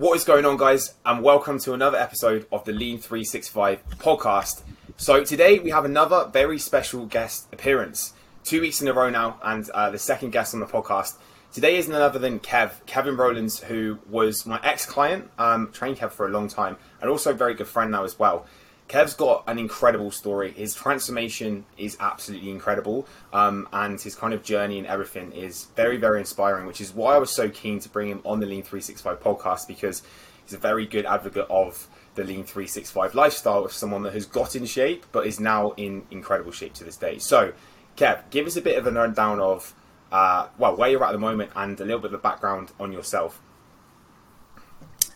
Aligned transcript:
What 0.00 0.16
is 0.16 0.24
going 0.24 0.46
on, 0.46 0.56
guys? 0.56 0.94
And 1.04 1.22
welcome 1.22 1.58
to 1.58 1.74
another 1.74 1.98
episode 1.98 2.46
of 2.50 2.64
the 2.64 2.72
Lean 2.72 2.96
365 2.96 3.86
podcast. 3.98 4.62
So, 4.96 5.22
today 5.24 5.58
we 5.58 5.68
have 5.72 5.84
another 5.84 6.26
very 6.32 6.58
special 6.58 7.04
guest 7.04 7.48
appearance. 7.52 8.14
Two 8.42 8.62
weeks 8.62 8.80
in 8.80 8.88
a 8.88 8.94
row 8.94 9.10
now, 9.10 9.38
and 9.42 9.68
uh, 9.68 9.90
the 9.90 9.98
second 9.98 10.30
guest 10.30 10.54
on 10.54 10.60
the 10.60 10.66
podcast. 10.66 11.18
Today 11.52 11.76
is 11.76 11.86
none 11.86 12.00
other 12.00 12.18
than 12.18 12.40
Kev, 12.40 12.86
Kevin 12.86 13.18
Rowlands, 13.18 13.62
who 13.64 13.98
was 14.08 14.46
my 14.46 14.58
ex 14.62 14.86
client, 14.86 15.30
um, 15.38 15.70
trained 15.70 15.98
Kev 15.98 16.12
for 16.12 16.24
a 16.24 16.30
long 16.30 16.48
time, 16.48 16.78
and 17.02 17.10
also 17.10 17.32
a 17.32 17.34
very 17.34 17.52
good 17.52 17.68
friend 17.68 17.90
now 17.90 18.04
as 18.04 18.18
well. 18.18 18.46
Kev's 18.90 19.14
got 19.14 19.44
an 19.46 19.56
incredible 19.56 20.10
story. 20.10 20.50
His 20.50 20.74
transformation 20.74 21.64
is 21.78 21.96
absolutely 22.00 22.50
incredible, 22.50 23.06
um, 23.32 23.68
and 23.72 24.00
his 24.00 24.16
kind 24.16 24.34
of 24.34 24.42
journey 24.42 24.78
and 24.78 24.86
everything 24.88 25.30
is 25.30 25.66
very, 25.76 25.96
very 25.96 26.18
inspiring. 26.18 26.66
Which 26.66 26.80
is 26.80 26.92
why 26.92 27.14
I 27.14 27.18
was 27.18 27.30
so 27.30 27.48
keen 27.48 27.78
to 27.80 27.88
bring 27.88 28.08
him 28.08 28.20
on 28.24 28.40
the 28.40 28.46
Lean 28.46 28.64
365 28.64 29.22
podcast 29.22 29.68
because 29.68 30.02
he's 30.44 30.54
a 30.54 30.58
very 30.58 30.86
good 30.86 31.06
advocate 31.06 31.46
of 31.48 31.86
the 32.16 32.24
Lean 32.24 32.42
365 32.42 33.14
lifestyle 33.14 33.64
of 33.64 33.72
someone 33.72 34.02
that 34.02 34.12
has 34.12 34.26
got 34.26 34.56
in 34.56 34.66
shape 34.66 35.06
but 35.12 35.24
is 35.24 35.38
now 35.38 35.70
in 35.76 36.02
incredible 36.10 36.50
shape 36.50 36.74
to 36.74 36.84
this 36.84 36.96
day. 36.96 37.18
So, 37.18 37.52
Kev, 37.96 38.28
give 38.30 38.48
us 38.48 38.56
a 38.56 38.60
bit 38.60 38.76
of 38.76 38.88
a 38.88 38.90
rundown 38.90 39.38
of 39.38 39.72
uh, 40.10 40.48
well 40.58 40.74
where 40.74 40.90
you're 40.90 41.04
at, 41.04 41.10
at 41.10 41.12
the 41.12 41.18
moment 41.18 41.52
and 41.54 41.80
a 41.80 41.84
little 41.84 42.00
bit 42.00 42.12
of 42.12 42.20
background 42.22 42.72
on 42.80 42.92
yourself. 42.92 43.40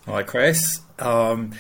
Hi, 0.06 0.22
Chris. 0.22 0.82
Um, 1.00 1.54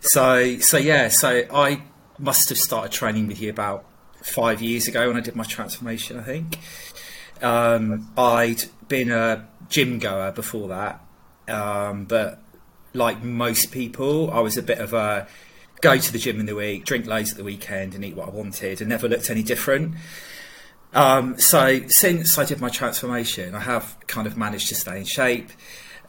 so, 0.00 0.58
so 0.58 0.78
yeah, 0.78 1.08
so 1.08 1.44
I 1.52 1.82
must 2.18 2.48
have 2.48 2.58
started 2.58 2.92
training 2.92 3.26
with 3.26 3.40
you 3.40 3.50
about 3.50 3.84
five 4.22 4.60
years 4.62 4.88
ago 4.88 5.08
when 5.08 5.16
I 5.16 5.20
did 5.20 5.36
my 5.36 5.44
transformation. 5.44 6.18
I 6.18 6.22
think 6.22 6.58
um, 7.42 8.10
I'd 8.16 8.64
been 8.88 9.10
a 9.10 9.48
gym 9.68 9.98
goer 9.98 10.32
before 10.32 10.68
that, 10.68 11.04
um, 11.48 12.04
but 12.04 12.40
like 12.92 13.22
most 13.22 13.72
people, 13.72 14.30
I 14.30 14.40
was 14.40 14.56
a 14.56 14.62
bit 14.62 14.78
of 14.78 14.92
a 14.92 15.26
go 15.80 15.96
to 15.96 16.12
the 16.12 16.18
gym 16.18 16.40
in 16.40 16.46
the 16.46 16.54
week, 16.54 16.84
drink 16.84 17.06
loads 17.06 17.30
at 17.30 17.36
the 17.36 17.44
weekend, 17.44 17.94
and 17.94 18.04
eat 18.04 18.16
what 18.16 18.28
I 18.28 18.30
wanted, 18.30 18.80
and 18.80 18.88
never 18.88 19.08
looked 19.08 19.30
any 19.30 19.42
different. 19.42 19.94
Um, 20.92 21.38
so 21.38 21.86
since 21.88 22.36
I 22.36 22.44
did 22.44 22.60
my 22.60 22.68
transformation, 22.68 23.54
I 23.54 23.60
have 23.60 23.96
kind 24.06 24.26
of 24.26 24.36
managed 24.36 24.68
to 24.68 24.74
stay 24.74 24.98
in 24.98 25.04
shape. 25.04 25.50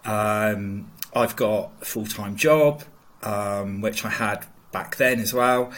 Um, 0.04 0.92
I've 1.14 1.36
got 1.36 1.72
a 1.82 1.86
full 1.86 2.06
time 2.06 2.36
job 2.36 2.84
um, 3.24 3.82
which 3.82 4.06
I 4.06 4.10
had 4.10 4.46
back 4.72 4.96
then 4.98 5.20
as 5.20 5.34
well. 5.34 5.72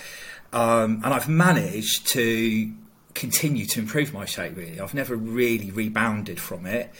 Um, 0.51 1.01
and 1.03 1.13
I've 1.13 1.27
managed 1.27 2.07
to 2.09 2.71
continue 3.13 3.65
to 3.65 3.79
improve 3.79 4.13
my 4.13 4.25
shape. 4.25 4.55
Really, 4.55 4.79
I've 4.79 4.93
never 4.93 5.15
really 5.15 5.71
rebounded 5.71 6.39
from 6.39 6.65
it. 6.65 6.93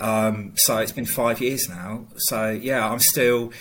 Um, 0.00 0.52
so 0.56 0.78
it's 0.78 0.92
been 0.92 1.06
five 1.06 1.40
years 1.40 1.68
now. 1.68 2.06
So 2.16 2.50
yeah, 2.50 2.88
I'm 2.90 2.98
still 3.00 3.52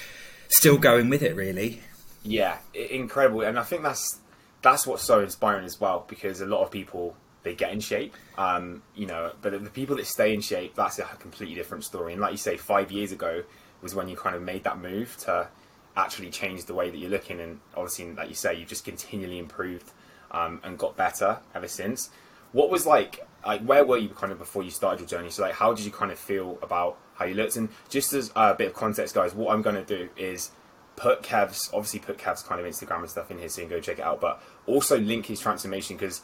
still 0.47 0.77
going 0.77 1.09
with 1.09 1.21
it. 1.21 1.35
Really. 1.35 1.81
Yeah, 2.23 2.57
incredible, 2.73 3.41
and 3.41 3.59
I 3.59 3.63
think 3.63 3.83
that's 3.83 4.19
that's 4.61 4.87
what's 4.87 5.03
so 5.03 5.19
inspiring 5.21 5.63
as 5.65 5.79
well 5.79 6.05
because 6.07 6.41
a 6.41 6.45
lot 6.47 6.63
of 6.63 6.71
people 6.71 7.15
they 7.43 7.53
get 7.53 7.71
in 7.71 7.79
shape, 7.79 8.15
um, 8.39 8.81
you 8.95 9.05
know, 9.05 9.31
but 9.43 9.51
the 9.63 9.69
people 9.69 9.95
that 9.97 10.07
stay 10.07 10.33
in 10.33 10.41
shape, 10.41 10.73
that's 10.73 10.97
a 10.97 11.03
completely 11.19 11.53
different 11.53 11.83
story. 11.83 12.13
And 12.13 12.21
like 12.21 12.31
you 12.31 12.37
say, 12.37 12.57
five 12.57 12.91
years 12.91 13.11
ago 13.11 13.43
was 13.83 13.93
when 13.93 14.09
you 14.09 14.17
kind 14.17 14.35
of 14.35 14.41
made 14.41 14.63
that 14.63 14.79
move 14.79 15.15
to 15.19 15.47
actually 15.95 16.29
changed 16.29 16.67
the 16.67 16.73
way 16.73 16.89
that 16.89 16.97
you're 16.97 17.09
looking. 17.09 17.39
And 17.39 17.59
obviously, 17.75 18.11
like 18.13 18.29
you 18.29 18.35
say, 18.35 18.55
you've 18.55 18.69
just 18.69 18.85
continually 18.85 19.39
improved 19.39 19.91
um, 20.31 20.59
and 20.63 20.77
got 20.77 20.97
better 20.97 21.39
ever 21.53 21.67
since. 21.67 22.09
What 22.51 22.69
was 22.69 22.85
like, 22.85 23.25
like 23.45 23.61
where 23.61 23.85
were 23.85 23.97
you 23.97 24.09
kind 24.09 24.31
of 24.31 24.39
before 24.39 24.63
you 24.63 24.71
started 24.71 24.99
your 24.99 25.07
journey? 25.07 25.29
So 25.29 25.43
like, 25.43 25.53
how 25.53 25.73
did 25.73 25.85
you 25.85 25.91
kind 25.91 26.11
of 26.11 26.19
feel 26.19 26.57
about 26.61 26.97
how 27.15 27.25
you 27.25 27.35
looked? 27.35 27.55
And 27.55 27.69
just 27.89 28.13
as 28.13 28.31
a 28.35 28.53
bit 28.53 28.67
of 28.67 28.73
context, 28.73 29.15
guys, 29.15 29.33
what 29.33 29.53
I'm 29.53 29.61
going 29.61 29.75
to 29.75 29.83
do 29.83 30.09
is 30.17 30.51
put 30.95 31.21
Kev's 31.21 31.69
obviously 31.73 31.99
put 31.99 32.17
Kev's 32.17 32.41
kind 32.41 32.61
of 32.61 32.67
Instagram 32.67 32.99
and 32.99 33.09
stuff 33.09 33.29
in 33.29 33.37
here 33.37 33.49
so 33.49 33.61
you 33.61 33.67
can 33.67 33.77
go 33.77 33.81
check 33.81 33.99
it 33.99 34.05
out, 34.05 34.21
but 34.21 34.41
also 34.65 34.97
link 34.97 35.25
his 35.25 35.39
transformation 35.39 35.97
because 35.97 36.21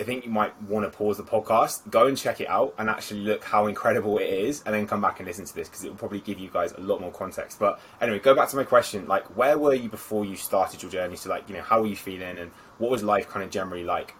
I 0.00 0.04
think 0.04 0.24
you 0.24 0.30
might 0.30 0.60
want 0.62 0.90
to 0.90 0.96
pause 0.96 1.16
the 1.16 1.24
podcast, 1.24 1.90
go 1.90 2.06
and 2.06 2.16
check 2.16 2.40
it 2.40 2.48
out, 2.48 2.74
and 2.78 2.88
actually 2.88 3.20
look 3.20 3.42
how 3.42 3.66
incredible 3.66 4.18
it 4.18 4.28
is, 4.28 4.62
and 4.64 4.74
then 4.74 4.86
come 4.86 5.00
back 5.00 5.18
and 5.18 5.26
listen 5.26 5.44
to 5.44 5.54
this 5.54 5.68
because 5.68 5.84
it 5.84 5.88
will 5.88 5.96
probably 5.96 6.20
give 6.20 6.38
you 6.38 6.48
guys 6.48 6.72
a 6.72 6.80
lot 6.80 7.00
more 7.00 7.10
context. 7.10 7.58
But 7.58 7.80
anyway, 8.00 8.20
go 8.20 8.34
back 8.34 8.48
to 8.50 8.56
my 8.56 8.64
question: 8.64 9.08
like, 9.08 9.36
where 9.36 9.58
were 9.58 9.74
you 9.74 9.88
before 9.88 10.24
you 10.24 10.36
started 10.36 10.82
your 10.82 10.90
journey? 10.90 11.16
So, 11.16 11.30
like, 11.30 11.48
you 11.48 11.56
know, 11.56 11.62
how 11.62 11.80
were 11.80 11.88
you 11.88 11.96
feeling, 11.96 12.38
and 12.38 12.52
what 12.78 12.90
was 12.90 13.02
life 13.02 13.28
kind 13.28 13.44
of 13.44 13.50
generally 13.50 13.84
like? 13.84 14.14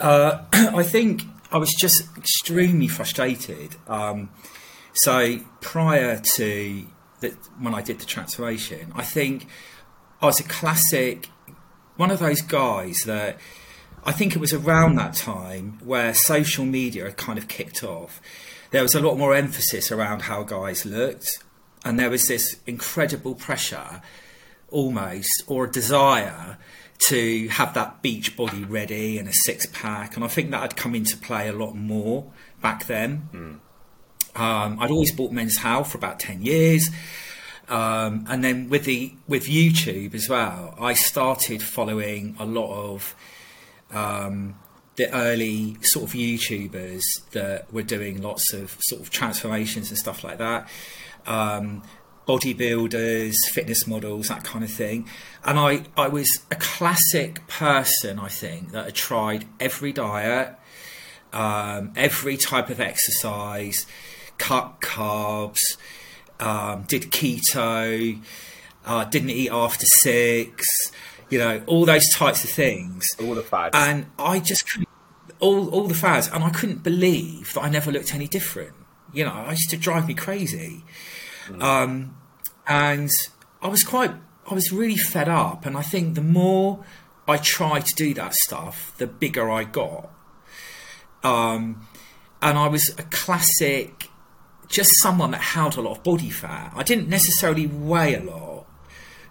Uh, 0.00 0.44
I 0.52 0.82
think 0.82 1.22
I 1.52 1.58
was 1.58 1.72
just 1.78 2.16
extremely 2.16 2.88
frustrated. 2.88 3.76
Um, 3.86 4.30
so 4.92 5.38
prior 5.60 6.20
to 6.36 6.86
that, 7.20 7.34
when 7.60 7.74
I 7.74 7.82
did 7.82 8.00
the 8.00 8.06
transformation, 8.06 8.92
I 8.96 9.04
think 9.04 9.46
I 10.20 10.26
was 10.26 10.40
a 10.40 10.44
classic, 10.44 11.28
one 11.96 12.10
of 12.10 12.18
those 12.18 12.42
guys 12.42 12.98
that 13.06 13.38
I 14.08 14.12
think 14.12 14.34
it 14.34 14.38
was 14.38 14.54
around 14.54 14.94
that 14.94 15.12
time 15.12 15.80
where 15.84 16.14
social 16.14 16.64
media 16.64 17.04
had 17.04 17.18
kind 17.18 17.38
of 17.38 17.46
kicked 17.46 17.84
off. 17.84 18.22
There 18.70 18.80
was 18.80 18.94
a 18.94 19.02
lot 19.02 19.18
more 19.18 19.34
emphasis 19.34 19.92
around 19.92 20.22
how 20.22 20.44
guys 20.44 20.86
looked, 20.86 21.44
and 21.84 22.00
there 22.00 22.08
was 22.08 22.26
this 22.26 22.56
incredible 22.66 23.34
pressure, 23.34 24.00
almost, 24.70 25.42
or 25.46 25.66
a 25.66 25.70
desire 25.70 26.56
to 27.00 27.48
have 27.48 27.74
that 27.74 28.00
beach 28.00 28.34
body 28.34 28.64
ready 28.64 29.18
and 29.18 29.28
a 29.28 29.32
six 29.34 29.66
pack. 29.66 30.16
And 30.16 30.24
I 30.24 30.28
think 30.28 30.52
that 30.52 30.62
had 30.62 30.74
come 30.74 30.94
into 30.94 31.18
play 31.18 31.46
a 31.46 31.52
lot 31.52 31.74
more 31.74 32.32
back 32.62 32.86
then. 32.86 33.28
Mm. 33.34 34.40
Um, 34.40 34.80
I'd 34.80 34.90
always 34.90 35.12
bought 35.12 35.32
Men's 35.32 35.58
Health 35.58 35.92
for 35.92 35.98
about 35.98 36.18
10 36.18 36.40
years. 36.40 36.88
Um, 37.68 38.24
and 38.26 38.42
then 38.42 38.70
with 38.70 38.84
the 38.84 39.12
with 39.26 39.44
YouTube 39.44 40.14
as 40.14 40.30
well, 40.30 40.74
I 40.80 40.94
started 40.94 41.62
following 41.62 42.36
a 42.38 42.46
lot 42.46 42.72
of 42.72 43.14
um, 43.92 44.54
the 44.96 45.12
early 45.14 45.76
sort 45.80 46.06
of 46.06 46.12
YouTubers 46.12 47.02
that 47.32 47.72
were 47.72 47.82
doing 47.82 48.20
lots 48.20 48.52
of 48.52 48.76
sort 48.80 49.00
of 49.00 49.10
transformations 49.10 49.90
and 49.90 49.98
stuff 49.98 50.24
like 50.24 50.38
that. 50.38 50.68
Um, 51.26 51.82
bodybuilders, 52.26 53.34
fitness 53.52 53.86
models, 53.86 54.28
that 54.28 54.44
kind 54.44 54.62
of 54.62 54.70
thing. 54.70 55.08
And 55.44 55.58
I, 55.58 55.84
I 55.96 56.08
was 56.08 56.28
a 56.50 56.56
classic 56.56 57.46
person, 57.46 58.18
I 58.18 58.28
think, 58.28 58.72
that 58.72 58.84
had 58.84 58.94
tried 58.94 59.46
every 59.58 59.92
diet, 59.92 60.54
um, 61.32 61.92
every 61.96 62.36
type 62.36 62.68
of 62.68 62.80
exercise, 62.80 63.86
cut 64.36 64.80
carbs, 64.82 65.60
um, 66.38 66.84
did 66.86 67.04
keto, 67.04 68.20
uh, 68.84 69.04
didn't 69.04 69.30
eat 69.30 69.50
after 69.50 69.86
six, 69.86 70.66
you 71.30 71.38
know, 71.38 71.62
all 71.66 71.84
those 71.84 72.08
types 72.14 72.44
of 72.44 72.50
things. 72.50 73.06
All 73.20 73.34
the 73.34 73.42
fads. 73.42 73.76
And 73.76 74.06
I 74.18 74.40
just 74.40 74.70
couldn't, 74.70 74.88
all, 75.40 75.68
all 75.70 75.86
the 75.86 75.94
fads. 75.94 76.28
And 76.28 76.42
I 76.42 76.50
couldn't 76.50 76.82
believe 76.82 77.52
that 77.54 77.62
I 77.62 77.68
never 77.68 77.90
looked 77.90 78.14
any 78.14 78.28
different. 78.28 78.74
You 79.12 79.24
know, 79.24 79.32
I 79.32 79.52
used 79.52 79.70
to 79.70 79.76
drive 79.76 80.06
me 80.08 80.14
crazy. 80.14 80.84
Mm. 81.48 81.62
Um, 81.62 82.16
and 82.66 83.10
I 83.62 83.68
was 83.68 83.82
quite, 83.82 84.12
I 84.50 84.54
was 84.54 84.72
really 84.72 84.96
fed 84.96 85.28
up. 85.28 85.66
And 85.66 85.76
I 85.76 85.82
think 85.82 86.14
the 86.14 86.22
more 86.22 86.84
I 87.26 87.36
tried 87.36 87.86
to 87.86 87.94
do 87.94 88.14
that 88.14 88.34
stuff, 88.34 88.94
the 88.98 89.06
bigger 89.06 89.50
I 89.50 89.64
got. 89.64 90.10
Um, 91.22 91.86
and 92.40 92.56
I 92.56 92.68
was 92.68 92.88
a 92.96 93.02
classic, 93.02 94.08
just 94.68 94.90
someone 95.02 95.32
that 95.32 95.40
held 95.40 95.76
a 95.76 95.82
lot 95.82 95.98
of 95.98 96.04
body 96.04 96.30
fat. 96.30 96.72
I 96.74 96.82
didn't 96.82 97.08
necessarily 97.08 97.66
weigh 97.66 98.14
a 98.14 98.22
lot 98.22 98.57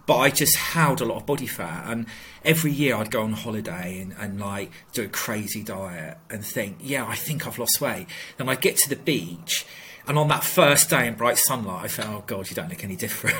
but 0.07 0.17
I 0.17 0.29
just 0.31 0.55
held 0.55 1.01
a 1.01 1.05
lot 1.05 1.17
of 1.17 1.25
body 1.27 1.45
fat. 1.45 1.83
And 1.87 2.07
every 2.43 2.71
year 2.71 2.95
I'd 2.95 3.11
go 3.11 3.21
on 3.21 3.33
holiday 3.33 3.99
and, 4.01 4.15
and 4.17 4.39
like 4.39 4.71
do 4.93 5.03
a 5.03 5.07
crazy 5.07 5.61
diet 5.61 6.17
and 6.31 6.43
think, 6.43 6.77
yeah, 6.81 7.05
I 7.05 7.15
think 7.15 7.45
I've 7.45 7.59
lost 7.59 7.79
weight. 7.79 8.07
Then 8.37 8.49
I'd 8.49 8.61
get 8.61 8.77
to 8.77 8.89
the 8.89 8.95
beach, 8.95 9.65
and 10.07 10.17
on 10.17 10.29
that 10.29 10.43
first 10.43 10.89
day 10.89 11.05
in 11.07 11.15
bright 11.15 11.37
sunlight, 11.37 11.83
I 11.83 11.87
felt, 11.89 12.09
oh 12.09 12.23
God, 12.25 12.49
you 12.49 12.55
don't 12.55 12.69
look 12.69 12.83
any 12.85 12.95
different. 12.95 13.35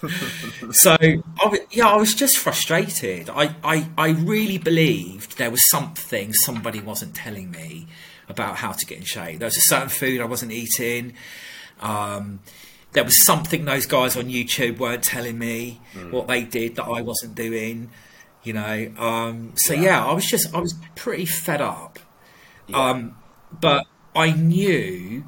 so 0.72 0.96
I, 1.00 1.60
yeah, 1.70 1.88
I 1.88 1.96
was 1.96 2.14
just 2.14 2.38
frustrated. 2.38 3.28
I, 3.28 3.54
I, 3.62 3.88
I 3.98 4.08
really 4.08 4.56
believed 4.56 5.36
there 5.36 5.50
was 5.50 5.60
something 5.70 6.32
somebody 6.32 6.80
wasn't 6.80 7.14
telling 7.14 7.50
me 7.50 7.86
about 8.30 8.56
how 8.56 8.72
to 8.72 8.86
get 8.86 8.96
in 8.96 9.04
shape. 9.04 9.40
There 9.40 9.46
was 9.46 9.58
a 9.58 9.62
certain 9.62 9.90
food 9.90 10.22
I 10.22 10.24
wasn't 10.24 10.52
eating. 10.52 11.12
Um, 11.80 12.40
there 12.94 13.04
was 13.04 13.22
something 13.22 13.64
those 13.64 13.86
guys 13.86 14.16
on 14.16 14.24
YouTube 14.24 14.78
weren't 14.78 15.04
telling 15.04 15.38
me 15.38 15.80
mm. 15.92 16.10
what 16.10 16.26
they 16.26 16.42
did 16.42 16.76
that 16.76 16.84
I 16.84 17.02
wasn't 17.02 17.34
doing. 17.34 17.90
You 18.42 18.54
know, 18.54 18.92
um, 18.98 19.52
so 19.56 19.74
yeah. 19.74 19.82
yeah. 19.82 20.06
I 20.06 20.12
was 20.12 20.26
just 20.26 20.54
I 20.54 20.58
was 20.58 20.74
pretty 20.96 21.26
fed 21.26 21.60
up. 21.60 21.98
Yeah. 22.66 22.90
Um, 22.90 23.16
but 23.60 23.86
I 24.14 24.32
knew 24.32 25.24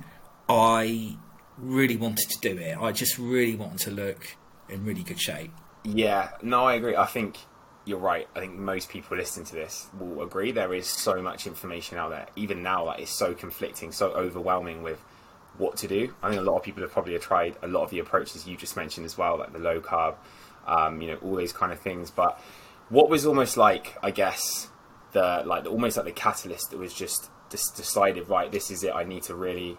I 0.48 1.16
really 1.58 1.96
wanted 1.96 2.30
to 2.30 2.38
do 2.40 2.58
it. 2.58 2.76
I 2.78 2.92
just 2.92 3.18
really 3.18 3.56
wanted 3.56 3.78
to 3.80 3.90
look 3.90 4.36
in 4.68 4.84
really 4.84 5.02
good 5.02 5.20
shape. 5.20 5.50
Yeah, 5.84 6.30
no, 6.42 6.64
I 6.64 6.74
agree. 6.74 6.96
I 6.96 7.06
think 7.06 7.38
you're 7.84 7.98
right. 7.98 8.28
I 8.34 8.40
think 8.40 8.56
most 8.56 8.88
people 8.88 9.16
listening 9.16 9.46
to 9.46 9.54
this 9.54 9.86
will 9.98 10.22
agree. 10.22 10.52
There 10.52 10.74
is 10.74 10.86
so 10.86 11.22
much 11.22 11.46
information 11.46 11.98
out 11.98 12.10
there, 12.10 12.26
even 12.36 12.62
now, 12.62 12.86
that 12.86 13.00
is 13.00 13.10
so 13.10 13.34
conflicting, 13.34 13.92
so 13.92 14.10
overwhelming 14.10 14.82
with 14.82 15.00
what 15.58 15.76
to 15.78 15.88
do. 15.88 16.14
I 16.22 16.28
think 16.28 16.40
a 16.40 16.44
lot 16.44 16.56
of 16.56 16.62
people 16.62 16.82
have 16.82 16.92
probably 16.92 17.18
tried 17.18 17.56
a 17.62 17.68
lot 17.68 17.82
of 17.82 17.90
the 17.90 17.98
approaches 17.98 18.46
you 18.46 18.56
just 18.56 18.76
mentioned 18.76 19.06
as 19.06 19.16
well, 19.16 19.38
like 19.38 19.52
the 19.52 19.58
low 19.58 19.80
carb, 19.80 20.16
um, 20.66 21.00
you 21.00 21.08
know, 21.08 21.16
all 21.16 21.36
those 21.36 21.52
kind 21.52 21.72
of 21.72 21.80
things. 21.80 22.10
But 22.10 22.40
what 22.88 23.08
was 23.08 23.26
almost 23.26 23.56
like, 23.56 23.96
I 24.02 24.10
guess, 24.10 24.68
the 25.12 25.42
like 25.44 25.66
almost 25.66 25.96
like 25.96 26.06
the 26.06 26.12
catalyst 26.12 26.70
that 26.70 26.78
was 26.78 26.92
just 26.92 27.30
just 27.50 27.76
decided, 27.76 28.28
right, 28.28 28.50
this 28.50 28.70
is 28.70 28.82
it. 28.84 28.92
I 28.94 29.04
need 29.04 29.22
to 29.24 29.34
really 29.34 29.78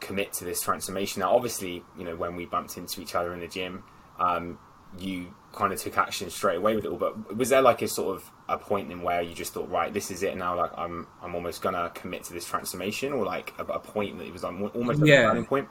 commit 0.00 0.32
to 0.34 0.44
this 0.44 0.60
transformation. 0.60 1.20
Now, 1.20 1.34
obviously, 1.34 1.82
you 1.96 2.04
know, 2.04 2.16
when 2.16 2.36
we 2.36 2.46
bumped 2.46 2.76
into 2.76 3.00
each 3.00 3.14
other 3.14 3.34
in 3.34 3.40
the 3.40 3.48
gym, 3.48 3.82
um, 4.18 4.58
you 4.98 5.34
kind 5.52 5.72
of 5.72 5.80
took 5.80 5.98
action 5.98 6.30
straight 6.30 6.56
away 6.56 6.76
with 6.76 6.84
it 6.84 6.88
all. 6.88 6.96
But 6.98 7.36
was 7.36 7.48
there 7.48 7.62
like 7.62 7.82
a 7.82 7.88
sort 7.88 8.16
of 8.16 8.30
a 8.48 8.56
point 8.58 8.90
in 8.92 9.02
where 9.02 9.22
you 9.22 9.34
just 9.34 9.52
thought, 9.52 9.68
right, 9.70 9.92
this 9.92 10.10
is 10.10 10.22
it 10.22 10.36
now? 10.36 10.56
Like 10.56 10.70
I'm, 10.78 11.06
I'm 11.22 11.34
almost 11.34 11.62
gonna 11.62 11.90
commit 11.94 12.24
to 12.24 12.32
this 12.32 12.44
transformation, 12.46 13.12
or 13.12 13.24
like 13.24 13.52
a, 13.58 13.64
a 13.64 13.78
point 13.78 14.18
that 14.18 14.24
it 14.26 14.32
was 14.32 14.42
like 14.44 14.54
almost 14.74 15.00
like 15.00 15.08
Yeah. 15.08 15.20
a 15.20 15.28
turning 15.30 15.46
point. 15.46 15.68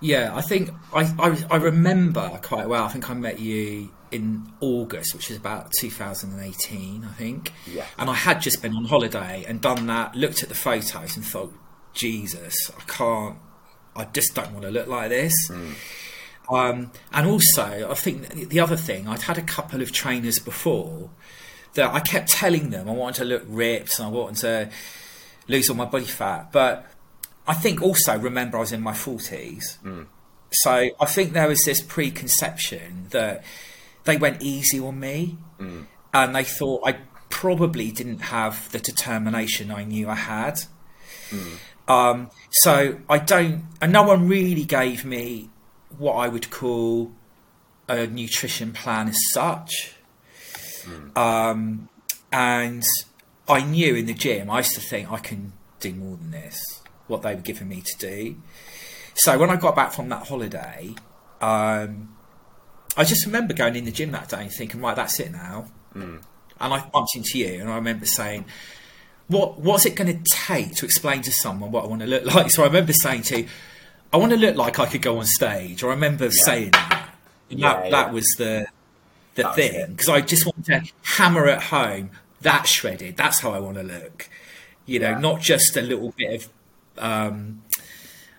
Yeah, 0.00 0.34
I 0.36 0.42
think 0.42 0.70
I, 0.92 1.02
I 1.18 1.44
I 1.50 1.56
remember 1.56 2.28
quite 2.42 2.68
well. 2.68 2.84
I 2.84 2.88
think 2.88 3.08
I 3.08 3.14
met 3.14 3.40
you 3.40 3.90
in 4.10 4.46
August, 4.60 5.14
which 5.14 5.30
is 5.30 5.36
about 5.38 5.72
2018, 5.80 7.04
I 7.04 7.08
think. 7.14 7.52
Yeah. 7.66 7.86
And 7.98 8.10
I 8.10 8.14
had 8.14 8.40
just 8.42 8.60
been 8.62 8.74
on 8.74 8.84
holiday 8.84 9.44
and 9.48 9.60
done 9.60 9.86
that. 9.86 10.14
Looked 10.14 10.42
at 10.42 10.48
the 10.50 10.54
photos 10.54 11.16
and 11.16 11.24
thought, 11.24 11.52
Jesus, 11.94 12.70
I 12.78 12.82
can't. 12.82 13.38
I 13.96 14.04
just 14.04 14.34
don't 14.34 14.52
want 14.52 14.64
to 14.66 14.70
look 14.70 14.86
like 14.86 15.08
this. 15.08 15.32
Mm. 15.50 15.74
Um, 16.48 16.92
and 17.12 17.26
also, 17.26 17.90
I 17.90 17.94
think 17.94 18.48
the 18.48 18.60
other 18.60 18.76
thing, 18.76 19.08
I'd 19.08 19.22
had 19.22 19.38
a 19.38 19.42
couple 19.42 19.82
of 19.82 19.92
trainers 19.92 20.38
before 20.38 21.10
that 21.74 21.92
I 21.92 22.00
kept 22.00 22.28
telling 22.28 22.70
them 22.70 22.88
I 22.88 22.92
wanted 22.92 23.18
to 23.18 23.24
look 23.24 23.42
ripped 23.46 23.98
and 23.98 24.06
I 24.06 24.10
wanted 24.10 24.36
to 24.40 24.70
lose 25.48 25.68
all 25.68 25.76
my 25.76 25.84
body 25.84 26.04
fat. 26.04 26.52
But 26.52 26.86
I 27.46 27.54
think 27.54 27.82
also, 27.82 28.18
remember, 28.18 28.56
I 28.56 28.60
was 28.60 28.72
in 28.72 28.80
my 28.80 28.92
40s. 28.92 29.78
So 30.52 30.70
I 31.00 31.06
think 31.06 31.32
there 31.32 31.48
was 31.48 31.62
this 31.64 31.80
preconception 31.82 33.06
that 33.10 33.44
they 34.04 34.16
went 34.16 34.40
easy 34.42 34.78
on 34.80 34.98
me 35.00 35.36
and 36.14 36.34
they 36.34 36.44
thought 36.44 36.82
I 36.86 36.98
probably 37.28 37.90
didn't 37.90 38.20
have 38.20 38.70
the 38.72 38.78
determination 38.78 39.70
I 39.70 39.84
knew 39.84 40.08
I 40.08 40.14
had. 40.14 40.60
Um, 41.88 42.30
so 42.50 42.98
I 43.08 43.18
don't, 43.18 43.64
and 43.82 43.92
no 43.92 44.04
one 44.04 44.28
really 44.28 44.64
gave 44.64 45.04
me 45.04 45.50
what 45.98 46.14
I 46.14 46.28
would 46.28 46.50
call 46.50 47.12
a 47.88 48.06
nutrition 48.06 48.72
plan 48.72 49.08
as 49.08 49.18
such. 49.32 49.94
Um, 51.16 51.88
and 52.32 52.84
I 53.48 53.62
knew 53.62 53.94
in 53.94 54.06
the 54.06 54.14
gym, 54.14 54.50
I 54.50 54.58
used 54.58 54.74
to 54.74 54.80
think 54.80 55.10
I 55.10 55.18
can 55.18 55.52
do 55.80 55.92
more 55.94 56.16
than 56.16 56.30
this, 56.30 56.82
what 57.06 57.22
they 57.22 57.34
were 57.34 57.40
giving 57.40 57.68
me 57.68 57.82
to 57.82 57.98
do. 57.98 58.36
So 59.14 59.38
when 59.38 59.50
I 59.50 59.56
got 59.56 59.74
back 59.74 59.92
from 59.92 60.08
that 60.10 60.26
holiday, 60.26 60.94
um, 61.40 62.16
I 62.96 63.04
just 63.04 63.26
remember 63.26 63.54
going 63.54 63.76
in 63.76 63.84
the 63.84 63.90
gym 63.90 64.10
that 64.12 64.28
day 64.28 64.42
and 64.42 64.52
thinking, 64.52 64.80
right, 64.80 64.96
that's 64.96 65.18
it 65.20 65.32
now. 65.32 65.66
And 66.60 66.74
I 66.74 66.80
bumped 66.92 67.14
into 67.16 67.38
you, 67.38 67.60
and 67.60 67.70
I 67.70 67.76
remember 67.76 68.06
saying, 68.06 68.46
"What 69.28 69.58
what's 69.58 69.84
it 69.84 69.94
going 69.94 70.22
to 70.22 70.30
take 70.30 70.74
to 70.76 70.86
explain 70.86 71.20
to 71.22 71.32
someone 71.32 71.70
what 71.70 71.84
I 71.84 71.86
want 71.86 72.00
to 72.02 72.06
look 72.06 72.24
like?" 72.34 72.50
So 72.50 72.62
I 72.62 72.66
remember 72.66 72.92
saying 72.94 73.22
to 73.24 73.42
you, 73.42 73.48
"I 74.12 74.16
want 74.16 74.32
to 74.32 74.38
look 74.38 74.56
like 74.56 74.78
I 74.78 74.86
could 74.86 75.02
go 75.02 75.18
on 75.18 75.26
stage." 75.26 75.82
I 75.84 75.88
remember 75.88 76.30
saying 76.30 76.70
that. 76.72 77.10
Yeah, 77.48 77.72
that, 77.74 77.84
yeah. 77.84 77.90
that 77.90 78.12
was 78.12 78.24
the 78.38 78.66
the 79.34 79.42
That 79.42 79.54
thing 79.54 79.86
because 79.90 80.08
I 80.08 80.20
just 80.20 80.46
wanted 80.46 80.64
to 80.66 80.92
hammer 81.02 81.46
at 81.46 81.62
home 81.64 82.10
that 82.42 82.66
shredded. 82.66 83.16
That's 83.16 83.40
how 83.40 83.52
I 83.52 83.58
want 83.60 83.76
to 83.76 83.82
look. 83.82 84.28
You 84.86 85.00
know, 85.00 85.10
Yeah. 85.10 85.18
not 85.18 85.40
just 85.40 85.76
a 85.76 85.82
little 85.82 86.12
bit 86.16 86.42
of 86.42 86.48
um, 87.02 87.62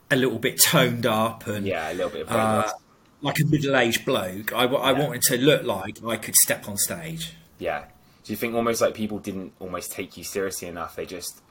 a 0.09 0.15
little 0.15 0.39
bit 0.39 0.59
toned 0.61 1.05
up 1.05 1.45
and 1.47 1.65
Yeah, 1.67 1.91
a 1.91 1.93
little 1.93 2.09
bit 2.11 2.31
uh, 2.31 2.71
like 3.21 3.39
a 3.39 3.45
middle-aged 3.45 4.05
bloke. 4.05 4.53
I, 4.53 4.63
I 4.65 4.91
Yeah. 4.91 5.07
wanted 5.07 5.21
to 5.23 5.37
look 5.37 5.63
like 5.63 6.03
I 6.05 6.15
could 6.17 6.35
step 6.35 6.67
on 6.67 6.77
stage. 6.77 7.33
Yeah. 7.59 7.83
Do 8.23 8.33
you 8.33 8.37
think 8.37 8.55
almost 8.55 8.81
like 8.81 8.93
people 8.93 9.19
didn't 9.19 9.53
almost 9.59 9.91
take 9.91 10.17
you 10.17 10.23
seriously 10.23 10.67
enough? 10.67 10.95
They 10.95 11.05
just, 11.05 11.41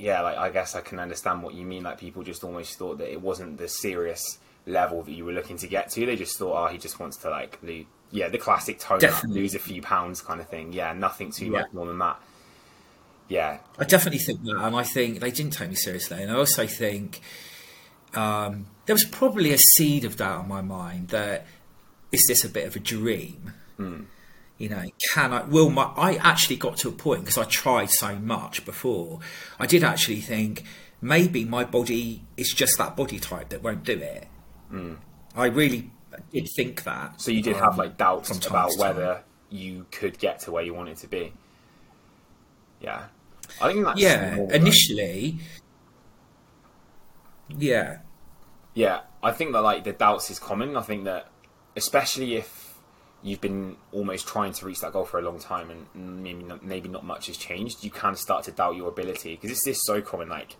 yeah, 0.00 0.20
like 0.22 0.36
I 0.36 0.50
guess 0.50 0.74
I 0.74 0.80
can 0.80 0.98
understand 0.98 1.42
what 1.42 1.54
you 1.54 1.64
mean. 1.64 1.82
Like 1.84 1.98
people 1.98 2.22
just 2.22 2.44
almost 2.44 2.78
thought 2.78 2.98
that 2.98 3.10
it 3.10 3.20
wasn't 3.20 3.58
the 3.58 3.68
serious 3.68 4.38
level 4.66 5.02
that 5.02 5.12
you 5.12 5.24
were 5.24 5.32
looking 5.32 5.56
to 5.58 5.66
get 5.68 5.90
to. 5.92 6.04
They 6.06 6.16
just 6.16 6.38
thought, 6.38 6.64
oh, 6.64 6.72
he 6.72 6.78
just 6.78 6.98
wants 7.00 7.16
to 7.18 7.30
like, 7.30 7.58
lose, 7.62 7.86
yeah, 8.10 8.28
the 8.28 8.38
classic 8.38 8.78
tone 8.78 8.98
Definitely. 9.00 9.40
lose 9.42 9.54
a 9.54 9.58
few 9.58 9.80
pounds 9.82 10.20
kind 10.20 10.40
of 10.40 10.48
thing. 10.48 10.72
Yeah, 10.72 10.92
nothing 10.92 11.30
too 11.32 11.46
Yeah. 11.46 11.50
much 11.62 11.72
more 11.72 11.86
than 11.86 11.98
that. 11.98 12.20
Yeah, 13.28 13.58
I 13.78 13.84
definitely 13.84 14.20
think 14.20 14.42
that, 14.44 14.56
and 14.56 14.74
I 14.74 14.82
think 14.84 15.20
they 15.20 15.30
didn't 15.30 15.52
take 15.52 15.68
me 15.68 15.74
seriously. 15.74 16.22
And 16.22 16.32
I 16.32 16.34
also 16.36 16.66
think 16.66 17.20
um, 18.14 18.66
there 18.86 18.94
was 18.94 19.04
probably 19.04 19.52
a 19.52 19.58
seed 19.58 20.06
of 20.06 20.16
doubt 20.16 20.44
in 20.44 20.48
my 20.48 20.62
mind 20.62 21.08
that 21.08 21.44
is 22.10 22.24
this 22.26 22.42
a 22.44 22.48
bit 22.48 22.66
of 22.66 22.74
a 22.74 22.78
dream? 22.78 23.52
You 24.58 24.68
know, 24.68 24.84
can 25.12 25.32
I? 25.32 25.44
Will 25.44 25.70
my? 25.70 25.84
I 25.96 26.16
actually 26.16 26.56
got 26.56 26.76
to 26.78 26.88
a 26.88 26.92
point 26.92 27.20
because 27.20 27.38
I 27.38 27.44
tried 27.44 27.90
so 27.90 28.16
much 28.16 28.64
before. 28.64 29.20
I 29.58 29.66
did 29.66 29.84
actually 29.84 30.20
think 30.20 30.64
maybe 31.00 31.44
my 31.44 31.64
body 31.64 32.24
is 32.36 32.52
just 32.52 32.76
that 32.78 32.96
body 32.96 33.20
type 33.20 33.50
that 33.50 33.62
won't 33.62 33.84
do 33.84 33.98
it. 33.98 34.26
I 35.36 35.46
really 35.46 35.90
did 36.32 36.48
think 36.56 36.82
that. 36.84 37.20
So 37.20 37.30
you 37.30 37.42
did 37.42 37.54
um, 37.56 37.62
have 37.62 37.78
like 37.78 37.96
doubts 37.96 38.46
about 38.46 38.72
whether 38.76 39.22
you 39.48 39.86
could 39.92 40.18
get 40.18 40.40
to 40.40 40.50
where 40.50 40.64
you 40.64 40.74
wanted 40.74 40.96
to 40.98 41.06
be. 41.06 41.32
Yeah, 42.80 43.04
I 43.60 43.72
think 43.72 43.84
that's 43.84 44.00
yeah, 44.00 44.30
normal, 44.30 44.48
though. 44.48 44.54
initially, 44.54 45.38
yeah, 47.48 47.98
Yeah, 48.74 49.00
I 49.22 49.32
think 49.32 49.52
that 49.52 49.62
like 49.62 49.84
the 49.84 49.92
doubts 49.92 50.30
is 50.30 50.38
common. 50.38 50.76
I 50.76 50.82
think 50.82 51.04
that 51.04 51.28
especially 51.76 52.36
if 52.36 52.67
you've 53.22 53.40
been 53.40 53.76
almost 53.92 54.26
trying 54.26 54.52
to 54.52 54.66
reach 54.66 54.80
that 54.80 54.92
goal 54.92 55.04
for 55.04 55.18
a 55.18 55.22
long 55.22 55.38
time 55.38 55.70
and 55.70 56.22
maybe 56.22 56.42
not, 56.44 56.64
maybe 56.64 56.88
not 56.88 57.04
much 57.04 57.26
has 57.26 57.36
changed, 57.36 57.82
you 57.82 57.90
can 57.90 58.14
start 58.14 58.44
to 58.44 58.52
doubt 58.52 58.76
your 58.76 58.88
ability 58.88 59.34
because 59.34 59.50
it's 59.50 59.64
just 59.64 59.84
so 59.84 60.00
common. 60.00 60.28
Like 60.28 60.56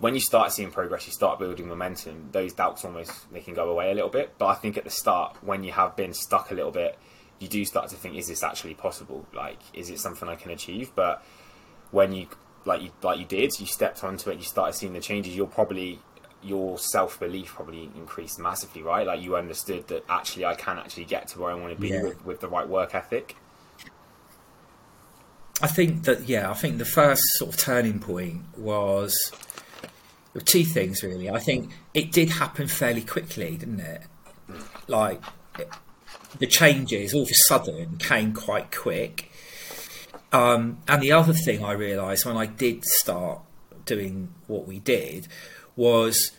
when 0.00 0.14
you 0.14 0.20
start 0.20 0.52
seeing 0.52 0.70
progress, 0.70 1.06
you 1.06 1.12
start 1.12 1.38
building 1.38 1.68
momentum. 1.68 2.30
Those 2.32 2.52
doubts 2.52 2.84
almost 2.84 3.30
they 3.32 3.40
can 3.40 3.54
go 3.54 3.70
away 3.70 3.90
a 3.90 3.94
little 3.94 4.10
bit. 4.10 4.34
But 4.38 4.46
I 4.46 4.54
think 4.54 4.76
at 4.76 4.84
the 4.84 4.90
start, 4.90 5.36
when 5.42 5.64
you 5.64 5.72
have 5.72 5.96
been 5.96 6.14
stuck 6.14 6.50
a 6.50 6.54
little 6.54 6.70
bit, 6.70 6.98
you 7.38 7.48
do 7.48 7.64
start 7.64 7.90
to 7.90 7.96
think, 7.96 8.16
is 8.16 8.28
this 8.28 8.42
actually 8.42 8.74
possible? 8.74 9.26
Like, 9.34 9.58
is 9.74 9.90
it 9.90 9.98
something 9.98 10.28
I 10.28 10.36
can 10.36 10.50
achieve? 10.50 10.92
But 10.94 11.24
when 11.90 12.12
you 12.12 12.28
like 12.64 12.82
you 12.82 12.90
like 13.02 13.18
you 13.18 13.24
did, 13.26 13.58
you 13.58 13.66
stepped 13.66 14.02
onto 14.02 14.30
it, 14.30 14.38
you 14.38 14.44
started 14.44 14.74
seeing 14.74 14.92
the 14.92 15.00
changes. 15.00 15.36
You're 15.36 15.46
probably 15.46 15.98
your 16.42 16.78
self 16.78 17.18
belief 17.20 17.54
probably 17.54 17.90
increased 17.96 18.38
massively, 18.38 18.82
right? 18.82 19.06
Like 19.06 19.20
you 19.22 19.36
understood 19.36 19.88
that 19.88 20.04
actually 20.08 20.44
I 20.44 20.54
can 20.54 20.78
actually 20.78 21.04
get 21.04 21.28
to 21.28 21.40
where 21.40 21.50
I 21.50 21.54
want 21.54 21.74
to 21.74 21.80
be 21.80 21.88
Yeah. 21.90 22.02
with, 22.02 22.24
with 22.24 22.40
the 22.40 22.48
right 22.48 22.68
work 22.68 22.94
ethic. 22.94 23.36
I 25.60 25.68
think 25.68 26.04
that 26.04 26.28
yeah, 26.28 26.50
I 26.50 26.54
think 26.54 26.78
the 26.78 26.84
first 26.84 27.22
sort 27.36 27.54
of 27.54 27.60
turning 27.60 28.00
point 28.00 28.42
was 28.56 29.14
two 30.44 30.64
things 30.64 31.02
really. 31.02 31.30
I 31.30 31.38
think 31.38 31.70
it 31.94 32.10
did 32.10 32.30
happen 32.30 32.66
fairly 32.66 33.02
quickly, 33.02 33.56
didn't 33.56 33.80
it? 33.80 34.02
Like 34.88 35.22
it, 35.58 35.68
the 36.38 36.46
changes 36.46 37.14
all 37.14 37.22
of 37.22 37.28
a 37.28 37.34
sudden 37.46 37.98
came 37.98 38.32
quite 38.32 38.74
quick. 38.74 39.30
Um, 40.32 40.78
and 40.88 41.02
the 41.02 41.12
other 41.12 41.34
thing 41.34 41.62
I 41.62 41.72
realised 41.72 42.24
when 42.24 42.36
I 42.38 42.46
did 42.46 42.84
start 42.84 43.40
doing 43.84 44.32
what 44.46 44.66
we 44.66 44.78
did 44.78 45.28
was 45.76 46.32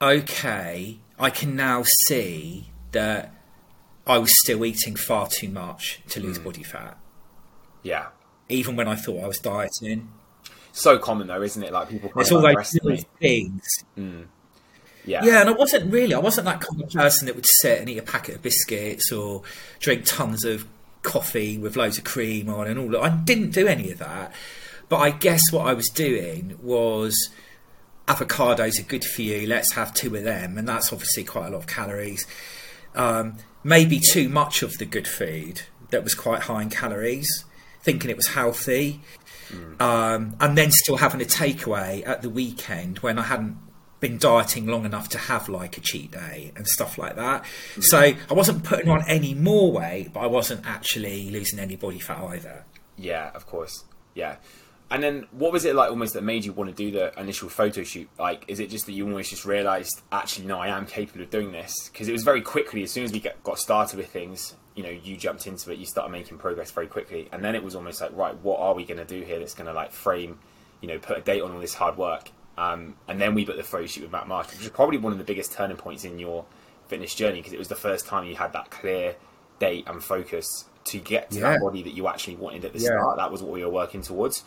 okay, 0.00 0.98
I 1.18 1.30
can 1.30 1.54
now 1.56 1.82
see 2.06 2.70
that 2.92 3.34
I 4.06 4.18
was 4.18 4.32
still 4.40 4.64
eating 4.64 4.96
far 4.96 5.28
too 5.28 5.48
much 5.48 6.00
to 6.08 6.20
lose 6.20 6.38
hmm. 6.38 6.44
body 6.44 6.62
fat 6.62 6.98
Yeah, 7.82 8.08
even 8.48 8.76
when 8.76 8.88
I 8.88 8.94
thought 8.94 9.22
I 9.22 9.26
was 9.26 9.38
dieting. 9.38 10.08
so 10.72 10.98
common 10.98 11.26
though, 11.28 11.42
isn't 11.42 11.62
it? 11.62 11.72
Like 11.72 11.88
people 11.88 12.10
It's 12.16 12.32
all 12.32 12.40
those 12.40 12.74
little 12.82 13.04
things. 13.20 13.62
Hmm. 13.94 14.22
Yeah, 15.04 15.24
Yeah, 15.24 15.40
and 15.40 15.48
I 15.48 15.52
wasn't 15.52 15.92
really. 15.92 16.14
I 16.14 16.18
wasn't 16.18 16.44
that 16.44 16.60
kind 16.60 16.82
of 16.82 16.90
person 16.90 17.26
that 17.26 17.34
would 17.34 17.46
sit 17.46 17.80
and 17.80 17.88
eat 17.88 17.98
a 17.98 18.02
packet 18.02 18.36
of 18.36 18.42
biscuits 18.42 19.10
or 19.10 19.42
drink 19.78 20.04
tons 20.04 20.44
of 20.44 20.66
coffee 21.02 21.56
with 21.56 21.76
loads 21.76 21.96
of 21.96 22.04
cream 22.04 22.48
on 22.50 22.66
and 22.66 22.78
all 22.78 22.88
that. 22.88 23.00
I 23.00 23.08
didn't 23.08 23.50
do 23.50 23.66
any 23.66 23.90
of 23.90 23.98
that. 23.98 24.32
But 24.88 24.98
I 24.98 25.10
guess 25.10 25.40
what 25.50 25.66
I 25.66 25.72
was 25.72 25.88
doing 25.88 26.58
was 26.60 27.16
avocados 28.14 28.78
are 28.80 28.84
good 28.84 29.04
for 29.04 29.22
you. 29.22 29.46
Let's 29.46 29.72
have 29.74 29.94
two 29.94 30.14
of 30.16 30.24
them, 30.24 30.58
and 30.58 30.68
that's 30.68 30.92
obviously 30.92 31.24
quite 31.24 31.46
a 31.46 31.50
lot 31.50 31.58
of 31.58 31.66
calories. 31.66 32.26
Um, 32.94 33.36
maybe 33.62 34.00
too 34.00 34.28
much 34.28 34.62
of 34.62 34.78
the 34.78 34.86
good 34.86 35.06
food 35.06 35.62
that 35.90 36.02
was 36.02 36.14
quite 36.14 36.42
high 36.42 36.62
in 36.62 36.70
calories, 36.70 37.28
thinking 37.82 38.10
it 38.10 38.16
was 38.16 38.28
healthy, 38.28 39.00
um, 39.78 40.36
and 40.40 40.56
then 40.56 40.70
still 40.70 40.96
having 40.96 41.20
a 41.20 41.24
takeaway 41.24 42.06
at 42.06 42.22
the 42.22 42.30
weekend 42.30 42.98
when 42.98 43.18
I 43.18 43.22
hadn't 43.22 43.58
been 44.00 44.18
dieting 44.18 44.66
long 44.66 44.84
enough 44.84 45.08
to 45.10 45.18
have 45.18 45.48
like 45.48 45.76
a 45.76 45.80
cheat 45.80 46.10
day 46.10 46.52
and 46.56 46.66
stuff 46.66 46.96
like 46.98 47.16
that. 47.16 47.44
So 47.80 47.98
I 47.98 48.34
wasn't 48.34 48.64
putting 48.64 48.88
on 48.88 49.04
any 49.06 49.34
more 49.34 49.70
weight, 49.70 50.12
but 50.14 50.20
I 50.20 50.26
wasn't 50.26 50.66
actually 50.66 51.30
losing 51.30 51.58
any 51.58 51.76
body 51.76 52.00
fat 52.00 52.22
either. 52.24 52.64
Yeah, 52.96 53.30
of 53.34 53.46
course. 53.46 53.84
Yeah. 54.14 54.36
And 54.90 55.02
then 55.02 55.26
what 55.30 55.52
was 55.52 55.64
it 55.64 55.74
like 55.74 55.90
almost 55.90 56.14
that 56.14 56.22
made 56.22 56.44
you 56.44 56.52
want 56.52 56.70
to 56.70 56.74
do 56.76 56.90
the 56.90 57.18
initial 57.20 57.48
photo 57.48 57.82
shoot? 57.84 58.08
Like, 58.18 58.44
is 58.48 58.58
it 58.60 58.70
just 58.70 58.86
that 58.86 58.92
you 58.92 59.04
almost 59.06 59.30
just 59.30 59.44
realised, 59.44 60.02
actually, 60.10 60.46
no, 60.46 60.58
I 60.58 60.68
am 60.68 60.86
capable 60.86 61.22
of 61.22 61.30
doing 61.30 61.52
this? 61.52 61.72
Because 61.92 62.08
it 62.08 62.12
was 62.12 62.22
very 62.24 62.40
quickly, 62.42 62.82
as 62.82 62.90
soon 62.90 63.04
as 63.04 63.12
we 63.12 63.20
get, 63.20 63.42
got 63.44 63.58
started 63.58 63.96
with 63.98 64.10
things, 64.10 64.54
you 64.74 64.82
know, 64.82 64.90
you 64.90 65.16
jumped 65.16 65.46
into 65.46 65.70
it, 65.72 65.78
you 65.78 65.86
started 65.86 66.10
making 66.10 66.38
progress 66.38 66.70
very 66.70 66.86
quickly. 66.86 67.28
And 67.32 67.44
then 67.44 67.54
it 67.54 67.62
was 67.62 67.74
almost 67.74 68.00
like, 68.00 68.16
right, 68.16 68.36
what 68.42 68.58
are 68.60 68.74
we 68.74 68.84
going 68.84 68.98
to 68.98 69.04
do 69.04 69.22
here 69.24 69.38
that's 69.38 69.54
going 69.54 69.66
to 69.66 69.72
like 69.72 69.92
frame, 69.92 70.38
you 70.80 70.88
know, 70.88 70.98
put 70.98 71.18
a 71.18 71.20
date 71.20 71.42
on 71.42 71.52
all 71.52 71.60
this 71.60 71.74
hard 71.74 71.96
work? 71.96 72.30
Um, 72.58 72.96
and 73.08 73.20
then 73.20 73.34
we 73.34 73.44
booked 73.44 73.58
the 73.58 73.64
photo 73.64 73.86
shoot 73.86 74.02
with 74.02 74.12
Matt 74.12 74.26
Marsh, 74.28 74.48
which 74.50 74.58
was 74.60 74.68
probably 74.70 74.98
one 74.98 75.12
of 75.12 75.18
the 75.18 75.24
biggest 75.24 75.52
turning 75.52 75.76
points 75.76 76.04
in 76.04 76.18
your 76.18 76.44
fitness 76.88 77.14
journey 77.14 77.38
because 77.38 77.52
it 77.52 77.58
was 77.58 77.68
the 77.68 77.74
first 77.76 78.06
time 78.06 78.26
you 78.26 78.34
had 78.34 78.52
that 78.52 78.70
clear 78.70 79.14
date 79.60 79.84
and 79.86 80.02
focus 80.02 80.64
to 80.84 80.98
get 80.98 81.30
to 81.30 81.38
Yeah. 81.38 81.52
that 81.52 81.60
body 81.60 81.82
that 81.82 81.92
you 81.94 82.08
actually 82.08 82.36
wanted 82.36 82.64
at 82.64 82.72
the 82.72 82.78
Yeah. 82.80 82.86
start. 82.88 83.18
That 83.18 83.30
was 83.30 83.42
what 83.42 83.52
we 83.52 83.64
were 83.64 83.70
working 83.70 84.02
towards. 84.02 84.42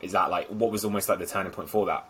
Is 0.00 0.12
that 0.12 0.30
like 0.30 0.48
what 0.48 0.70
was 0.70 0.84
almost 0.84 1.08
like 1.08 1.18
the 1.18 1.26
turning 1.26 1.52
point 1.52 1.70
for 1.70 1.86
that? 1.86 2.08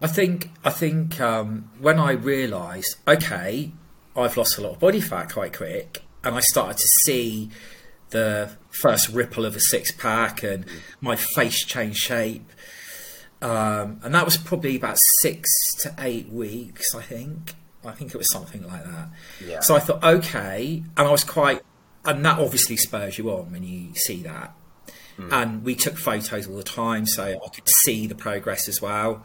I 0.00 0.06
think 0.06 0.50
I 0.64 0.70
think 0.70 1.20
um, 1.20 1.70
when 1.78 1.98
I 1.98 2.12
realised, 2.12 2.96
okay, 3.06 3.72
I've 4.16 4.36
lost 4.36 4.58
a 4.58 4.60
lot 4.60 4.72
of 4.72 4.78
body 4.78 5.00
fat 5.00 5.32
quite 5.32 5.56
quick, 5.56 6.02
and 6.22 6.34
I 6.34 6.40
started 6.40 6.76
to 6.78 6.88
see 7.04 7.50
the 8.10 8.50
first 8.70 9.08
ripple 9.08 9.44
of 9.44 9.56
a 9.56 9.60
six 9.60 9.90
pack, 9.90 10.42
and 10.42 10.64
my 11.00 11.16
face 11.16 11.64
changed 11.64 11.98
shape, 11.98 12.48
um, 13.42 14.00
and 14.02 14.14
that 14.14 14.24
was 14.24 14.36
probably 14.36 14.76
about 14.76 14.98
six 15.22 15.48
to 15.80 15.94
eight 15.98 16.28
weeks, 16.30 16.94
I 16.94 17.02
think. 17.02 17.54
I 17.84 17.92
think 17.92 18.14
it 18.14 18.18
was 18.18 18.30
something 18.30 18.66
like 18.66 18.84
that. 18.84 19.08
Yeah. 19.44 19.60
So 19.60 19.74
I 19.74 19.80
thought, 19.80 20.02
okay, 20.02 20.82
and 20.96 21.08
I 21.08 21.10
was 21.10 21.24
quite, 21.24 21.62
and 22.04 22.24
that 22.24 22.38
obviously 22.38 22.76
spurs 22.76 23.18
you 23.18 23.30
on 23.30 23.50
when 23.50 23.62
you 23.62 23.94
see 23.94 24.22
that. 24.24 24.54
And 25.18 25.64
we 25.64 25.74
took 25.74 25.98
photos 25.98 26.46
all 26.48 26.56
the 26.56 26.62
time, 26.62 27.04
so 27.06 27.24
I 27.24 27.48
could 27.54 27.68
see 27.68 28.06
the 28.06 28.14
progress 28.14 28.68
as 28.68 28.80
well. 28.80 29.24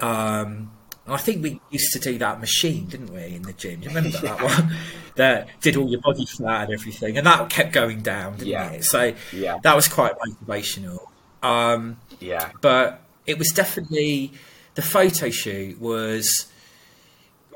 Um, 0.00 0.70
I 1.06 1.18
think 1.18 1.42
we 1.42 1.60
used 1.70 1.92
to 1.92 1.98
do 1.98 2.16
that 2.18 2.40
machine, 2.40 2.86
didn't 2.86 3.12
we, 3.12 3.34
in 3.34 3.42
the 3.42 3.52
gym? 3.52 3.80
Do 3.80 3.88
you 3.90 3.94
remember 3.94 4.18
that 4.18 4.40
one? 4.42 4.74
that 5.16 5.48
did 5.60 5.76
all 5.76 5.88
your 5.88 6.00
body 6.00 6.24
fat 6.26 6.64
and 6.64 6.72
everything, 6.72 7.18
and 7.18 7.26
that 7.26 7.50
kept 7.50 7.72
going 7.72 8.00
down, 8.00 8.32
didn't 8.34 8.48
Yeah. 8.48 8.70
it? 8.70 8.84
So 8.84 9.12
Yeah. 9.32 9.58
that 9.62 9.76
was 9.76 9.86
quite 9.88 10.14
motivational. 10.18 11.00
Um, 11.42 11.98
Yeah, 12.20 12.50
but 12.62 13.02
it 13.26 13.38
was 13.38 13.48
definitely 13.48 14.32
the 14.74 14.82
photo 14.82 15.28
shoot 15.28 15.78
was 15.80 16.46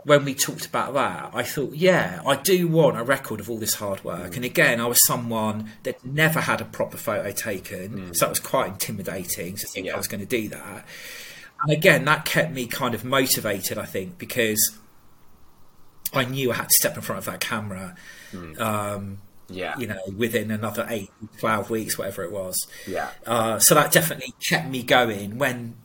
when 0.09 0.25
we 0.25 0.35
talked 0.35 0.67
about 0.67 0.93
that 0.95 1.31
i 1.35 1.43
thought 1.43 1.73
yeah 1.75 2.21
i 2.27 2.35
do 2.35 2.67
want 2.67 2.99
a 2.99 3.05
record 3.05 3.39
of 3.41 3.49
all 3.49 3.59
this 3.59 3.75
hard 3.75 4.03
work. 4.03 4.35
And 4.37 4.45
again 4.45 4.81
i 4.81 4.87
was 4.87 4.99
someone 5.07 5.71
that 5.85 6.05
never 6.05 6.41
had 6.41 6.61
a 6.61 6.65
proper 6.65 6.97
photo 6.97 7.31
taken 7.31 8.15
so 8.15 8.27
it 8.27 8.31
was 8.31 8.41
quite 8.41 8.69
intimidating 8.73 9.55
to 9.57 9.67
think 9.69 9.87
Yeah. 9.87 9.95
i 9.95 9.97
was 9.97 10.09
going 10.09 10.21
to 10.21 10.27
do 10.27 10.49
that. 10.49 10.85
And 11.63 11.73
again 11.73 12.05
that 12.07 12.25
kept 12.25 12.53
me 12.53 12.67
kind 12.67 12.95
of 12.95 13.05
motivated 13.05 13.79
i 13.79 13.85
think 13.85 14.19
because 14.19 14.77
i 16.13 16.25
knew 16.25 16.51
i 16.51 16.55
had 16.55 16.65
to 16.69 16.75
step 16.79 16.97
in 16.97 17.03
front 17.03 17.19
of 17.19 17.25
that 17.27 17.41
camera 17.41 17.95
um, 18.59 19.19
yeah, 19.51 19.79
you 19.79 19.87
know 19.87 19.99
within 20.17 20.51
another 20.51 20.87
8 20.89 21.11
12 21.39 21.71
weeks 21.71 21.97
whatever 21.97 22.23
it 22.23 22.31
was. 22.31 22.55
Yeah, 22.87 23.09
uh, 23.27 23.59
so 23.59 23.75
that 23.75 23.91
definitely 23.93 24.35
kept 24.47 24.69
me 24.69 24.83
going 24.83 25.39
when, 25.39 25.77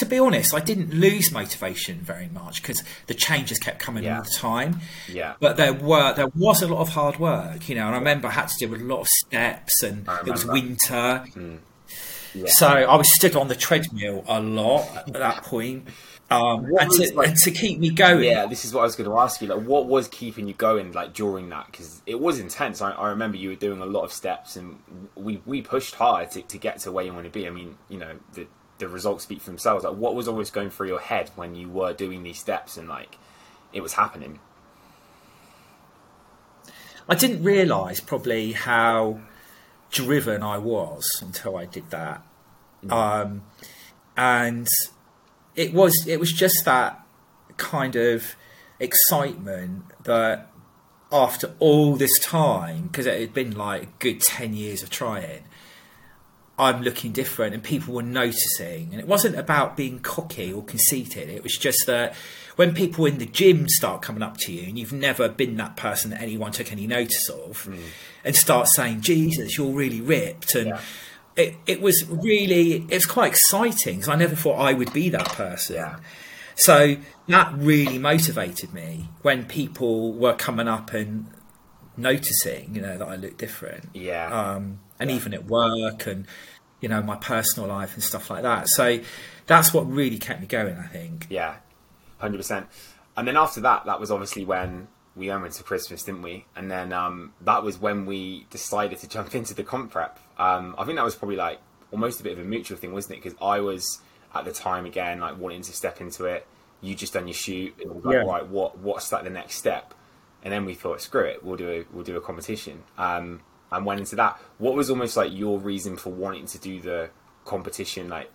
to 0.00 0.06
be 0.06 0.18
honest, 0.18 0.52
I 0.54 0.60
didn't 0.60 0.92
lose 0.92 1.30
motivation 1.32 2.00
very 2.00 2.28
much 2.28 2.60
because 2.60 2.82
the 3.06 3.14
changes 3.14 3.58
kept 3.58 3.78
coming 3.78 4.04
Yeah. 4.04 4.18
all 4.18 4.24
the 4.24 4.36
time. 4.36 4.80
yeah. 5.08 5.34
But 5.40 5.56
there 5.56 5.72
were 5.72 6.12
there 6.14 6.28
was 6.34 6.60
a 6.62 6.68
lot 6.68 6.80
of 6.80 6.90
hard 6.90 7.18
work, 7.18 7.68
you 7.68 7.74
know, 7.76 7.86
and 7.86 7.94
I 7.94 7.98
remember 7.98 8.28
I 8.28 8.32
had 8.32 8.48
to 8.48 8.66
do 8.66 8.74
a 8.74 8.76
lot 8.76 9.00
of 9.00 9.08
steps, 9.08 9.82
and 9.82 10.06
it 10.26 10.30
was 10.30 10.44
winter, 10.44 11.24
yeah. 12.34 12.44
so 12.48 12.66
I 12.68 12.94
was 12.96 13.12
stood 13.14 13.36
on 13.36 13.48
the 13.48 13.56
treadmill 13.56 14.24
a 14.28 14.40
lot 14.40 14.86
at 15.08 15.12
that 15.14 15.42
point, 15.44 15.88
um, 16.30 16.64
and, 16.78 16.90
to, 16.92 17.12
like- 17.16 17.28
and 17.28 17.36
to 17.38 17.50
keep 17.50 17.80
me 17.80 17.90
going. 17.90 18.24
Yeah, 18.24 18.46
this 18.46 18.64
is 18.64 18.72
what 18.72 18.82
I 18.82 18.84
was 18.84 18.94
going 18.96 19.10
to 19.10 19.18
ask 19.18 19.40
you. 19.42 19.48
Like, 19.48 19.66
what 19.66 19.86
was 19.86 20.06
keeping 20.08 20.46
you 20.46 20.54
going, 20.54 20.92
like 20.92 21.12
during 21.12 21.48
that? 21.48 21.66
Because 21.70 22.02
it 22.06 22.20
was 22.20 22.38
intense. 22.38 22.80
I, 22.80 22.92
I 22.92 23.08
remember 23.08 23.36
you 23.36 23.48
were 23.50 23.56
doing 23.56 23.80
a 23.80 23.86
lot 23.86 24.04
of 24.04 24.12
steps, 24.12 24.56
and 24.56 24.78
we 25.16 25.42
we 25.44 25.60
pushed 25.62 25.94
hard 25.96 26.30
to, 26.32 26.42
to 26.42 26.58
get 26.58 26.78
to 26.80 26.92
where 26.92 27.04
you 27.04 27.12
want 27.12 27.24
to 27.24 27.30
be. 27.30 27.46
I 27.46 27.50
mean, 27.50 27.76
you 27.88 27.98
know, 27.98 28.12
the 28.34 28.46
the 28.80 28.88
results 28.88 29.22
speak 29.22 29.40
for 29.40 29.50
themselves. 29.50 29.84
Like, 29.84 29.94
what 29.94 30.14
was 30.16 30.26
always 30.26 30.50
going 30.50 30.70
through 30.70 30.88
your 30.88 31.00
head 31.00 31.30
when 31.36 31.54
you 31.54 31.68
were 31.68 31.92
doing 31.92 32.24
these 32.24 32.40
steps, 32.40 32.76
and 32.76 32.88
like 32.88 33.16
it 33.72 33.80
was 33.80 33.92
happening? 33.92 34.40
I 37.08 37.14
didn't 37.14 37.42
realise 37.42 38.00
probably 38.00 38.52
how 38.52 39.20
driven 39.90 40.42
I 40.42 40.58
was 40.58 41.04
until 41.20 41.56
I 41.56 41.64
did 41.64 41.90
that. 41.90 42.22
Um, 42.88 43.42
and 44.16 44.68
it 45.56 45.72
was 45.72 45.92
it 46.06 46.18
was 46.18 46.32
just 46.32 46.64
that 46.64 47.04
kind 47.56 47.96
of 47.96 48.36
excitement 48.78 49.84
that 50.04 50.48
after 51.12 51.52
all 51.58 51.96
this 51.96 52.16
time, 52.20 52.86
because 52.86 53.06
it 53.06 53.20
had 53.20 53.34
been 53.34 53.56
like 53.56 53.82
a 53.82 53.88
good 53.98 54.20
ten 54.20 54.54
years 54.54 54.82
of 54.82 54.90
trying, 54.90 55.42
I'm 56.60 56.82
looking 56.82 57.12
different 57.12 57.54
and 57.54 57.62
people 57.62 57.94
were 57.94 58.02
noticing. 58.02 58.88
And 58.92 59.00
it 59.00 59.06
wasn't 59.06 59.36
about 59.36 59.76
being 59.76 59.98
cocky 60.00 60.52
or 60.52 60.62
conceited. 60.62 61.28
It 61.28 61.42
was 61.42 61.56
just 61.56 61.86
that 61.86 62.14
when 62.56 62.74
people 62.74 63.06
in 63.06 63.18
the 63.18 63.26
gym 63.26 63.68
start 63.68 64.02
coming 64.02 64.22
up 64.22 64.36
to 64.38 64.52
you 64.52 64.68
and 64.68 64.78
you've 64.78 64.92
never 64.92 65.28
been 65.28 65.56
that 65.56 65.76
person 65.76 66.10
that 66.10 66.20
anyone 66.20 66.52
took 66.52 66.70
any 66.70 66.86
notice 66.86 67.28
of 67.30 67.68
and 68.24 68.36
start 68.36 68.68
saying, 68.68 69.00
Jesus, 69.00 69.56
you're 69.56 69.72
really 69.72 70.00
ripped. 70.00 70.54
And 70.54 70.68
Yeah. 70.68 70.80
it, 71.36 71.56
it 71.66 71.80
was 71.80 72.04
really, 72.08 72.86
it's 72.90 73.06
quite 73.06 73.32
exciting 73.32 73.96
because 73.96 74.08
I 74.10 74.16
never 74.16 74.36
thought 74.36 74.58
I 74.58 74.74
would 74.74 74.92
be 74.92 75.08
that 75.08 75.28
person. 75.30 75.76
Yeah. 75.76 75.96
So 76.56 76.96
that 77.28 77.54
really 77.56 77.96
motivated 77.98 78.74
me 78.74 79.08
when 79.22 79.46
people 79.46 80.12
were 80.12 80.34
coming 80.34 80.68
up 80.68 80.92
and 80.92 81.26
noticing, 81.96 82.74
you 82.74 82.82
know, 82.82 82.98
that 82.98 83.06
I 83.08 83.16
looked 83.16 83.38
different 83.38 83.88
Yeah, 83.94 84.26
um, 84.28 84.80
and 85.00 85.10
even 85.10 85.34
at 85.34 85.46
work 85.46 86.06
and 86.06 86.26
you 86.80 86.88
know 86.88 87.02
my 87.02 87.16
personal 87.16 87.68
life 87.68 87.94
and 87.94 88.02
stuff 88.02 88.30
like 88.30 88.42
that. 88.42 88.68
So 88.68 89.00
that's 89.46 89.74
what 89.74 89.90
really 89.90 90.18
kept 90.18 90.40
me 90.40 90.46
going. 90.46 90.76
I 90.76 90.86
think. 90.86 91.26
yeah, 91.30 91.56
hundred 92.18 92.36
percent. 92.38 92.66
And 93.16 93.26
then 93.26 93.36
after 93.36 93.60
that, 93.62 93.84
that 93.86 93.98
was 93.98 94.10
obviously 94.12 94.44
when 94.44 94.86
we 95.16 95.26
then 95.28 95.42
went 95.42 95.52
to 95.54 95.62
Christmas, 95.64 96.04
didn't 96.04 96.22
we? 96.22 96.46
And 96.54 96.70
then 96.70 96.92
um, 96.92 97.32
that 97.40 97.62
was 97.64 97.78
when 97.78 98.06
we 98.06 98.46
decided 98.50 98.98
to 99.00 99.08
jump 99.08 99.34
into 99.40 99.52
the 99.54 99.64
comp 99.64 99.90
prep. 99.90 100.18
Um, 100.38 100.74
I 100.78 100.84
think 100.84 100.96
that 100.96 101.04
was 101.04 101.16
probably 101.16 101.36
like 101.36 101.58
almost 101.90 102.20
a 102.20 102.22
bit 102.22 102.32
of 102.34 102.38
a 102.38 102.44
mutual 102.44 102.78
thing, 102.78 102.92
wasn't 102.92 103.16
it? 103.18 103.22
Because 103.24 103.36
I 103.42 103.58
was 103.60 104.00
at 104.32 104.44
the 104.44 104.52
time 104.52 104.86
again 104.86 105.18
like 105.20 105.36
wanting 105.38 105.62
to 105.62 105.72
step 105.72 106.00
into 106.00 106.26
it. 106.26 106.46
You 106.82 106.94
just 106.94 107.12
done 107.12 107.26
your 107.26 107.34
shoot, 107.34 107.74
like, 107.84 108.14
Yeah. 108.14 108.20
right, 108.20 108.46
what 108.46 108.78
what's 108.78 109.10
like 109.12 109.24
the 109.24 109.30
next 109.30 109.56
step? 109.56 109.92
And 110.42 110.50
then 110.50 110.64
we 110.64 110.72
thought, 110.74 111.02
screw 111.02 111.24
it, 111.24 111.44
we'll 111.44 111.56
do 111.56 111.68
a 111.68 111.84
we'll 111.92 112.04
do 112.04 112.16
a 112.16 112.20
competition. 112.22 112.84
Um, 112.96 113.40
and 113.72 113.84
went 113.86 114.00
into 114.00 114.16
that. 114.16 114.38
What 114.58 114.74
was 114.74 114.90
almost 114.90 115.16
like 115.16 115.32
your 115.32 115.58
reason 115.58 115.96
for 115.96 116.10
wanting 116.10 116.46
to 116.46 116.58
do 116.58 116.80
the 116.80 117.10
competition? 117.44 118.08
Like 118.08 118.30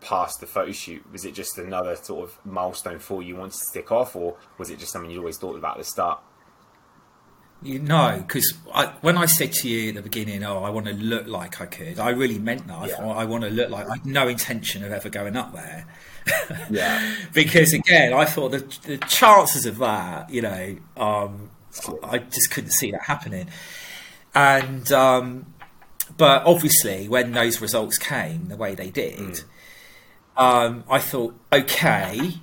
past 0.00 0.40
the 0.40 0.46
photo 0.46 0.72
shoot? 0.72 1.02
Was 1.12 1.24
it 1.24 1.34
just 1.34 1.56
another 1.58 1.96
sort 1.96 2.28
of 2.28 2.38
milestone 2.44 2.98
for 2.98 3.22
you 3.22 3.36
wanted 3.36 3.52
to 3.52 3.58
stick 3.70 3.90
off, 3.90 4.14
or 4.14 4.36
was 4.58 4.70
it 4.70 4.78
just 4.78 4.92
something 4.92 5.10
you'd 5.10 5.18
always 5.20 5.38
thought 5.38 5.56
about 5.56 5.72
at 5.76 5.78
the 5.78 5.84
start? 5.84 6.20
You 7.62 7.78
know, 7.78 8.22
because 8.26 8.52
when 9.00 9.16
I 9.16 9.24
said 9.24 9.52
to 9.54 9.68
you 9.68 9.88
at 9.88 9.94
the 9.94 10.02
beginning, 10.02 10.44
"Oh, 10.44 10.62
I 10.64 10.68
want 10.68 10.84
to 10.84 10.92
look 10.92 11.26
like 11.26 11.62
I 11.62 11.66
could," 11.66 11.98
I 11.98 12.10
really 12.10 12.38
meant 12.38 12.66
that. 12.66 12.76
I 12.76 12.88
Yeah. 12.88 12.96
thought 12.96 13.16
I 13.16 13.24
want 13.24 13.44
to 13.44 13.48
look 13.50 13.70
like 13.70 13.86
I 13.88 13.94
had 13.94 14.04
no 14.04 14.28
intention 14.28 14.84
of 14.84 14.92
ever 14.92 15.08
going 15.08 15.34
up 15.34 15.54
there. 15.54 15.86
Yeah, 16.68 17.14
because 17.32 17.72
again, 17.72 18.12
I 18.12 18.26
thought 18.26 18.50
the, 18.50 18.58
the 18.86 18.98
chances 18.98 19.64
of 19.64 19.78
that, 19.78 20.28
you 20.28 20.42
know, 20.42 20.76
um, 20.98 21.48
I 22.02 22.18
just 22.18 22.50
couldn't 22.50 22.70
see 22.72 22.90
that 22.90 23.02
happening. 23.02 23.48
And 24.34 24.90
um, 24.92 25.54
but 26.16 26.44
obviously, 26.44 27.08
when 27.08 27.32
those 27.32 27.60
results 27.60 27.98
came 27.98 28.46
the 28.46 28.56
way 28.56 28.74
they 28.74 28.90
did, 28.90 29.42
um, 30.36 30.84
I 30.88 30.98
thought, 30.98 31.34
okay, 31.52 32.34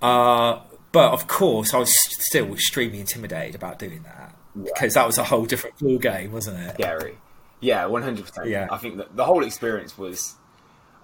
uh, 0.00 0.60
but 0.92 1.12
of 1.12 1.26
course, 1.26 1.74
I 1.74 1.78
was 1.78 1.92
still 2.20 2.52
extremely 2.52 3.00
intimidated 3.00 3.54
about 3.54 3.78
doing 3.78 4.02
that 4.04 4.34
because 4.54 4.94
that 4.94 5.06
was 5.06 5.18
a 5.18 5.24
whole 5.24 5.44
different 5.44 5.78
ball 5.78 5.98
game, 5.98 6.32
wasn't 6.32 6.60
it? 6.60 6.74
scary. 6.74 7.18
Yeah, 7.60 7.86
one 7.86 8.02
hundred 8.02 8.26
percent. 8.26 8.48
Yeah. 8.48 8.68
I 8.70 8.78
think 8.78 8.98
that 8.98 9.16
the 9.16 9.24
whole 9.24 9.44
experience 9.44 9.96
was. 9.98 10.34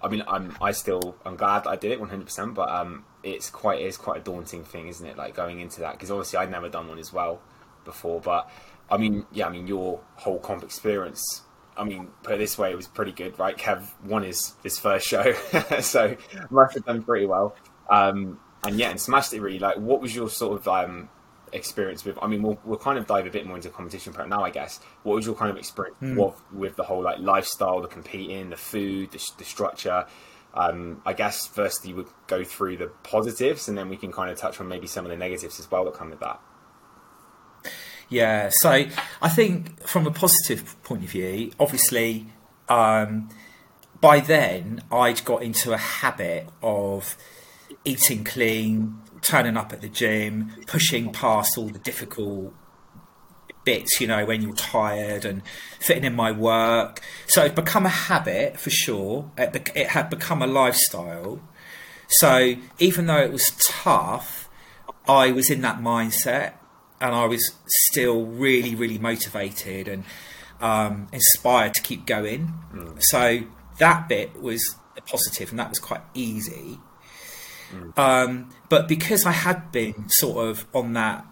I 0.03 0.07
mean, 0.07 0.23
I'm 0.27 0.55
I 0.61 0.71
still 0.71 1.15
I'm 1.25 1.35
glad 1.35 1.67
I 1.67 1.75
did 1.75 1.91
it 1.91 1.99
one 1.99 2.09
hundred 2.09 2.25
percent, 2.25 2.53
but 2.55 2.69
um, 2.69 3.03
it's 3.23 3.49
quite 3.49 3.81
it's 3.81 3.97
quite 3.97 4.21
a 4.21 4.23
daunting 4.23 4.63
thing, 4.63 4.87
isn't 4.87 5.05
it? 5.05 5.17
Like 5.17 5.35
going 5.35 5.59
into 5.59 5.81
that 5.81 5.93
because 5.93 6.09
obviously 6.11 6.39
I'd 6.39 6.49
never 6.51 6.69
done 6.69 6.87
one 6.87 6.99
as 6.99 7.11
well 7.11 7.41
before, 7.83 8.21
but 8.21 8.49
I 8.91 8.97
mean, 8.97 9.25
yeah, 9.31 9.47
I 9.47 9.49
mean 9.49 9.65
your 9.67 10.01
whole 10.15 10.39
comp 10.39 10.63
experience. 10.63 11.41
I 11.77 11.85
mean, 11.85 12.09
put 12.23 12.35
it 12.35 12.37
this 12.37 12.57
way, 12.57 12.69
it 12.71 12.75
was 12.75 12.87
pretty 12.87 13.13
good, 13.13 13.39
right? 13.39 13.57
Kev 13.57 13.87
won 14.05 14.23
his 14.23 14.53
his 14.61 14.77
first 14.77 15.07
show, 15.07 15.33
so 15.79 16.15
must 16.49 16.75
have 16.75 16.85
done 16.85 17.01
pretty 17.01 17.25
well. 17.25 17.55
Um, 17.89 18.39
and 18.65 18.77
yeah, 18.77 18.89
and 18.89 18.99
smashed 18.99 19.33
it 19.33 19.41
really. 19.41 19.57
Like, 19.59 19.77
what 19.77 20.01
was 20.01 20.13
your 20.15 20.29
sort 20.29 20.59
of 20.59 20.67
um, 20.67 21.09
experience 21.53 22.03
with? 22.05 22.17
I 22.21 22.27
mean, 22.27 22.43
we'll, 22.43 22.59
we'll 22.65 22.77
kind 22.77 22.99
of 22.99 23.07
dive 23.07 23.25
a 23.25 23.29
bit 23.31 23.45
more 23.47 23.55
into 23.55 23.69
competition 23.69 24.13
prep 24.13 24.27
now, 24.27 24.43
I 24.43 24.49
guess. 24.51 24.79
What 25.03 25.15
was 25.15 25.25
your 25.25 25.35
kind 25.35 25.49
of 25.49 25.57
experience 25.57 25.97
Hmm. 25.99 26.17
with, 26.17 26.35
with 26.53 26.75
the 26.75 26.83
whole 26.83 27.01
like 27.01 27.19
lifestyle, 27.19 27.81
the 27.81 27.87
competing, 27.87 28.49
the 28.49 28.57
food, 28.57 29.11
the, 29.11 29.31
the 29.37 29.45
structure? 29.45 30.05
Um, 30.53 31.01
I 31.05 31.13
guess 31.13 31.47
first 31.47 31.85
you 31.87 31.95
would 31.95 32.07
go 32.27 32.43
through 32.43 32.77
the 32.77 32.87
positives, 33.03 33.69
and 33.69 33.77
then 33.77 33.87
we 33.87 33.95
can 33.95 34.11
kind 34.11 34.29
of 34.29 34.37
touch 34.37 34.59
on 34.59 34.67
maybe 34.67 34.85
some 34.85 35.05
of 35.05 35.09
the 35.09 35.17
negatives 35.17 35.57
as 35.59 35.71
well 35.71 35.85
that 35.85 35.93
come 35.93 36.09
with 36.09 36.19
that. 36.19 36.39
Yeah, 38.11 38.51
so 38.59 38.87
I 39.21 39.29
think 39.29 39.87
from 39.87 40.05
a 40.05 40.11
positive 40.11 40.75
point 40.83 41.05
of 41.05 41.09
view, 41.09 41.53
obviously, 41.57 42.27
um, 42.67 43.29
by 44.01 44.19
then 44.19 44.83
I'd 44.91 45.23
got 45.23 45.43
into 45.43 45.71
a 45.71 45.77
habit 45.77 46.49
of 46.61 47.15
eating 47.85 48.25
clean, 48.25 48.99
turning 49.21 49.55
up 49.55 49.71
at 49.71 49.79
the 49.79 49.87
gym, 49.87 50.51
pushing 50.67 51.13
past 51.13 51.57
all 51.57 51.69
the 51.69 51.79
difficult 51.79 52.53
bits, 53.63 54.01
you 54.01 54.07
know, 54.07 54.25
when 54.25 54.41
you're 54.41 54.55
tired 54.55 55.23
and 55.23 55.41
fitting 55.79 56.03
in 56.03 56.13
my 56.13 56.33
work. 56.33 56.99
So 57.27 57.45
it's 57.45 57.55
become 57.55 57.85
a 57.85 57.89
habit 57.89 58.59
for 58.59 58.71
sure. 58.71 59.31
It, 59.37 59.53
bec- 59.53 59.71
it 59.73 59.87
had 59.87 60.09
become 60.09 60.41
a 60.41 60.47
lifestyle. 60.47 61.39
So 62.09 62.55
even 62.77 63.05
though 63.05 63.21
it 63.21 63.31
was 63.31 63.49
tough, 63.57 64.49
I 65.07 65.31
was 65.31 65.49
in 65.49 65.61
that 65.61 65.79
mindset 65.79 66.55
and 67.01 67.13
I 67.15 67.25
was 67.25 67.43
still 67.89 68.25
really, 68.25 68.75
really 68.75 68.99
motivated 68.99 69.87
and 69.87 70.03
um, 70.61 71.07
inspired 71.11 71.73
to 71.73 71.81
keep 71.81 72.05
going. 72.05 72.53
So 72.99 73.41
that 73.79 74.07
bit 74.07 74.39
was 74.41 74.63
a 74.95 75.01
positive 75.01 75.49
and 75.49 75.59
that 75.59 75.69
was 75.69 75.79
quite 75.79 76.01
easy. 76.13 76.79
Um, 77.97 78.49
but 78.69 78.87
because 78.87 79.25
I 79.25 79.31
had 79.31 79.71
been 79.71 80.09
sort 80.09 80.47
of 80.47 80.65
on 80.73 80.93
that 80.93 81.25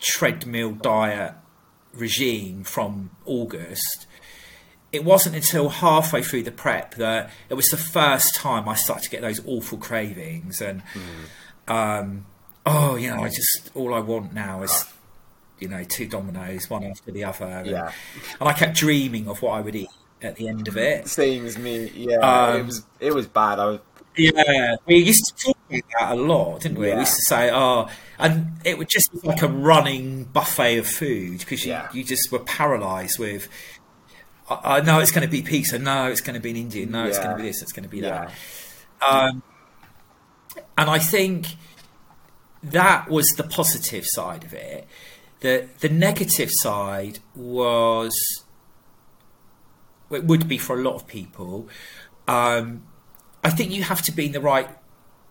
treadmill 0.00 0.72
diet 0.72 1.34
regime 1.94 2.64
from 2.64 3.10
August, 3.24 4.06
it 4.92 5.04
wasn't 5.04 5.36
until 5.36 5.68
halfway 5.68 6.22
through 6.22 6.42
the 6.42 6.52
prep 6.52 6.94
that 6.96 7.30
it 7.48 7.54
was 7.54 7.68
the 7.68 7.76
first 7.76 8.34
time 8.34 8.68
I 8.68 8.74
started 8.74 9.04
to 9.04 9.10
get 9.10 9.20
those 9.20 9.40
awful 9.46 9.78
cravings 9.78 10.60
and 10.60 10.82
um, 11.68 12.26
oh, 12.66 12.96
you 12.96 13.08
know, 13.10 13.22
I 13.22 13.28
just 13.28 13.70
all 13.74 13.94
I 13.94 14.00
want 14.00 14.32
now 14.32 14.62
is 14.62 14.84
you 15.60 15.68
know 15.68 15.84
two 15.84 16.06
Domino's, 16.06 16.68
one 16.70 16.84
after 16.84 17.10
the 17.10 17.24
other, 17.24 17.44
and, 17.46 17.66
Yeah. 17.66 17.92
and 18.40 18.48
I 18.48 18.52
kept 18.52 18.76
dreaming 18.76 19.28
of 19.28 19.42
what 19.42 19.52
I 19.52 19.60
would 19.60 19.74
eat 19.76 19.88
at 20.22 20.36
the 20.36 20.48
end 20.48 20.68
of 20.68 20.76
it. 20.76 21.08
Same 21.08 21.46
as 21.46 21.56
me. 21.58 21.90
Yeah, 21.94 22.16
Um, 22.18 22.56
it 22.60 22.66
was 22.66 22.86
it 23.00 23.14
was 23.14 23.26
bad. 23.26 23.58
I 23.58 23.66
was 23.66 23.80
Yeah, 24.16 24.76
we 24.86 24.96
used 24.96 25.24
to 25.26 25.44
talk 25.46 25.56
about 25.70 25.82
that 25.98 26.12
a 26.12 26.20
lot, 26.20 26.60
didn't 26.62 26.78
we? 26.78 26.88
Yeah. 26.88 26.94
We 26.94 27.00
used 27.00 27.14
to 27.16 27.22
say, 27.28 27.50
"Oh," 27.52 27.88
and 28.18 28.52
it 28.64 28.76
would 28.78 28.88
just 28.88 29.12
be 29.12 29.20
like 29.28 29.42
a 29.42 29.48
running 29.48 30.24
buffet 30.24 30.78
of 30.78 30.86
food 30.88 31.38
because 31.40 31.64
you, 31.64 31.72
Yeah. 31.72 31.88
you 31.92 32.02
just 32.02 32.32
were 32.32 32.40
paralysed 32.40 33.18
with. 33.18 33.48
I, 34.50 34.78
I 34.78 34.80
know 34.80 34.98
it's 34.98 35.12
going 35.12 35.26
to 35.26 35.30
be 35.30 35.42
pizza. 35.42 35.78
No, 35.78 36.06
it's 36.10 36.20
going 36.20 36.34
to 36.34 36.40
be 36.40 36.50
an 36.50 36.56
Indian. 36.56 36.90
No, 36.90 37.04
it's 37.04 37.18
going 37.18 37.30
to 37.30 37.36
be 37.36 37.42
this. 37.42 37.62
It's 37.62 37.72
going 37.72 37.84
to 37.84 37.88
be 37.88 38.00
that. 38.00 38.32
Um, 39.08 39.42
and 40.76 40.90
I 40.90 40.98
think 40.98 41.54
that 42.62 43.08
was 43.08 43.26
the 43.36 43.44
positive 43.44 44.04
side 44.06 44.42
of 44.44 44.52
it. 44.52 44.86
The 45.40 45.68
the 45.80 45.88
negative 45.88 46.50
side 46.52 47.20
was 47.34 48.12
it 50.10 50.24
would 50.24 50.48
be 50.48 50.58
for 50.58 50.78
a 50.78 50.82
lot 50.82 50.94
of 50.94 51.06
people. 51.06 51.68
Um, 52.26 52.82
I 53.44 53.50
think 53.50 53.70
you 53.70 53.82
have 53.84 54.02
to 54.02 54.12
be 54.12 54.26
in 54.26 54.32
the 54.32 54.40
right 54.40 54.68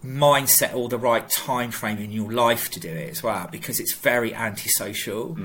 mindset 0.05 0.73
or 0.75 0.87
the 0.89 0.97
right 0.97 1.27
time 1.29 1.71
frame 1.71 1.97
in 1.97 2.11
your 2.11 2.31
life 2.31 2.69
to 2.71 2.79
do 2.79 2.89
it 2.89 3.09
as 3.09 3.23
well 3.23 3.47
because 3.51 3.79
it's 3.79 3.95
very 3.95 4.33
antisocial. 4.33 5.35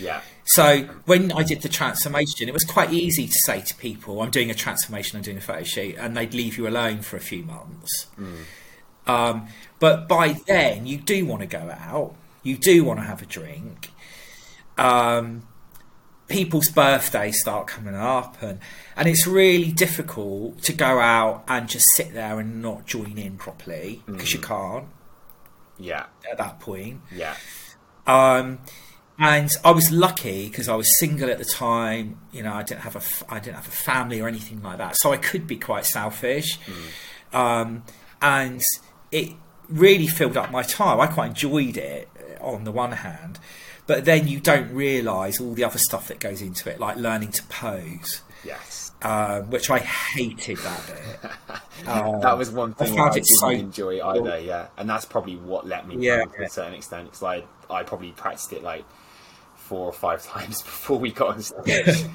yeah, 0.00 0.20
So 0.44 0.84
when 1.04 1.32
I 1.32 1.42
did 1.42 1.62
the 1.62 1.68
transformation, 1.68 2.48
it 2.48 2.54
was 2.54 2.64
quite 2.64 2.92
easy 2.92 3.26
to 3.26 3.38
say 3.44 3.60
to 3.60 3.74
people, 3.74 4.22
"I'm 4.22 4.30
doing 4.30 4.50
a 4.50 4.54
transformation, 4.54 5.16
I'm 5.18 5.22
doing 5.22 5.36
a 5.38 5.40
photo 5.40 5.64
shoot," 5.64 5.96
and 5.98 6.16
they'd 6.16 6.32
leave 6.34 6.56
you 6.56 6.66
alone 6.68 7.02
for 7.02 7.16
a 7.16 7.20
few 7.20 7.42
months. 7.42 8.06
Um, 9.06 9.48
but 9.80 10.08
by 10.08 10.36
then, 10.46 10.86
you 10.86 10.96
do 10.98 11.26
want 11.26 11.40
to 11.42 11.46
go 11.46 11.70
out, 11.78 12.14
you 12.44 12.56
do 12.56 12.84
want 12.84 13.00
to 13.00 13.04
have 13.04 13.20
a 13.20 13.26
drink. 13.26 13.90
Um, 14.78 15.48
people's 16.28 16.68
birthdays 16.68 17.40
start 17.40 17.66
coming 17.66 17.96
up, 17.96 18.40
and 18.40 18.60
and 18.96 19.08
it's 19.08 19.26
really 19.26 19.72
difficult 19.72 20.62
to 20.62 20.72
go 20.72 21.00
out 21.00 21.42
and 21.48 21.68
just 21.68 21.86
sit 21.94 22.14
there 22.14 22.38
and 22.38 22.62
not 22.62 22.86
join 22.86 23.18
in 23.18 23.36
properly 23.36 24.02
because 24.06 24.32
you 24.32 24.38
can't 24.38 24.86
yeah, 25.78 26.06
at 26.30 26.38
that 26.38 26.60
point. 26.60 27.00
yeah, 27.14 27.34
Um, 28.06 28.60
and 29.18 29.50
I 29.64 29.70
was 29.70 29.90
lucky 29.90 30.48
because 30.48 30.68
I 30.68 30.74
was 30.74 30.88
single 30.98 31.30
at 31.30 31.38
the 31.38 31.44
time. 31.44 32.18
You 32.32 32.42
know, 32.42 32.52
I 32.52 32.62
didn't 32.62 32.82
have 32.82 32.96
a 32.96 33.32
I 33.32 33.38
didn't 33.38 33.56
have 33.56 33.68
a 33.68 33.70
family 33.70 34.20
or 34.20 34.28
anything 34.28 34.62
like 34.62 34.78
that, 34.78 34.96
so 34.96 35.12
I 35.12 35.16
could 35.16 35.46
be 35.46 35.56
quite 35.56 35.86
selfish. 35.86 36.58
Um, 37.32 37.84
and 38.22 38.62
it 39.10 39.32
really 39.68 40.06
filled 40.06 40.36
up 40.36 40.50
my 40.50 40.62
time. 40.62 41.00
I 41.00 41.06
quite 41.06 41.28
enjoyed 41.28 41.76
it 41.76 42.08
on 42.44 42.64
the 42.64 42.72
one 42.72 42.92
hand, 42.92 43.38
but 43.86 44.04
then 44.04 44.28
you 44.28 44.40
don't 44.40 44.72
realise 44.74 45.40
all 45.40 45.54
the 45.54 45.64
other 45.64 45.78
stuff 45.78 46.08
that 46.08 46.20
goes 46.20 46.40
into 46.40 46.70
it, 46.70 46.80
like 46.80 46.96
learning 46.96 47.32
to 47.32 47.42
pose, 47.44 48.22
yes. 48.44 48.92
um, 49.02 49.50
which 49.50 49.70
I 49.70 49.78
hated 49.78 50.58
that 50.58 50.86
bit. 50.86 51.30
that 52.22 52.38
was 52.38 52.50
one 52.50 52.74
thing 52.74 52.98
I, 52.98 53.04
I 53.04 53.10
didn't 53.10 53.26
so 53.26 53.50
enjoy 53.50 54.04
either. 54.04 54.38
Yeah, 54.40 54.68
and 54.76 54.88
that's 54.88 55.04
probably 55.04 55.36
what 55.36 55.66
let 55.66 55.86
me 55.86 55.96
Yeah. 55.98 56.24
to 56.24 56.42
a 56.44 56.48
certain 56.48 56.74
extent. 56.74 57.06
Because 57.06 57.22
I 57.22 57.44
I 57.70 57.82
probably 57.82 58.12
practiced 58.12 58.52
it 58.52 58.62
like 58.62 58.84
four 59.56 59.86
or 59.86 59.92
five 59.92 60.24
times 60.26 60.62
before 60.62 60.98
we 60.98 61.10
got 61.12 61.34
on 61.34 61.42
stage. 61.42 62.04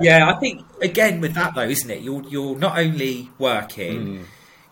Yeah, 0.00 0.28
I 0.28 0.34
think 0.40 0.64
again 0.82 1.20
with 1.20 1.34
that 1.34 1.54
though, 1.54 1.62
isn't 1.62 1.88
it? 1.88 2.02
You're 2.02 2.22
you're 2.24 2.58
not 2.58 2.76
only 2.78 3.30
working, 3.38 4.26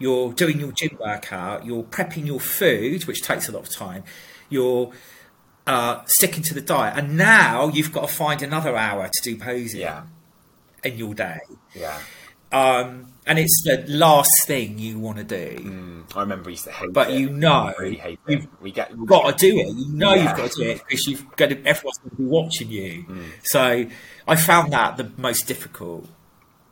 you're 0.04 0.32
doing 0.42 0.56
your 0.60 0.72
gym 0.72 0.96
workout, 1.00 1.64
you're 1.68 1.84
prepping 1.96 2.26
your 2.26 2.40
food, 2.40 3.04
which 3.08 3.20
takes 3.22 3.48
a 3.48 3.52
lot 3.52 3.62
of 3.66 3.70
time. 3.74 4.02
You're 4.50 4.92
uh, 5.66 6.02
sticking 6.06 6.42
to 6.48 6.54
the 6.54 6.60
diet, 6.60 6.94
and 6.98 7.16
now 7.16 7.68
you've 7.68 7.92
got 7.92 8.02
to 8.08 8.14
find 8.22 8.42
another 8.42 8.76
hour 8.76 9.08
to 9.14 9.20
do 9.22 9.32
posing 9.38 9.80
yeah, 9.80 10.02
in 10.82 10.98
your 10.98 11.14
day. 11.14 11.38
yeah. 11.74 11.98
Um, 12.52 13.12
and 13.26 13.36
it's 13.38 13.62
the 13.64 13.84
last 13.88 14.30
thing 14.46 14.78
you 14.78 15.00
want 15.00 15.16
to 15.18 15.24
do. 15.24 15.46
Mm, 15.58 16.16
I 16.16 16.20
remember 16.20 16.44
we 16.46 16.52
used 16.52 16.64
to 16.64 16.70
hate 16.72 16.92
But 16.92 17.10
it. 17.10 17.18
you 17.18 17.30
know 17.30 17.72
We 17.78 17.84
really 17.84 17.96
hate 17.96 18.18
you've. 18.28 18.46
We 18.60 18.70
get 18.70 18.96
we 18.96 19.06
got 19.06 19.36
to 19.38 19.50
do 19.50 19.58
it. 19.58 19.66
You 19.74 19.88
know 19.92 20.14
Yeah. 20.14 20.22
you've 20.28 20.36
got 20.36 20.50
to 20.52 20.62
do 20.62 20.68
it 20.70 20.82
because 20.86 21.06
you've 21.08 21.24
got 21.34 21.48
to, 21.50 21.56
everyone's 21.66 21.98
going 21.98 22.10
to 22.10 22.16
be 22.16 22.24
watching 22.38 22.70
you. 22.70 23.04
Mm. 23.08 23.24
So 23.42 23.86
I 24.28 24.36
found 24.36 24.72
that 24.72 24.96
the 24.98 25.10
most 25.16 25.48
difficult. 25.48 26.06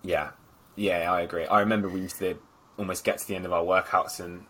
Yeah, 0.05 0.31
yeah, 0.77 1.11
I 1.11 1.23
agree. 1.23 1.47
I 1.47 1.61
remember 1.61 1.89
we 1.89 2.03
used 2.03 2.19
to 2.19 2.37
almost 2.83 3.05
get 3.05 3.19
to 3.19 3.29
the 3.29 3.37
end 3.37 3.47
of 3.47 3.53
our 3.53 3.63
workouts 3.63 4.19
and 4.21 4.45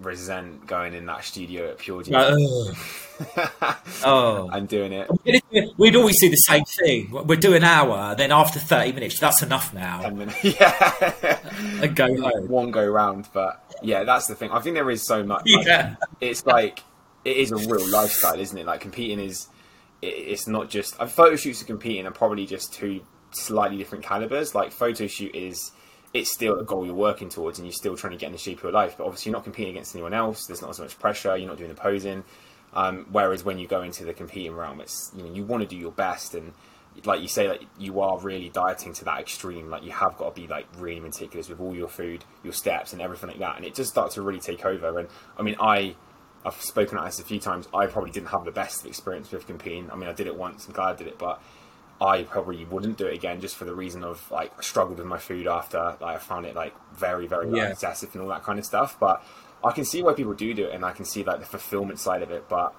resent 0.00 0.66
going 0.66 0.94
in 0.94 1.06
that 1.06 1.24
studio 1.24 1.70
at 1.70 1.78
Pure 1.78 2.04
ugh. 2.14 2.76
oh. 4.04 4.48
and 4.52 4.68
doing 4.68 4.92
it. 4.92 5.10
We'd 5.76 5.96
always 5.96 6.20
do 6.20 6.28
the 6.28 6.36
same 6.36 6.64
thing. 6.64 7.10
We'd 7.26 7.40
do 7.40 7.54
an 7.54 7.64
hour, 7.64 8.14
then 8.14 8.30
after 8.30 8.60
30 8.60 8.92
minutes, 8.92 9.18
that's 9.18 9.42
enough 9.42 9.74
now, 9.74 10.02
And 10.04 10.20
then, 10.20 10.34
yeah, 10.42 11.40
and 11.82 11.96
go 11.96 12.06
home. 12.20 12.48
one 12.48 12.70
go 12.70 12.86
round. 12.86 13.28
But 13.32 13.64
yeah, 13.82 14.04
that's 14.04 14.26
the 14.26 14.34
thing. 14.34 14.50
I 14.50 14.60
think 14.60 14.74
there 14.74 14.90
is 14.90 15.04
so 15.06 15.24
much. 15.24 15.42
like, 15.46 15.66
Yeah. 15.66 15.96
it's 16.20 16.46
like 16.46 16.84
it 17.24 17.36
is 17.38 17.50
a 17.50 17.56
real 17.56 17.88
lifestyle, 17.90 18.38
isn't 18.38 18.56
it? 18.56 18.66
Like 18.66 18.80
competing 18.80 19.18
is. 19.18 19.48
It's 20.00 20.46
not 20.46 20.70
just. 20.70 21.00
Uh, 21.00 21.06
photo 21.06 21.34
shoots 21.34 21.58
and 21.60 21.66
competing 21.66 22.06
are 22.06 22.12
probably 22.12 22.46
just 22.46 22.72
two 22.72 23.00
slightly 23.32 23.78
different 23.78 24.04
calibers. 24.04 24.54
Like 24.54 24.70
photo 24.70 25.08
shoot 25.08 25.34
is. 25.34 25.72
It's 26.14 26.32
still 26.32 26.58
a 26.58 26.64
goal 26.64 26.86
you're 26.86 26.94
working 26.94 27.28
towards, 27.28 27.58
and 27.58 27.66
you're 27.66 27.72
still 27.72 27.96
trying 27.96 28.12
to 28.12 28.16
get 28.16 28.26
in 28.26 28.32
the 28.32 28.38
shape 28.38 28.58
of 28.58 28.64
your 28.64 28.72
life. 28.72 28.96
But 28.96 29.04
obviously, 29.04 29.30
you're 29.30 29.38
not 29.38 29.44
competing 29.44 29.72
against 29.72 29.94
anyone 29.94 30.14
else. 30.14 30.46
There's 30.46 30.62
not 30.62 30.70
as 30.70 30.80
much 30.80 30.98
pressure. 30.98 31.36
You're 31.36 31.48
not 31.48 31.58
doing 31.58 31.70
the 31.70 31.76
posing. 31.76 32.24
Um, 32.74 33.06
whereas 33.10 33.44
when 33.44 33.58
you 33.58 33.66
go 33.66 33.82
into 33.82 34.04
the 34.04 34.12
competing 34.12 34.54
realm, 34.54 34.80
it's 34.80 35.10
you 35.16 35.22
know 35.22 35.32
you 35.32 35.44
want 35.44 35.62
to 35.62 35.68
do 35.68 35.76
your 35.76 35.92
best, 35.92 36.34
and 36.34 36.52
like 37.04 37.20
you 37.20 37.28
say, 37.28 37.48
like 37.48 37.62
you 37.78 38.00
are 38.00 38.18
really 38.18 38.48
dieting 38.48 38.92
to 38.94 39.04
that 39.04 39.20
extreme. 39.20 39.70
Like 39.70 39.84
you 39.84 39.92
have 39.92 40.16
got 40.16 40.34
to 40.34 40.40
be 40.40 40.48
like 40.48 40.66
really 40.78 41.00
meticulous 41.00 41.48
with 41.48 41.60
all 41.60 41.74
your 41.74 41.88
food, 41.88 42.24
your 42.42 42.52
steps, 42.52 42.92
and 42.92 43.00
everything 43.00 43.30
like 43.30 43.38
that. 43.38 43.56
And 43.56 43.64
it 43.64 43.74
just 43.74 43.90
starts 43.90 44.14
to 44.14 44.22
really 44.22 44.40
take 44.40 44.64
over. 44.64 44.98
And 44.98 45.08
I 45.38 45.42
mean, 45.42 45.56
I 45.60 45.94
I've 46.44 46.60
spoken 46.60 46.96
about 46.96 47.06
this 47.06 47.20
a 47.20 47.24
few 47.24 47.40
times. 47.40 47.68
I 47.74 47.86
probably 47.86 48.10
didn't 48.10 48.28
have 48.28 48.44
the 48.44 48.50
best 48.50 48.86
experience 48.86 49.30
with 49.30 49.46
competing. 49.46 49.90
I 49.90 49.96
mean, 49.96 50.08
I 50.08 50.12
did 50.12 50.26
it 50.26 50.36
once. 50.36 50.66
I'm 50.66 50.72
glad 50.72 50.94
I 50.94 50.96
did 50.96 51.06
it, 51.08 51.18
but 51.18 51.42
I 52.00 52.22
probably 52.22 52.64
wouldn't 52.64 52.96
do 52.96 53.06
it 53.06 53.14
again 53.14 53.40
just 53.40 53.56
for 53.56 53.64
the 53.64 53.74
reason 53.74 54.04
of 54.04 54.30
like 54.30 54.52
I 54.58 54.62
struggled 54.62 54.98
with 54.98 55.06
my 55.06 55.18
food 55.18 55.46
after. 55.48 55.96
Like 56.00 56.16
I 56.16 56.18
found 56.18 56.46
it 56.46 56.54
like 56.54 56.74
very 56.94 57.26
very 57.26 57.50
Yeah. 57.50 57.68
excessive 57.70 58.10
and 58.14 58.22
all 58.22 58.28
that 58.28 58.44
kind 58.44 58.58
of 58.58 58.64
stuff. 58.64 58.96
But 59.00 59.22
I 59.64 59.72
can 59.72 59.84
see 59.84 60.02
why 60.02 60.12
people 60.12 60.34
do 60.34 60.54
do 60.54 60.66
it, 60.66 60.74
and 60.74 60.84
I 60.84 60.92
can 60.92 61.04
see 61.04 61.24
like 61.24 61.40
the 61.40 61.46
fulfillment 61.46 61.98
side 61.98 62.22
of 62.22 62.30
it. 62.30 62.48
But 62.48 62.72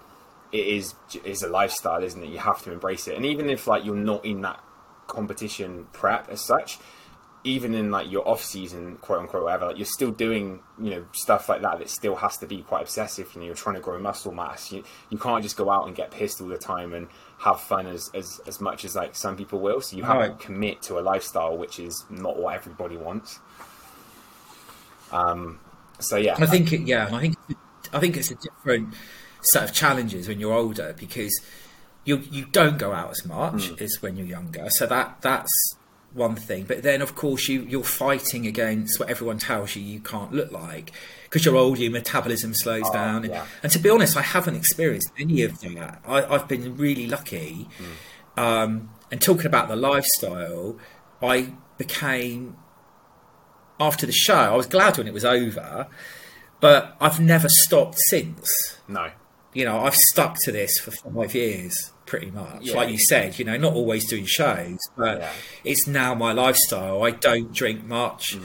it 0.52 0.66
is 0.66 0.96
is 1.26 1.44
a 1.44 1.50
lifestyle, 1.50 2.02
isn't 2.04 2.24
it? 2.24 2.30
You 2.30 2.38
have 2.40 2.62
to 2.64 2.72
embrace 2.72 3.08
it. 3.08 3.16
And 3.18 3.26
even 3.26 3.50
if 3.50 3.68
like 3.68 3.84
you're 3.84 3.96
not 3.96 4.24
in 4.26 4.42
that 4.42 4.64
competition 5.08 5.88
prep 5.92 6.30
as 6.30 6.40
such, 6.46 6.78
even 7.44 7.74
in 7.74 7.90
like 7.90 8.12
your 8.12 8.28
off 8.28 8.44
season, 8.44 8.98
quote 8.98 9.20
unquote, 9.20 9.44
whatever, 9.44 9.68
like, 9.68 9.78
you're 9.78 9.86
still 9.86 10.12
doing 10.12 10.60
you 10.82 10.92
know 10.92 11.06
stuff 11.14 11.48
like 11.50 11.62
that 11.62 11.80
that 11.80 11.90
still 11.90 12.16
has 12.18 12.38
to 12.38 12.46
be 12.48 12.62
quite 12.64 12.82
obsessive. 12.82 13.30
You 13.34 13.40
know, 13.40 13.46
you're 13.48 13.56
trying 13.56 13.76
to 13.76 13.82
grow 13.82 13.98
muscle 14.00 14.34
mass. 14.34 14.72
You 14.72 14.84
you 15.10 15.18
can't 15.18 15.42
just 15.44 15.56
go 15.58 15.70
out 15.70 15.88
and 15.88 15.96
get 15.96 16.12
pissed 16.12 16.42
all 16.42 16.48
the 16.48 16.58
time 16.58 16.94
and 16.94 17.08
have 17.40 17.62
fun 17.62 17.88
as 17.88 18.10
as, 18.14 18.42
as 18.48 18.60
much 18.60 18.84
as 18.84 18.96
like 18.96 19.16
some 19.16 19.38
people 19.38 19.60
will. 19.60 19.80
So 19.82 19.96
you 19.96 20.04
have 20.04 20.18
Right. 20.18 20.38
to 20.40 20.46
commit 20.46 20.82
to 20.84 21.00
a 21.00 21.02
lifestyle 21.02 21.58
which 21.58 21.80
is 21.80 22.04
not 22.10 22.38
what 22.38 22.56
everybody 22.56 22.98
wants. 22.98 23.40
Um. 25.12 25.60
So 26.00 26.16
yeah, 26.18 26.36
I 26.38 26.46
think, 26.46 26.72
it, 26.72 26.82
yeah, 26.82 27.10
I 27.14 27.20
think, 27.20 27.36
I 27.92 28.00
think 28.00 28.16
it's 28.16 28.32
a 28.32 28.36
different 28.36 28.94
set 29.42 29.64
of 29.66 29.74
challenges 29.74 30.28
when 30.30 30.40
you're 30.40 30.54
older 30.54 30.96
because 30.98 31.42
you 32.06 32.18
you 32.32 32.46
don't 32.46 32.78
go 32.78 32.94
out 32.94 33.12
as 33.12 33.26
much 33.26 33.70
Mm. 33.72 33.82
as 33.82 33.98
when 34.02 34.16
you're 34.16 34.28
younger. 34.28 34.70
So 34.70 34.86
that 34.88 35.18
that's 35.22 35.76
one 36.14 36.36
thing. 36.36 36.64
But 36.66 36.84
then, 36.84 37.02
of 37.02 37.16
course, 37.16 37.48
you 37.48 37.62
you're 37.64 37.84
fighting 37.84 38.48
against 38.48 39.00
what 39.00 39.10
everyone 39.10 39.38
tells 39.38 39.76
you 39.76 39.82
you 39.84 40.00
can't 40.00 40.32
look 40.34 40.52
like 40.52 40.92
because 41.24 41.46
you're 41.46 41.56
older. 41.56 41.82
Your 41.82 41.92
metabolism 41.92 42.54
slows 42.54 42.84
Oh, 42.86 42.94
down, 42.94 43.24
yeah. 43.26 43.46
and 43.64 43.72
to 43.72 43.80
be 43.80 43.90
honest, 43.90 44.18
I 44.18 44.22
haven't 44.22 44.56
experienced 44.56 45.10
any 45.20 45.44
of 45.44 45.60
that. 45.62 46.02
I, 46.08 46.24
I've 46.26 46.48
been 46.48 46.76
really 46.78 47.08
lucky. 47.08 47.68
Mm. 48.38 48.42
Um, 48.42 48.90
and 49.12 49.22
talking 49.22 49.46
about 49.48 49.68
the 49.68 49.76
lifestyle, 49.76 50.78
I 51.22 51.54
became 51.78 52.56
after 53.80 54.06
the 54.06 54.12
show. 54.12 54.34
I 54.36 54.56
was 54.56 54.68
glad 54.68 54.98
when 54.98 55.08
it 55.08 55.14
was 55.14 55.26
over, 55.26 55.88
but 56.60 56.96
I've 57.02 57.20
never 57.20 57.48
stopped 57.50 57.98
since. 58.10 58.48
no, 58.88 59.12
You 59.54 59.66
know, 59.66 59.80
I've 59.80 59.96
stuck 59.96 60.36
to 60.44 60.52
this 60.52 60.78
for 60.80 60.92
five 60.92 61.34
years, 61.34 61.74
pretty 62.06 62.30
much. 62.32 62.62
Yeah. 62.62 62.76
Like 62.76 62.90
you 62.90 63.00
said, 63.00 63.40
you 63.40 63.46
know, 63.46 63.58
not 63.58 63.74
always 63.74 64.08
doing 64.08 64.26
shows, 64.26 64.78
but 64.96 65.20
Yeah. 65.22 65.32
it's 65.64 65.88
now 65.88 66.14
my 66.14 66.34
lifestyle. 66.34 67.04
I 67.04 67.12
don't 67.12 67.52
drink 67.54 67.84
much, 67.84 68.36
Mm. 68.36 68.44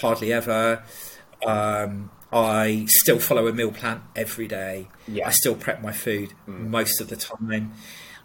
hardly 0.00 0.32
ever. 0.32 0.82
Um, 1.44 2.10
I 2.32 2.86
still 2.88 3.18
follow 3.18 3.46
a 3.48 3.52
meal 3.52 3.70
plan 3.72 4.02
every 4.14 4.46
day. 4.46 4.88
Yeah. 5.08 5.24
Mm. 5.24 5.28
I 5.28 5.30
still 5.32 5.54
prep 5.56 5.82
my 5.82 5.92
food 5.92 6.32
most 6.46 7.00
of 7.00 7.08
the 7.08 7.16
time. 7.16 7.72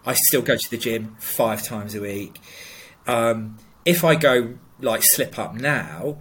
I 0.05 0.13
still 0.13 0.41
go 0.41 0.55
to 0.55 0.69
the 0.69 0.77
gym 0.77 1.15
five 1.19 1.63
times 1.63 1.95
a 1.95 2.01
week. 2.01 2.39
Um, 3.07 3.57
if 3.85 4.03
I 4.03 4.15
go 4.15 4.55
like 4.79 5.01
slip 5.03 5.37
up 5.39 5.53
now, 5.55 6.17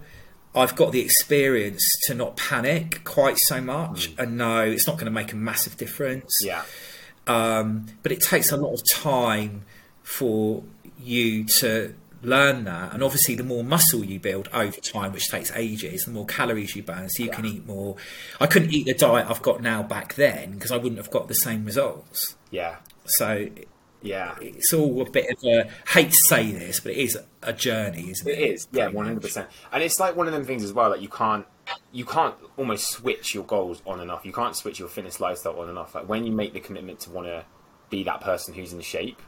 I've 0.53 0.75
got 0.75 0.91
the 0.91 0.99
experience 0.99 1.81
to 2.07 2.13
not 2.13 2.35
panic 2.35 3.03
quite 3.03 3.37
so 3.47 3.61
much 3.61 4.11
and 4.17 4.37
know 4.37 4.61
it's 4.61 4.85
not 4.85 4.97
going 4.97 5.05
to 5.05 5.11
make 5.11 5.31
a 5.31 5.37
massive 5.37 5.77
difference. 5.77 6.31
Mm. 6.43 6.47
yeah, 6.47 6.63
Um, 7.27 7.85
but 8.03 8.11
it 8.11 8.21
takes 8.21 8.51
a 8.51 8.57
lot 8.57 8.73
of 8.73 8.81
time 8.93 9.63
for 10.03 10.63
you 10.99 11.45
to 11.59 11.95
learn 12.21 12.65
that. 12.65 12.93
And 12.93 13.01
obviously, 13.01 13.35
the 13.35 13.43
more 13.43 13.63
muscle 13.63 14.03
you 14.03 14.19
build 14.19 14.49
over 14.53 14.79
time, 14.79 15.13
which 15.13 15.29
takes 15.29 15.51
ages, 15.55 16.03
the 16.05 16.11
more 16.11 16.25
calories 16.25 16.75
you 16.75 16.83
burn, 16.83 17.09
so 17.09 17.23
you 17.23 17.29
can 17.31 17.45
eat 17.45 17.65
more. 17.65 17.95
I 18.39 18.47
couldn't 18.47 18.71
eat 18.73 18.85
the 18.85 18.93
diet 18.93 19.27
I've 19.29 19.41
got 19.41 19.61
now 19.61 19.81
back 19.83 20.15
then 20.15 20.51
because 20.51 20.71
I 20.71 20.77
wouldn't 20.77 20.97
have 20.97 21.09
got 21.11 21.27
the 21.27 21.33
same 21.33 21.65
results. 21.65 22.35
yeah, 22.49 22.77
So 23.05 23.47
yeah. 24.01 24.35
it's 24.41 24.73
all 24.73 25.01
a 25.01 25.09
bit 25.09 25.25
of 25.31 25.43
a 25.43 25.69
hate 25.91 26.09
to 26.11 26.17
say 26.27 26.51
this, 26.51 26.79
but 26.79 26.91
it 26.93 26.97
is 26.97 27.17
a 27.43 27.53
journey, 27.53 28.09
isn't 28.09 28.27
it? 28.27 28.37
It 28.37 28.51
is, 28.53 28.67
yeah, 28.71 28.87
one 28.87 29.05
hundred 29.05 29.21
percent. 29.21 29.47
And 29.71 29.83
it's 29.83 29.99
like 29.99 30.15
one 30.15 30.27
of 30.27 30.33
them 30.33 30.45
things 30.45 30.63
as 30.63 30.73
well 30.73 30.89
that 30.91 31.01
you 31.01 31.09
can't, 31.09 31.45
you 31.91 32.05
can't 32.05 32.35
almost 32.57 32.89
switch 32.91 33.33
your 33.35 33.43
goals 33.43 33.81
on 33.85 33.99
and 33.99 34.11
off. 34.11 34.25
You 34.25 34.33
can't 34.33 34.55
switch 34.55 34.79
your 34.79 34.87
fitness 34.89 35.19
lifestyle 35.19 35.59
on 35.59 35.69
and 35.69 35.77
off. 35.77 35.95
Like 35.95 36.07
when 36.09 36.25
you 36.25 36.31
make 36.31 36.53
the 36.53 36.59
commitment 36.59 36.99
to 37.01 37.11
want 37.11 37.27
to 37.27 37.45
be 37.89 38.03
that 38.03 38.21
person 38.21 38.53
who's 38.53 38.73
in 38.73 38.81
shape, 38.81 39.21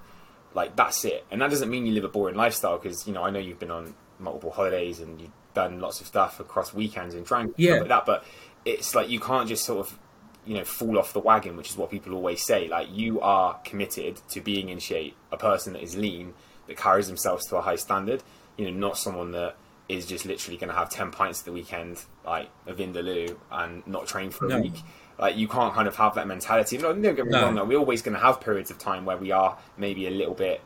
like 0.54 0.76
that's 0.76 1.04
it. 1.06 1.26
And 1.32 1.42
that 1.42 1.50
doesn't 1.50 1.70
mean 1.70 1.86
you 1.86 1.94
live 1.94 2.04
a 2.04 2.10
boring 2.10 2.36
lifestyle 2.36 2.78
because 2.78 3.08
you 3.08 3.14
know 3.14 3.24
I 3.24 3.30
know 3.30 3.40
you've 3.40 3.60
been 3.60 3.72
on 3.72 3.96
multiple 4.20 4.52
holidays 4.52 5.00
and 5.00 5.20
you've 5.20 5.32
done 5.54 5.80
lots 5.80 6.02
of 6.02 6.08
stuff 6.08 6.40
across 6.40 6.74
weekends 6.74 7.14
and 7.16 7.26
trying 7.26 7.54
Yeah. 7.58 7.72
stuff 7.76 7.80
like 7.82 7.90
that. 7.90 8.06
But 8.06 8.24
it's 8.66 8.96
like 8.96 9.10
you 9.10 9.20
can't 9.20 9.48
just 9.48 9.66
sort 9.66 9.86
of 9.86 10.00
you 10.46 10.56
know 10.56 10.64
fall 10.66 10.98
off 11.00 11.14
the 11.14 11.20
wagon, 11.20 11.56
which 11.58 11.70
is 11.70 11.78
what 11.78 11.90
people 11.92 12.14
always 12.14 12.46
say. 12.46 12.68
Like 12.68 12.88
you 12.92 13.22
are 13.22 13.60
committed 13.64 14.22
to 14.30 14.42
being 14.42 14.70
in 14.70 14.80
shape, 14.80 15.16
a 15.32 15.38
person 15.38 15.74
that 15.74 15.82
is 15.84 15.96
lean 15.96 16.34
that 16.68 16.78
carries 16.78 17.08
themselves 17.08 17.46
to 17.48 17.58
a 17.58 17.62
high 17.62 17.76
standard. 17.76 18.24
You 18.58 18.70
know, 18.72 18.78
not 18.88 18.98
someone 18.98 19.32
that 19.32 19.56
is 19.90 20.06
just 20.06 20.26
literally 20.26 20.58
going 20.58 20.70
to 20.70 20.76
have 20.76 20.90
ten 20.90 21.12
pints 21.12 21.40
at 21.42 21.46
the 21.46 21.52
weekend, 21.52 22.04
like 22.26 22.50
a 22.68 22.74
vindaloo, 22.74 23.36
and 23.52 23.86
not 23.88 24.08
train 24.08 24.32
for 24.32 24.46
a 24.46 24.50
No. 24.50 24.62
week. 24.62 24.76
Like 25.20 25.38
you 25.38 25.48
can't 25.48 25.74
kind 25.74 25.88
of 25.88 25.96
have 25.98 26.16
that 26.16 26.28
mentality. 26.28 26.78
No, 26.78 26.94
don't 26.94 27.02
get 27.16 27.26
me 27.26 27.32
No. 27.32 27.44
wrong. 27.44 27.56
Though, 27.56 27.66
we're 27.66 27.78
always 27.80 28.02
going 28.02 28.16
to 28.16 28.20
have 28.24 28.40
periods 28.42 28.72
of 28.72 28.78
time 28.80 29.06
where 29.06 29.18
we 29.18 29.32
are 29.32 29.58
maybe 29.78 30.08
a 30.08 30.12
little 30.12 30.34
bit 30.34 30.62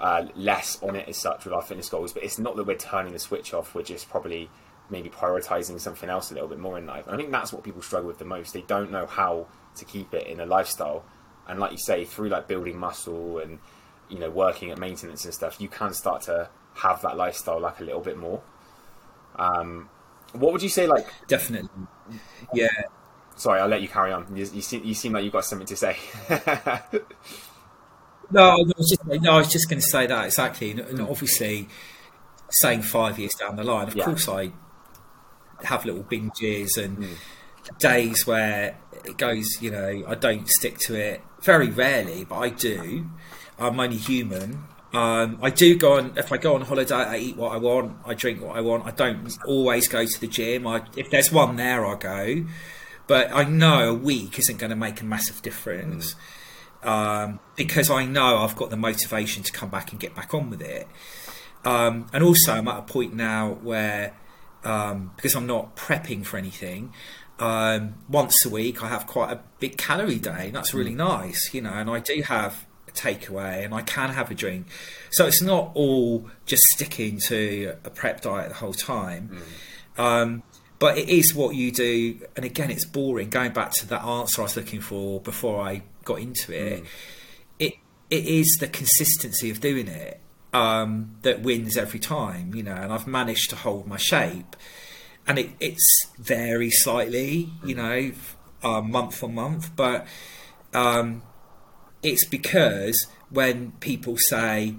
uh, 0.00 0.26
less 0.36 0.80
on 0.82 0.94
it 0.94 1.08
as 1.08 1.16
such 1.16 1.44
with 1.44 1.52
our 1.52 1.62
fitness 1.62 1.88
goals. 1.88 2.12
But 2.12 2.22
it's 2.22 2.38
not 2.38 2.54
that 2.56 2.64
we're 2.64 2.76
turning 2.76 3.12
the 3.12 3.18
switch 3.18 3.52
off. 3.52 3.74
We're 3.74 3.82
just 3.82 4.08
probably 4.08 4.48
maybe 4.90 5.08
prioritizing 5.08 5.80
something 5.80 6.08
else 6.08 6.30
a 6.30 6.34
little 6.34 6.48
bit 6.48 6.58
more 6.58 6.78
in 6.78 6.86
life. 6.86 7.06
And 7.06 7.14
I 7.14 7.18
think 7.18 7.30
that's 7.30 7.52
what 7.52 7.62
people 7.64 7.82
struggle 7.82 8.08
with 8.08 8.18
the 8.18 8.24
most. 8.24 8.52
They 8.52 8.62
don't 8.62 8.90
know 8.90 9.06
how 9.06 9.46
to 9.76 9.84
keep 9.84 10.14
it 10.14 10.26
in 10.26 10.40
a 10.40 10.46
lifestyle. 10.46 11.04
And 11.46 11.58
like 11.60 11.72
you 11.72 11.78
say, 11.78 12.04
through 12.04 12.28
like 12.28 12.48
building 12.48 12.78
muscle 12.78 13.38
and 13.38 13.58
you 14.08 14.18
know 14.18 14.30
working 14.30 14.70
at 14.70 14.78
maintenance 14.78 15.24
and 15.24 15.34
stuff, 15.34 15.60
you 15.60 15.68
can 15.68 15.92
start 15.94 16.22
to 16.22 16.48
have 16.74 17.02
that 17.02 17.16
lifestyle 17.16 17.60
like 17.60 17.80
a 17.80 17.84
little 17.84 18.00
bit 18.00 18.16
more. 18.18 18.40
Um, 19.36 19.88
what 20.32 20.52
would 20.52 20.62
you 20.62 20.68
say? 20.68 20.86
Like, 20.86 21.06
Definitely. 21.26 21.70
Yeah. 22.52 22.68
sorry, 23.36 23.60
I'll 23.60 23.68
let 23.68 23.82
you 23.82 23.88
carry 23.88 24.12
on. 24.12 24.34
You, 24.36 24.44
you 24.52 24.62
seem 24.62 24.84
you 24.84 24.94
seem 24.94 25.12
like 25.12 25.24
you've 25.24 25.32
got 25.32 25.44
something 25.44 25.66
to 25.68 25.76
say. 25.76 25.96
No, 28.30 28.42
I 28.50 28.56
was 28.56 28.88
just, 28.90 29.22
no, 29.22 29.42
just 29.42 29.68
going 29.70 29.80
to 29.80 29.86
say 29.86 30.06
that 30.06 30.26
exactly. 30.26 30.72
And, 30.72 30.80
and 30.80 31.00
obviously, 31.00 31.68
saying 32.50 32.82
five 32.82 33.18
years 33.18 33.32
down 33.34 33.56
the 33.56 33.64
line, 33.64 33.88
of 33.88 33.96
Yeah. 33.96 34.04
course, 34.04 34.28
I 34.28 34.52
have 35.64 35.84
little 35.84 36.04
binges 36.04 36.76
and 36.76 37.06
days 37.78 38.26
where 38.26 38.76
it 39.04 39.16
goes. 39.16 39.46
You 39.60 39.70
know, 39.70 40.04
I 40.06 40.14
don't 40.14 40.48
stick 40.48 40.78
to 40.80 40.94
it 40.94 41.22
very 41.42 41.70
rarely, 41.70 42.24
but 42.24 42.36
I 42.36 42.50
do. 42.50 43.06
I'm 43.58 43.78
only 43.78 43.96
human. 43.96 44.64
Um, 44.92 45.38
I 45.42 45.50
do 45.50 45.76
go 45.76 45.98
on 45.98 46.12
if 46.16 46.32
I 46.32 46.38
go 46.38 46.54
on 46.54 46.62
holiday. 46.62 46.94
I 46.94 47.16
eat 47.18 47.36
what 47.36 47.52
I 47.52 47.58
want. 47.58 47.96
I 48.06 48.14
drink 48.14 48.40
what 48.40 48.56
I 48.56 48.60
want. 48.60 48.86
I 48.86 48.90
don't 48.90 49.36
always 49.46 49.86
go 49.88 50.04
to 50.04 50.20
the 50.20 50.26
gym. 50.26 50.66
I, 50.66 50.82
if 50.96 51.10
there's 51.10 51.30
one 51.30 51.56
there, 51.56 51.84
I 51.84 51.96
go. 51.96 52.46
But 53.06 53.32
I 53.32 53.44
know 53.44 53.90
a 53.90 53.94
week 53.94 54.38
isn't 54.38 54.58
going 54.58 54.70
to 54.70 54.76
make 54.76 55.00
a 55.00 55.04
massive 55.04 55.40
difference 55.42 56.14
um, 56.82 57.40
because 57.56 57.90
I 57.90 58.04
know 58.04 58.38
I've 58.38 58.56
got 58.56 58.70
the 58.70 58.76
motivation 58.76 59.42
to 59.42 59.52
come 59.52 59.70
back 59.70 59.92
and 59.92 60.00
get 60.00 60.14
back 60.14 60.34
on 60.34 60.50
with 60.50 60.60
it. 60.60 60.86
Um, 61.64 62.06
and 62.12 62.22
also, 62.22 62.52
I'm 62.52 62.68
at 62.68 62.78
a 62.78 62.82
point 62.82 63.14
now 63.14 63.58
where, 63.62 64.14
um, 64.64 65.12
because 65.16 65.34
I'm 65.34 65.46
not 65.46 65.76
prepping 65.76 66.24
for 66.24 66.36
anything, 66.36 66.92
um, 67.38 67.94
once 68.08 68.34
a 68.44 68.48
week 68.48 68.82
I 68.82 68.88
have 68.88 69.06
quite 69.06 69.32
a 69.32 69.40
big 69.60 69.76
calorie 69.76 70.18
day. 70.18 70.46
And 70.46 70.54
that's 70.54 70.74
really 70.74 70.94
nice, 70.94 71.52
you 71.52 71.62
know, 71.62 71.72
and 71.72 71.88
I 71.88 72.00
do 72.00 72.22
have 72.22 72.66
a 72.88 72.90
takeaway 72.90 73.64
and 73.64 73.74
I 73.74 73.82
can 73.82 74.10
have 74.10 74.30
a 74.30 74.34
drink. 74.34 74.66
So 75.10 75.26
it's 75.26 75.42
not 75.42 75.70
all 75.74 76.28
just 76.46 76.62
sticking 76.74 77.18
to 77.26 77.76
a 77.84 77.90
prep 77.90 78.22
diet 78.22 78.48
the 78.48 78.54
whole 78.56 78.74
time. 78.74 79.42
Um, 79.96 80.42
but 80.78 80.96
it 80.96 81.08
is 81.08 81.34
what 81.34 81.56
you 81.56 81.72
do, 81.72 82.20
and 82.36 82.44
again, 82.44 82.70
it's 82.70 82.84
boring. 82.84 83.30
Going 83.30 83.52
back 83.52 83.72
to 83.72 83.88
that 83.88 84.04
answer 84.04 84.42
I 84.42 84.44
was 84.44 84.56
looking 84.56 84.80
for 84.80 85.20
before 85.20 85.60
I 85.60 85.82
got 86.04 86.20
into 86.20 86.52
it, 86.52 86.84
it 87.58 87.74
it 88.08 88.24
is 88.24 88.58
the 88.60 88.68
consistency 88.68 89.50
of 89.50 89.60
doing 89.60 89.88
it 89.88 90.20
um, 90.52 91.16
that 91.22 91.40
wins 91.40 91.76
every 91.76 92.00
time, 92.00 92.54
you 92.54 92.62
know. 92.62 92.74
And 92.74 92.92
I've 92.92 93.06
managed 93.06 93.50
to 93.50 93.56
hold 93.56 93.86
my 93.86 93.96
shape, 93.96 94.56
and 95.26 95.38
it 95.38 95.50
it's 95.60 96.06
vary 96.18 96.70
slightly, 96.70 97.50
you 97.64 97.74
know, 97.74 98.12
uh, 98.62 98.80
month 98.80 99.22
on 99.22 99.34
month, 99.34 99.74
but 99.76 100.06
um, 100.74 101.22
it's 102.02 102.26
because 102.26 103.06
when 103.30 103.72
people 103.80 104.16
say, 104.16 104.74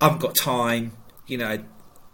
"I 0.00 0.04
haven't 0.04 0.20
got 0.20 0.34
time," 0.34 0.92
you 1.26 1.38
know, 1.38 1.64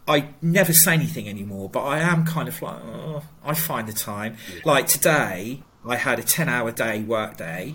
I 0.06 0.30
never 0.42 0.72
say 0.72 0.94
anything 0.94 1.28
anymore. 1.28 1.68
But 1.68 1.84
I 1.84 1.98
am 2.00 2.24
kind 2.24 2.48
of 2.48 2.60
like, 2.62 2.82
oh, 2.84 3.22
I 3.44 3.54
find 3.54 3.88
the 3.88 3.92
time. 3.92 4.36
Like 4.64 4.86
today, 4.88 5.62
I 5.86 5.96
had 5.96 6.18
a 6.18 6.22
ten-hour 6.22 6.72
day 6.72 7.00
work 7.02 7.36
day. 7.36 7.74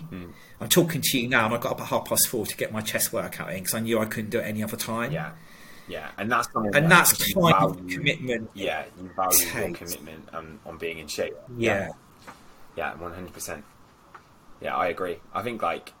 I'm 0.60 0.68
talking 0.68 1.02
to 1.02 1.18
you 1.18 1.28
now, 1.28 1.46
and 1.46 1.54
I 1.54 1.58
got 1.58 1.72
up 1.72 1.80
at 1.80 1.86
half 1.88 2.06
past 2.06 2.28
four 2.28 2.46
to 2.46 2.56
get 2.56 2.72
my 2.72 2.80
chest 2.80 3.12
workout 3.12 3.50
in 3.50 3.58
because 3.58 3.74
I 3.74 3.80
knew 3.80 3.98
I 3.98 4.06
couldn't 4.06 4.30
do 4.30 4.38
it 4.38 4.44
any 4.44 4.62
other 4.62 4.76
time. 4.76 5.12
yeah, 5.12 5.32
yeah, 5.88 6.10
and 6.18 6.30
that's 6.32 6.50
something 6.52 6.74
and 6.74 6.86
that 6.90 7.08
that's 7.08 7.34
kind 7.34 7.54
of 7.54 7.86
commitment. 7.88 8.50
Yeah, 8.54 8.84
you 9.00 9.10
value 9.14 9.46
your 9.46 9.76
commitment 9.76 10.28
um, 10.32 10.60
on 10.64 10.78
being 10.78 10.98
in 10.98 11.08
shape. 11.08 11.34
Yeah. 11.56 11.90
Yeah, 12.76 12.94
one 12.96 13.12
hundred 13.12 13.32
percent. 13.32 13.64
Yeah, 14.60 14.76
I 14.76 14.88
agree. 14.88 15.18
I 15.34 15.42
think 15.42 15.62
like 15.62 15.92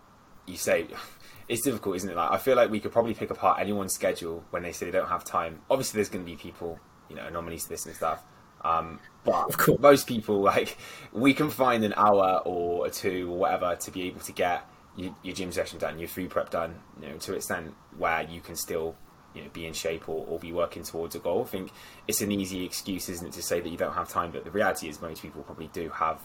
you 0.46 0.56
say, 0.56 0.86
it's 1.48 1.62
difficult, 1.62 1.96
isn't 1.96 2.10
it? 2.10 2.16
Like 2.16 2.30
I 2.30 2.38
feel 2.38 2.56
like 2.56 2.70
we 2.70 2.80
could 2.80 2.92
probably 2.92 3.14
pick 3.14 3.30
apart 3.30 3.60
anyone's 3.60 3.94
schedule 3.94 4.44
when 4.50 4.62
they 4.62 4.72
say 4.72 4.86
they 4.86 4.92
don't 4.92 5.08
have 5.08 5.24
time. 5.24 5.60
Obviously, 5.70 5.98
there's 5.98 6.08
going 6.08 6.24
to 6.24 6.30
be 6.30 6.36
people, 6.36 6.78
you 7.08 7.16
know, 7.16 7.26
anomalies 7.26 7.64
to 7.64 7.70
this 7.70 7.86
and 7.86 7.94
stuff. 7.94 8.22
Um, 8.62 9.00
but 9.24 9.48
Of 9.48 9.58
course. 9.58 9.80
most 9.80 10.06
people, 10.06 10.40
like, 10.40 10.76
we 11.12 11.34
can 11.34 11.50
find 11.50 11.84
an 11.84 11.94
hour 11.96 12.42
or 12.44 12.86
a 12.86 12.90
two 12.90 13.30
or 13.32 13.38
whatever 13.38 13.76
to 13.76 13.90
be 13.90 14.02
able 14.04 14.20
to 14.20 14.32
get 14.32 14.68
your, 14.96 15.14
your 15.22 15.34
gym 15.34 15.52
session 15.52 15.78
done, 15.78 15.98
your 15.98 16.08
food 16.08 16.30
prep 16.30 16.50
done, 16.50 16.76
you 17.00 17.08
know, 17.08 17.16
to 17.16 17.32
an 17.32 17.36
extent 17.36 17.74
where 17.96 18.22
you 18.22 18.40
can 18.40 18.56
still, 18.56 18.96
you 19.34 19.42
know 19.42 19.50
be 19.52 19.66
in 19.66 19.74
shape 19.74 20.08
or, 20.08 20.26
or 20.26 20.38
be 20.38 20.52
working 20.52 20.82
towards 20.82 21.14
a 21.14 21.18
goal. 21.18 21.42
I 21.42 21.48
think 21.48 21.70
it's 22.08 22.22
an 22.22 22.32
easy 22.32 22.64
excuse, 22.64 23.08
isn't 23.08 23.26
it, 23.26 23.32
to 23.34 23.42
say 23.42 23.60
that 23.60 23.68
you 23.68 23.76
don't 23.76 23.92
have 23.92 24.08
time, 24.08 24.30
but 24.30 24.44
the 24.44 24.50
reality 24.50 24.88
is 24.88 25.00
most 25.00 25.22
people 25.22 25.42
probably 25.42 25.68
do 25.72 25.90
have 25.90 26.20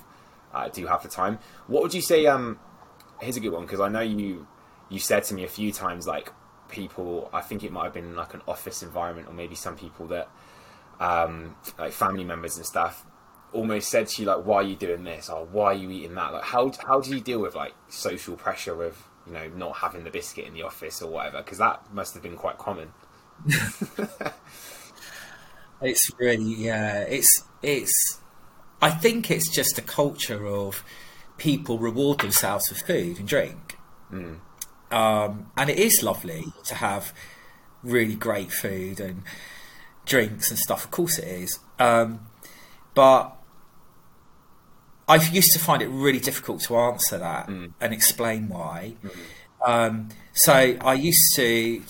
uh, 0.53 0.69
do 0.69 0.85
have 0.87 1.03
the 1.03 1.09
time. 1.09 1.39
What 1.67 1.83
would 1.83 1.93
you 1.93 2.01
say? 2.01 2.25
Um, 2.25 2.59
here's 3.19 3.37
a 3.37 3.39
good 3.39 3.51
one 3.51 3.63
because 3.63 3.79
I 3.79 3.89
know 3.89 4.01
you 4.01 4.47
you 4.89 4.99
said 4.99 5.23
to 5.25 5.33
me 5.33 5.43
a 5.43 5.47
few 5.47 5.71
times 5.71 6.07
like 6.07 6.31
people. 6.69 7.29
I 7.33 7.41
think 7.41 7.63
it 7.63 7.71
might 7.71 7.85
have 7.85 7.93
been 7.93 8.15
like 8.15 8.33
an 8.33 8.41
office 8.47 8.81
environment 8.81 9.27
or 9.27 9.33
maybe 9.33 9.55
some 9.55 9.75
people 9.75 10.07
that 10.07 10.29
um, 11.01 11.55
like 11.77 11.91
family 11.91 12.23
members 12.23 12.57
and 12.57 12.65
stuff 12.65 13.05
almost 13.53 13.89
said 13.89 14.07
to 14.07 14.21
you 14.21 14.27
like 14.27 14.45
why 14.45 14.57
are 14.57 14.63
you 14.63 14.75
doing 14.75 15.03
this? 15.03 15.29
Or 15.29 15.45
why 15.45 15.71
are 15.71 15.73
you 15.73 15.91
eating 15.91 16.15
that? 16.15 16.31
Like 16.31 16.43
how 16.43 16.71
how 16.85 17.01
do 17.01 17.09
you 17.09 17.19
deal 17.19 17.39
with 17.39 17.55
like 17.55 17.73
social 17.89 18.37
pressure 18.37 18.83
of 18.83 18.97
you 19.27 19.33
know 19.33 19.49
not 19.49 19.77
having 19.77 20.03
the 20.03 20.09
biscuit 20.11 20.45
in 20.45 20.53
the 20.53 20.63
office 20.63 21.01
or 21.01 21.11
whatever? 21.11 21.39
Because 21.39 21.57
that 21.57 21.93
must 21.93 22.13
have 22.13 22.23
been 22.23 22.37
quite 22.37 22.57
common. 22.57 22.93
It's 25.81 26.11
really 26.19 26.53
yeah 26.53 26.99
it's 27.01 27.43
it's 27.63 28.19
i 28.81 28.89
think 28.91 29.31
it's 29.31 29.49
just 29.49 29.79
a 29.79 29.81
culture 29.81 30.45
of 30.45 30.83
people 31.37 31.79
reward 31.79 32.19
themselves 32.19 32.69
with 32.69 32.81
food 32.81 33.17
and 33.17 33.27
drink. 33.27 33.77
Mm. 34.11 34.39
um, 34.91 35.49
and 35.57 35.69
it 35.69 35.79
is 35.79 36.03
lovely 36.03 36.45
to 36.65 36.75
have 36.75 37.13
really 37.81 38.13
great 38.13 38.51
food 38.51 38.99
and 38.99 39.23
drinks 40.05 40.49
and 40.49 40.57
stuff 40.59 40.83
of 40.85 40.91
course 40.91 41.17
it 41.19 41.27
is 41.27 41.59
um, 41.79 42.19
but 42.93 43.35
I 45.07 45.15
used 45.15 45.51
to 45.53 45.59
find 45.59 45.81
it 45.81 45.87
really 45.87 46.19
difficult 46.19 46.61
to 46.63 46.77
answer 46.77 47.17
that 47.17 47.47
Mm. 47.47 47.73
and 47.81 47.93
explain 47.93 48.47
why. 48.47 48.93
Um, 49.65 50.09
so 50.33 50.53
I 50.53 50.93
used 50.93 51.35
to, 51.35 51.81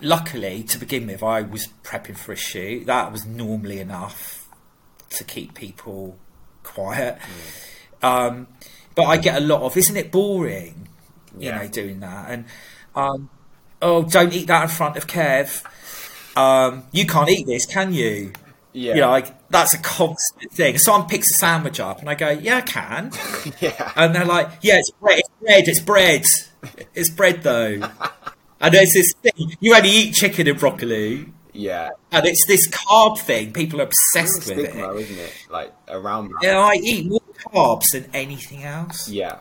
luckily 0.00 0.62
to 0.64 0.78
begin 0.78 1.06
with, 1.08 1.22
I 1.24 1.42
was 1.42 1.68
prepping 1.82 2.16
for 2.16 2.32
a 2.32 2.36
shoot. 2.36 2.86
That 2.86 3.10
was 3.10 3.26
normally 3.26 3.80
enough 3.80 4.48
to 5.10 5.24
keep 5.24 5.54
people 5.54 6.18
quiet. 6.62 7.18
Um, 8.02 8.46
but 8.94 9.04
I 9.04 9.16
get 9.16 9.36
a 9.42 9.44
lot 9.44 9.62
of, 9.62 9.76
isn't 9.76 9.96
it 9.96 10.12
boring? 10.12 10.88
You 11.36 11.48
Yeah. 11.48 11.58
know, 11.62 11.68
doing 11.68 12.00
that 12.00 12.30
and 12.30 12.44
um, 12.94 13.28
oh, 13.80 14.02
don't 14.04 14.32
eat 14.32 14.46
that 14.46 14.62
in 14.64 14.68
front 14.68 14.96
of 14.96 15.06
Kev. 15.08 15.64
Um, 16.36 16.84
you 16.92 17.06
can't 17.06 17.28
eat 17.28 17.46
this, 17.46 17.66
can 17.66 17.92
you? 17.92 18.32
yeah 18.72 18.94
You 18.94 19.00
know, 19.02 19.10
like 19.10 19.48
that's 19.50 19.74
a 19.74 19.78
constant 19.78 20.50
thing. 20.52 20.78
Someone 20.78 21.08
picks 21.08 21.30
a 21.30 21.34
sandwich 21.38 21.78
up, 21.80 22.00
and 22.00 22.08
I 22.08 22.14
go, 22.14 22.30
"Yeah, 22.30 22.56
I 22.58 22.60
can," 22.62 23.12
yeah 23.60 23.92
and 23.96 24.14
they're 24.14 24.24
like, 24.24 24.48
"Yeah, 24.62 24.78
it's 24.78 24.90
bread. 24.92 25.18
It's 25.20 25.30
bread. 25.40 25.68
It's 25.68 25.80
bread. 25.80 26.22
It's 26.94 27.10
bread, 27.10 27.42
though." 27.42 27.82
And 28.64 28.72
there's 28.72 28.92
this 28.94 29.12
thing: 29.22 29.56
you 29.60 29.74
only 29.74 29.90
eat 29.90 30.14
chicken 30.14 30.46
and 30.46 30.56
broccoli, 30.56 31.26
yeah 31.52 31.90
and 32.12 32.24
it's 32.24 32.46
this 32.46 32.68
carb 32.70 33.18
thing. 33.18 33.52
People 33.52 33.80
are 33.80 33.88
obsessed 33.90 34.46
with 34.48 34.60
it. 34.60 34.76
isn't 34.76 35.18
it 35.18 35.32
like 35.50 35.72
around 35.88 36.28
that 36.28 36.38
Yeah, 36.44 36.58
I 36.60 36.74
eat 36.74 37.06
more 37.10 37.20
carbs 37.52 37.86
than 37.92 38.08
anything 38.14 38.62
else. 38.62 39.08
yeah 39.08 39.40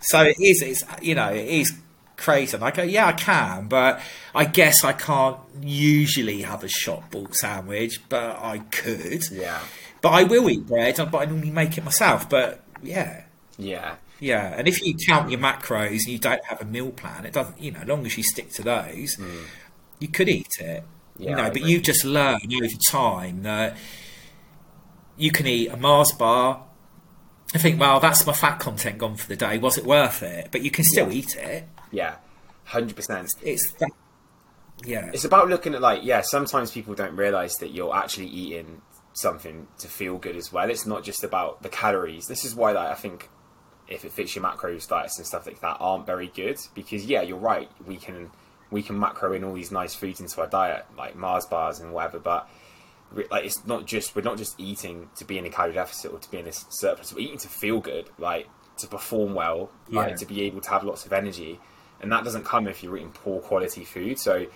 So 0.00 0.20
it 0.24 0.36
is. 0.38 0.60
It's 0.62 0.84
you 1.00 1.14
know, 1.14 1.30
it 1.32 1.48
is 1.48 1.72
crazy. 2.20 2.54
And 2.54 2.64
I 2.64 2.70
go, 2.70 2.82
yeah, 2.82 3.06
I 3.06 3.12
can, 3.12 3.66
but 3.68 4.00
I 4.34 4.44
guess 4.44 4.84
I 4.84 4.92
can't 4.92 5.38
usually 5.60 6.42
have 6.42 6.62
a 6.62 6.68
shop 6.68 7.10
bought 7.10 7.34
sandwich, 7.34 8.00
but 8.08 8.38
I 8.38 8.58
could. 8.70 9.24
yeah 9.32 9.60
But 10.00 10.10
I 10.10 10.22
will 10.24 10.48
eat 10.48 10.66
bread, 10.66 10.96
but 10.96 11.18
I 11.18 11.24
normally 11.24 11.50
make 11.50 11.76
it 11.76 11.84
myself. 11.84 12.28
But 12.28 12.62
yeah, 12.82 13.24
yeah 13.58 13.96
yeah. 14.20 14.54
And 14.56 14.68
if 14.68 14.82
you 14.82 14.94
count 15.08 15.30
your 15.30 15.40
macros 15.40 15.90
and 16.04 16.08
you 16.08 16.18
don't 16.18 16.44
have 16.44 16.60
a 16.60 16.64
meal 16.64 16.90
plan, 16.90 17.24
it 17.24 17.32
doesn't. 17.32 17.60
You 17.60 17.72
know, 17.72 17.80
as 17.80 17.88
long 17.88 18.06
as 18.06 18.16
you 18.16 18.22
stick 18.22 18.50
to 18.52 18.62
those, 18.62 19.14
hmm. 19.14 19.44
you 19.98 20.08
could 20.08 20.28
eat 20.28 20.60
it. 20.60 20.84
Yeah, 21.18 21.30
you 21.30 21.36
know, 21.36 21.42
I 21.42 21.48
but 21.48 21.56
agree. 21.58 21.70
you 21.72 21.80
just 21.80 22.04
learn 22.04 22.40
over 22.54 22.66
time 22.88 23.42
that 23.42 23.76
you 25.16 25.32
can 25.32 25.46
eat 25.46 25.68
a 25.68 25.76
Mars 25.76 26.12
bar. 26.12 26.64
I 27.52 27.58
think, 27.58 27.80
well, 27.80 27.98
that's 27.98 28.24
my 28.26 28.32
fat 28.32 28.60
content 28.60 28.98
gone 28.98 29.16
for 29.16 29.26
the 29.26 29.36
day. 29.36 29.58
Was 29.58 29.76
it 29.76 29.84
worth 29.84 30.22
it? 30.22 30.48
But 30.52 30.62
you 30.62 30.70
can 30.70 30.84
still 30.84 31.10
Yeah. 31.10 31.18
eat 31.18 31.36
it. 31.36 31.68
Yeah. 31.90 32.16
100% 32.68 33.28
It's 33.42 33.74
yeah, 34.84 35.10
it's 35.12 35.24
about 35.24 35.48
looking 35.48 35.74
at 35.74 35.82
like 35.82 36.04
yeah 36.04 36.22
sometimes 36.22 36.70
people 36.70 36.94
don't 36.94 37.14
realize 37.14 37.54
that 37.56 37.68
you're 37.68 37.94
actually 37.94 38.28
eating 38.28 38.80
something 39.12 39.66
to 39.78 39.88
feel 39.88 40.16
good 40.16 40.36
as 40.36 40.52
well. 40.52 40.70
It's 40.70 40.86
not 40.86 41.04
just 41.04 41.22
about 41.22 41.62
the 41.62 41.68
calories. 41.68 42.28
This 42.28 42.44
is 42.44 42.54
why 42.54 42.72
like, 42.72 42.88
i 42.88 42.94
think 42.94 43.28
if 43.88 44.04
it 44.04 44.12
fits 44.12 44.34
your 44.36 44.44
macros 44.44 44.88
diets 44.88 45.18
and 45.18 45.26
stuff 45.26 45.46
like 45.46 45.60
that 45.60 45.76
aren't 45.80 46.06
very 46.06 46.28
good 46.28 46.56
because 46.74 47.04
yeah 47.04 47.22
you're 47.22 47.36
right 47.36 47.68
we 47.86 47.96
can 47.96 48.30
we 48.70 48.82
can 48.82 48.96
macro 48.98 49.32
in 49.32 49.42
all 49.42 49.52
these 49.52 49.72
nice 49.72 49.94
foods 49.94 50.20
into 50.20 50.40
our 50.40 50.46
diet 50.46 50.86
like 50.96 51.16
mars 51.16 51.44
bars 51.44 51.80
and 51.80 51.92
whatever 51.92 52.20
but 52.20 52.48
like 53.30 53.44
it's 53.44 53.66
not 53.66 53.86
just 53.86 54.14
we're 54.14 54.22
not 54.22 54.38
just 54.38 54.58
eating 54.58 55.08
to 55.16 55.24
be 55.24 55.38
in 55.38 55.44
a 55.44 55.50
calorie 55.50 55.74
deficit 55.74 56.12
or 56.12 56.18
to 56.18 56.30
be 56.30 56.38
in 56.38 56.46
a 56.46 56.52
surplus. 56.52 57.12
We're 57.12 57.20
eating 57.20 57.38
to 57.38 57.48
feel 57.48 57.80
good 57.80 58.08
like 58.18 58.48
to 58.78 58.86
perform 58.86 59.34
well 59.34 59.70
like 59.88 60.16
to 60.16 60.26
be 60.26 60.42
able 60.42 60.60
to 60.60 60.70
have 60.70 60.84
lots 60.84 61.04
of 61.04 61.12
energy 61.12 61.58
and 62.00 62.10
that 62.12 62.24
doesn't 62.24 62.44
come 62.44 62.66
if 62.68 62.82
you're 62.82 62.96
eating 62.96 63.12
poor 63.12 63.40
quality 63.40 63.84
food 63.84 64.18
so 64.18 64.46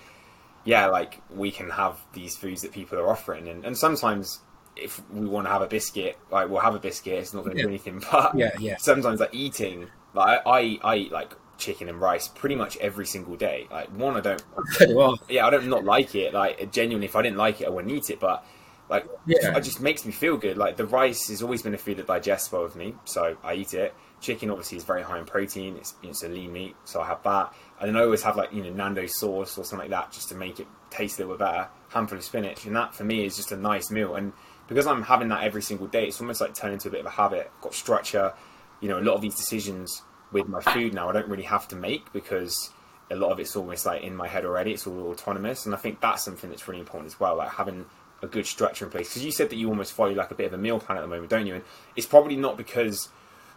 yeah, 0.64 0.86
like 0.86 1.20
we 1.30 1.50
can 1.50 1.68
have 1.70 1.98
these 2.14 2.36
foods 2.36 2.62
that 2.62 2.72
people 2.72 2.98
are 2.98 3.08
offering, 3.10 3.48
and, 3.48 3.66
and 3.66 3.76
sometimes 3.76 4.40
if 4.76 5.00
we 5.10 5.26
want 5.26 5.46
to 5.46 5.50
have 5.52 5.60
a 5.62 5.66
biscuit, 5.66 6.18
like 6.30 6.48
we'll 6.48 6.60
have 6.62 6.74
a 6.74 6.78
biscuit. 6.78 7.14
It's 7.18 7.34
not 7.34 7.44
going 7.44 7.54
to 7.56 7.58
Yeah. 7.60 7.66
do 7.66 7.68
anything, 7.68 8.02
but 8.10 8.34
Yeah, 8.34 8.50
yeah. 8.58 8.76
sometimes 8.78 9.20
like 9.20 9.34
eating, 9.34 9.88
like 10.14 10.40
I, 10.46 10.50
I 10.50 10.78
I 10.82 10.96
eat 10.96 11.12
like 11.12 11.34
chicken 11.58 11.88
and 11.90 12.00
rice 12.00 12.28
pretty 12.28 12.54
much 12.54 12.78
every 12.78 13.04
single 13.06 13.36
day. 13.36 13.68
Like 13.70 13.88
one, 13.88 14.16
I 14.16 14.20
don't, 14.20 14.42
well, 14.88 15.18
yeah, 15.28 15.46
I 15.46 15.50
don't 15.50 15.68
not 15.68 15.84
like 15.84 16.14
it. 16.14 16.32
Like 16.32 16.72
genuinely, 16.72 17.06
if 17.06 17.14
I 17.14 17.20
didn't 17.20 17.36
like 17.36 17.60
it, 17.60 17.66
I 17.66 17.70
wouldn't 17.70 17.92
eat 17.92 18.08
it. 18.08 18.18
But 18.18 18.42
like, 18.88 19.06
Yeah. 19.26 19.54
it 19.56 19.60
just 19.64 19.80
makes 19.82 20.06
me 20.06 20.12
feel 20.12 20.38
good. 20.38 20.56
Like 20.56 20.76
the 20.78 20.86
rice 20.86 21.28
has 21.28 21.42
always 21.42 21.60
been 21.62 21.74
a 21.74 21.78
food 21.78 21.98
that 21.98 22.06
digests 22.06 22.50
well 22.50 22.62
with 22.62 22.74
me, 22.74 22.94
so 23.04 23.36
I 23.44 23.52
eat 23.54 23.74
it. 23.74 23.94
Chicken 24.24 24.50
obviously 24.50 24.78
is 24.78 24.84
very 24.84 25.02
high 25.02 25.18
in 25.18 25.26
protein. 25.26 25.76
It's 25.76 25.94
it's 26.02 26.22
a 26.22 26.28
lean 26.28 26.52
meat, 26.52 26.74
so 26.84 27.00
I 27.00 27.06
have 27.06 27.22
that. 27.24 27.52
And 27.78 27.88
then 27.88 27.96
I 27.96 28.04
always 28.04 28.22
have 28.22 28.36
like 28.36 28.52
you 28.52 28.62
know 28.64 28.70
Nando's 28.70 29.18
sauce 29.18 29.58
or 29.58 29.64
something 29.64 29.90
like 29.90 29.90
that 29.90 30.12
just 30.12 30.30
to 30.30 30.34
make 30.34 30.60
it 30.60 30.66
taste 30.90 31.18
a 31.18 31.22
little 31.22 31.36
bit 31.36 31.44
better. 31.44 31.68
Handful 31.90 32.18
of 32.18 32.24
spinach, 32.24 32.64
and 32.64 32.74
that 32.74 32.94
for 32.94 33.04
me 33.04 33.26
is 33.26 33.36
just 33.36 33.52
a 33.52 33.56
nice 33.56 33.90
meal. 33.90 34.14
And 34.14 34.32
because 34.66 34.86
I'm 34.86 35.02
having 35.02 35.28
that 35.28 35.44
every 35.44 35.60
single 35.60 35.86
day, 35.86 36.06
it's 36.06 36.20
almost 36.20 36.40
like 36.40 36.54
turned 36.54 36.72
into 36.72 36.88
a 36.88 36.90
bit 36.90 37.00
of 37.00 37.06
a 37.06 37.10
habit. 37.10 37.50
I've 37.54 37.62
got 37.62 37.74
structure. 37.74 38.32
You 38.80 38.88
know, 38.88 38.98
a 38.98 39.04
lot 39.04 39.14
of 39.14 39.20
these 39.20 39.36
decisions 39.36 40.02
with 40.32 40.48
my 40.48 40.60
food 40.60 40.94
now, 40.94 41.08
I 41.08 41.12
don't 41.12 41.28
really 41.28 41.44
have 41.44 41.68
to 41.68 41.76
make 41.76 42.12
because 42.12 42.70
a 43.10 43.16
lot 43.16 43.30
of 43.30 43.38
it's 43.38 43.54
almost 43.56 43.86
like 43.86 44.02
in 44.02 44.16
my 44.16 44.26
head 44.26 44.44
already. 44.44 44.72
It's 44.72 44.86
all 44.86 45.08
autonomous, 45.08 45.66
and 45.66 45.74
I 45.74 45.78
think 45.78 46.00
that's 46.00 46.24
something 46.24 46.48
that's 46.48 46.66
really 46.66 46.80
important 46.80 47.12
as 47.12 47.20
well. 47.20 47.36
Like 47.36 47.50
having 47.50 47.84
a 48.22 48.26
good 48.26 48.46
structure 48.46 48.84
in 48.84 48.90
place. 48.90 49.10
Because 49.10 49.24
you 49.24 49.32
said 49.32 49.50
that 49.50 49.56
you 49.56 49.68
almost 49.68 49.92
follow 49.92 50.12
like 50.12 50.30
a 50.30 50.34
bit 50.34 50.46
of 50.46 50.54
a 50.54 50.58
meal 50.58 50.80
plan 50.80 50.98
at 50.98 51.02
the 51.02 51.08
moment, 51.08 51.28
don't 51.28 51.46
you? 51.46 51.54
And 51.54 51.64
it's 51.94 52.06
probably 52.06 52.36
not 52.36 52.56
because 52.56 53.08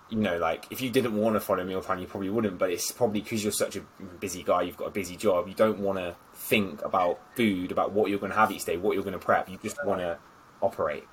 you 0.10 0.18
know, 0.20 0.38
like 0.38 0.66
if 0.70 0.82
you 0.82 0.90
didn't 0.90 1.16
want 1.16 1.36
to 1.36 1.40
follow 1.40 1.64
meal 1.64 1.82
plan, 1.82 2.00
you 2.00 2.08
probably 2.08 2.30
wouldn't. 2.30 2.58
But 2.58 2.72
it's 2.72 2.92
probably 2.92 3.22
because 3.22 3.44
you're 3.44 3.52
such 3.52 3.76
a 3.76 3.82
busy 4.20 4.44
guy, 4.44 4.62
you've 4.64 4.78
got 4.78 4.88
a 4.88 4.92
busy 4.92 5.16
job, 5.16 5.48
you 5.48 5.54
don't 5.54 5.80
want 5.80 6.00
to 6.00 6.16
think 6.34 6.84
about 6.84 7.20
food, 7.36 7.72
about 7.72 7.92
what 7.92 8.10
you're 8.10 8.20
going 8.20 8.32
to 8.32 8.38
have 8.38 8.52
each 8.52 8.66
day, 8.66 8.78
what 8.78 8.94
you're 8.94 9.04
going 9.04 9.20
to 9.20 9.20
prep. 9.20 9.50
You 9.50 9.60
just 9.62 9.78
want 9.86 10.02
to 10.02 10.18
operate. 10.62 11.04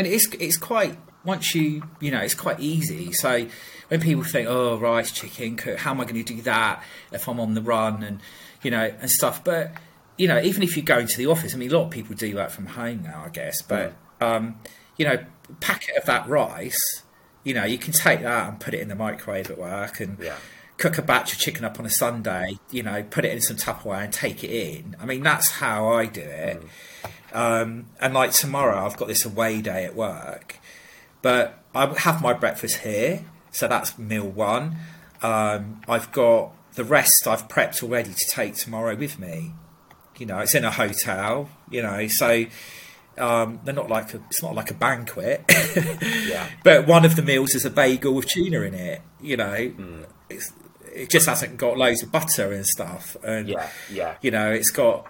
and 0.00 0.06
it's 0.06 0.26
it's 0.38 0.56
quite 0.56 0.96
once 1.24 1.54
you 1.54 1.82
you 2.00 2.10
know 2.10 2.20
it's 2.20 2.34
quite 2.34 2.58
easy. 2.60 3.12
So 3.12 3.46
when 3.88 4.00
people 4.00 4.24
think, 4.24 4.48
oh, 4.48 4.78
rice, 4.78 5.12
chicken, 5.12 5.56
cook, 5.56 5.78
how 5.78 5.90
am 5.90 6.00
I 6.00 6.04
going 6.04 6.24
to 6.24 6.34
do 6.34 6.40
that 6.42 6.82
if 7.12 7.28
I'm 7.28 7.38
on 7.38 7.54
the 7.54 7.60
run 7.60 8.02
and 8.02 8.20
you 8.62 8.70
know 8.70 8.92
and 9.00 9.10
stuff? 9.10 9.44
But 9.44 9.72
you 10.16 10.28
know, 10.28 10.40
even 10.40 10.62
if 10.62 10.76
you 10.76 10.82
go 10.82 10.98
into 10.98 11.16
the 11.16 11.26
office, 11.26 11.54
I 11.54 11.58
mean, 11.58 11.70
a 11.70 11.74
lot 11.76 11.84
of 11.84 11.90
people 11.90 12.14
do 12.14 12.34
that 12.34 12.50
from 12.50 12.66
home 12.66 13.02
now, 13.02 13.24
I 13.26 13.28
guess. 13.28 13.60
But 13.62 13.92
um, 14.20 14.56
you 14.96 15.06
know, 15.06 15.18
packet 15.60 15.96
of 15.96 16.04
that 16.06 16.28
rice, 16.28 17.02
you 17.44 17.54
know, 17.54 17.64
you 17.64 17.78
can 17.78 17.92
take 17.92 18.22
that 18.22 18.48
and 18.48 18.60
put 18.60 18.74
it 18.74 18.80
in 18.80 18.88
the 18.88 18.94
microwave 18.94 19.50
at 19.50 19.58
work 19.58 20.00
and. 20.00 20.18
Yeah. 20.20 20.36
Cook 20.76 20.96
a 20.96 21.02
batch 21.02 21.34
of 21.34 21.38
chicken 21.38 21.62
up 21.66 21.78
on 21.78 21.84
a 21.84 21.90
Sunday, 21.90 22.58
you 22.70 22.82
know, 22.82 23.02
put 23.02 23.26
it 23.26 23.32
in 23.32 23.42
some 23.42 23.58
Tupperware 23.58 24.04
and 24.04 24.10
take 24.10 24.42
it 24.42 24.50
in. 24.50 24.96
I 24.98 25.04
mean, 25.04 25.22
that's 25.22 25.50
how 25.50 25.88
I 25.88 26.06
do 26.06 26.22
it. 26.22 26.62
Um, 27.34 27.86
and 28.00 28.14
like 28.14 28.32
tomorrow, 28.32 28.86
I've 28.86 28.96
got 28.96 29.08
this 29.08 29.24
away 29.26 29.60
day 29.60 29.84
at 29.84 29.94
work, 29.94 30.58
but 31.22 31.62
I 31.74 31.86
have 31.98 32.22
my 32.22 32.32
breakfast 32.32 32.78
here, 32.78 33.24
so 33.50 33.68
that's 33.68 33.98
meal 33.98 34.28
one. 34.28 34.76
Um, 35.22 35.82
I've 35.86 36.10
got 36.12 36.52
the 36.74 36.84
rest 36.84 37.26
I've 37.26 37.48
prepped 37.48 37.82
already 37.82 38.12
to 38.14 38.26
take 38.28 38.54
tomorrow 38.54 38.96
with 38.96 39.18
me. 39.18 39.52
You 40.18 40.26
know, 40.26 40.38
it's 40.38 40.54
in 40.54 40.64
a 40.64 40.70
hotel. 40.70 41.48
You 41.70 41.82
know, 41.82 42.08
so 42.08 42.46
um, 43.18 43.60
they're 43.64 43.74
not 43.74 43.88
like 43.88 44.14
a, 44.14 44.20
it's 44.30 44.42
not 44.42 44.54
like 44.54 44.70
a 44.70 44.74
banquet. 44.74 45.44
Yeah. 46.26 46.48
but 46.64 46.86
one 46.86 47.04
of 47.04 47.16
the 47.16 47.22
meals 47.22 47.54
is 47.54 47.64
a 47.64 47.70
bagel 47.70 48.14
with 48.14 48.26
tuna 48.26 48.62
in 48.62 48.74
it. 48.74 49.02
You 49.20 49.36
know, 49.36 49.72
it's, 50.28 50.52
it 50.94 51.10
just 51.10 51.26
hasn't 51.26 51.56
got 51.56 51.76
loads 51.76 52.02
of 52.02 52.10
butter 52.10 52.52
and 52.52 52.66
stuff. 52.66 53.16
And 53.22 53.48
Yeah. 53.48 53.68
Yeah. 53.90 54.16
you 54.22 54.30
know, 54.30 54.50
it's 54.50 54.70
got, 54.70 55.06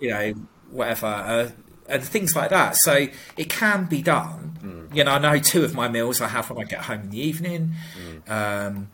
you 0.00 0.10
know, 0.10 0.32
whatever, 0.70 1.06
uh, 1.06 1.50
and 1.88 2.02
things 2.02 2.34
like 2.34 2.50
that. 2.50 2.76
So 2.76 3.08
it 3.36 3.50
can 3.50 3.84
be 3.86 4.02
done. 4.02 4.88
You 4.94 5.04
know, 5.04 5.12
I 5.12 5.18
know 5.18 5.38
two 5.38 5.64
of 5.64 5.74
my 5.74 5.88
meals 5.88 6.20
I 6.20 6.28
have 6.28 6.48
when 6.50 6.64
I 6.64 6.68
get 6.68 6.82
home 6.82 7.00
in 7.02 7.10
the 7.10 7.20
evening. 7.20 7.74
Um, 8.28 8.88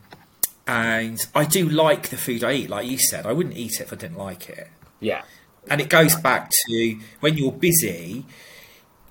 and 0.66 1.18
I 1.34 1.44
do 1.44 1.68
like 1.68 2.08
the 2.08 2.16
food 2.16 2.44
I 2.44 2.52
eat. 2.52 2.70
Like 2.70 2.86
you 2.86 2.98
said, 2.98 3.26
I 3.26 3.32
wouldn't 3.32 3.56
eat 3.56 3.80
it 3.80 3.82
if 3.82 3.92
I 3.92 3.96
didn't 3.96 4.18
like 4.18 4.48
it. 4.48 4.68
Yeah, 5.00 5.22
And 5.70 5.80
it 5.80 5.88
goes 5.88 6.16
back 6.16 6.50
to 6.66 6.98
when 7.20 7.36
you're 7.36 7.52
busy, 7.52 8.24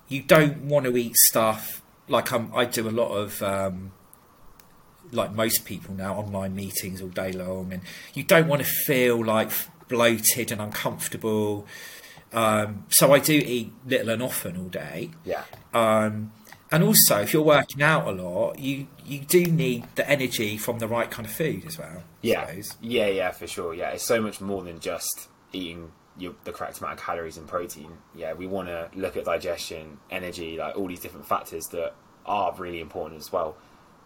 you 0.08 0.22
don't 0.22 0.64
want 0.64 0.86
to 0.86 0.96
eat 0.98 1.16
stuff 1.16 1.82
like 2.08 2.32
I'm, 2.32 2.54
I 2.56 2.66
do 2.66 2.88
a 2.88 2.92
lot 2.92 3.10
of, 3.12 3.42
um, 3.44 3.92
like 5.12 5.34
most 5.34 5.66
people 5.66 5.94
now, 5.94 6.16
online 6.16 6.56
meetings 6.56 7.02
all 7.02 7.10
day 7.10 7.32
long, 7.32 7.72
and 7.74 7.82
you 8.14 8.24
don't 8.24 8.48
want 8.48 8.62
to 8.62 8.68
feel 8.68 9.24
like 9.24 9.50
bloated 9.88 10.52
and 10.52 10.62
uncomfortable. 10.62 11.66
Um, 12.34 12.86
so 12.90 13.14
I 13.14 13.20
do 13.20 13.34
eat 13.34 13.72
little 13.86 14.10
and 14.10 14.22
often 14.22 14.58
all 14.58 14.68
day. 14.68 15.12
yeah, 15.24 15.44
Um, 15.74 16.32
and 16.70 16.84
also, 16.84 17.22
if 17.22 17.32
you're 17.32 17.44
working 17.44 17.82
out 17.82 18.06
a 18.06 18.12
lot, 18.12 18.60
you 18.60 18.88
you 19.06 19.20
do 19.20 19.46
need 19.46 19.86
the 19.96 20.10
energy 20.10 20.58
from 20.58 20.80
the 20.80 20.88
right 20.88 21.10
kind 21.10 21.26
of 21.26 21.32
food 21.32 21.66
as 21.66 21.78
well. 21.78 22.04
Yeah, 22.22 22.52
yeah, 22.82 23.08
yeah, 23.08 23.32
for 23.32 23.48
sure. 23.48 23.74
Yeah, 23.74 23.92
it's 23.92 24.04
so 24.04 24.22
much 24.22 24.42
more 24.42 24.62
than 24.64 24.82
just 24.82 25.30
eating 25.54 25.94
your, 26.18 26.34
the 26.44 26.52
correct 26.52 26.80
amount 26.80 27.00
of 27.00 27.06
calories 27.06 27.38
and 27.38 27.48
protein. 27.48 27.92
Yeah, 28.16 28.34
we 28.34 28.48
want 28.48 28.68
to 28.68 28.90
look 28.96 29.18
at 29.18 29.26
digestion, 29.26 30.00
energy, 30.10 30.58
like 30.58 30.76
all 30.78 30.88
these 30.88 31.00
different 31.00 31.28
factors 31.28 31.68
that 31.68 31.94
are 32.26 32.54
really 32.58 32.80
important 32.82 33.22
as 33.22 33.32
well, 33.32 33.56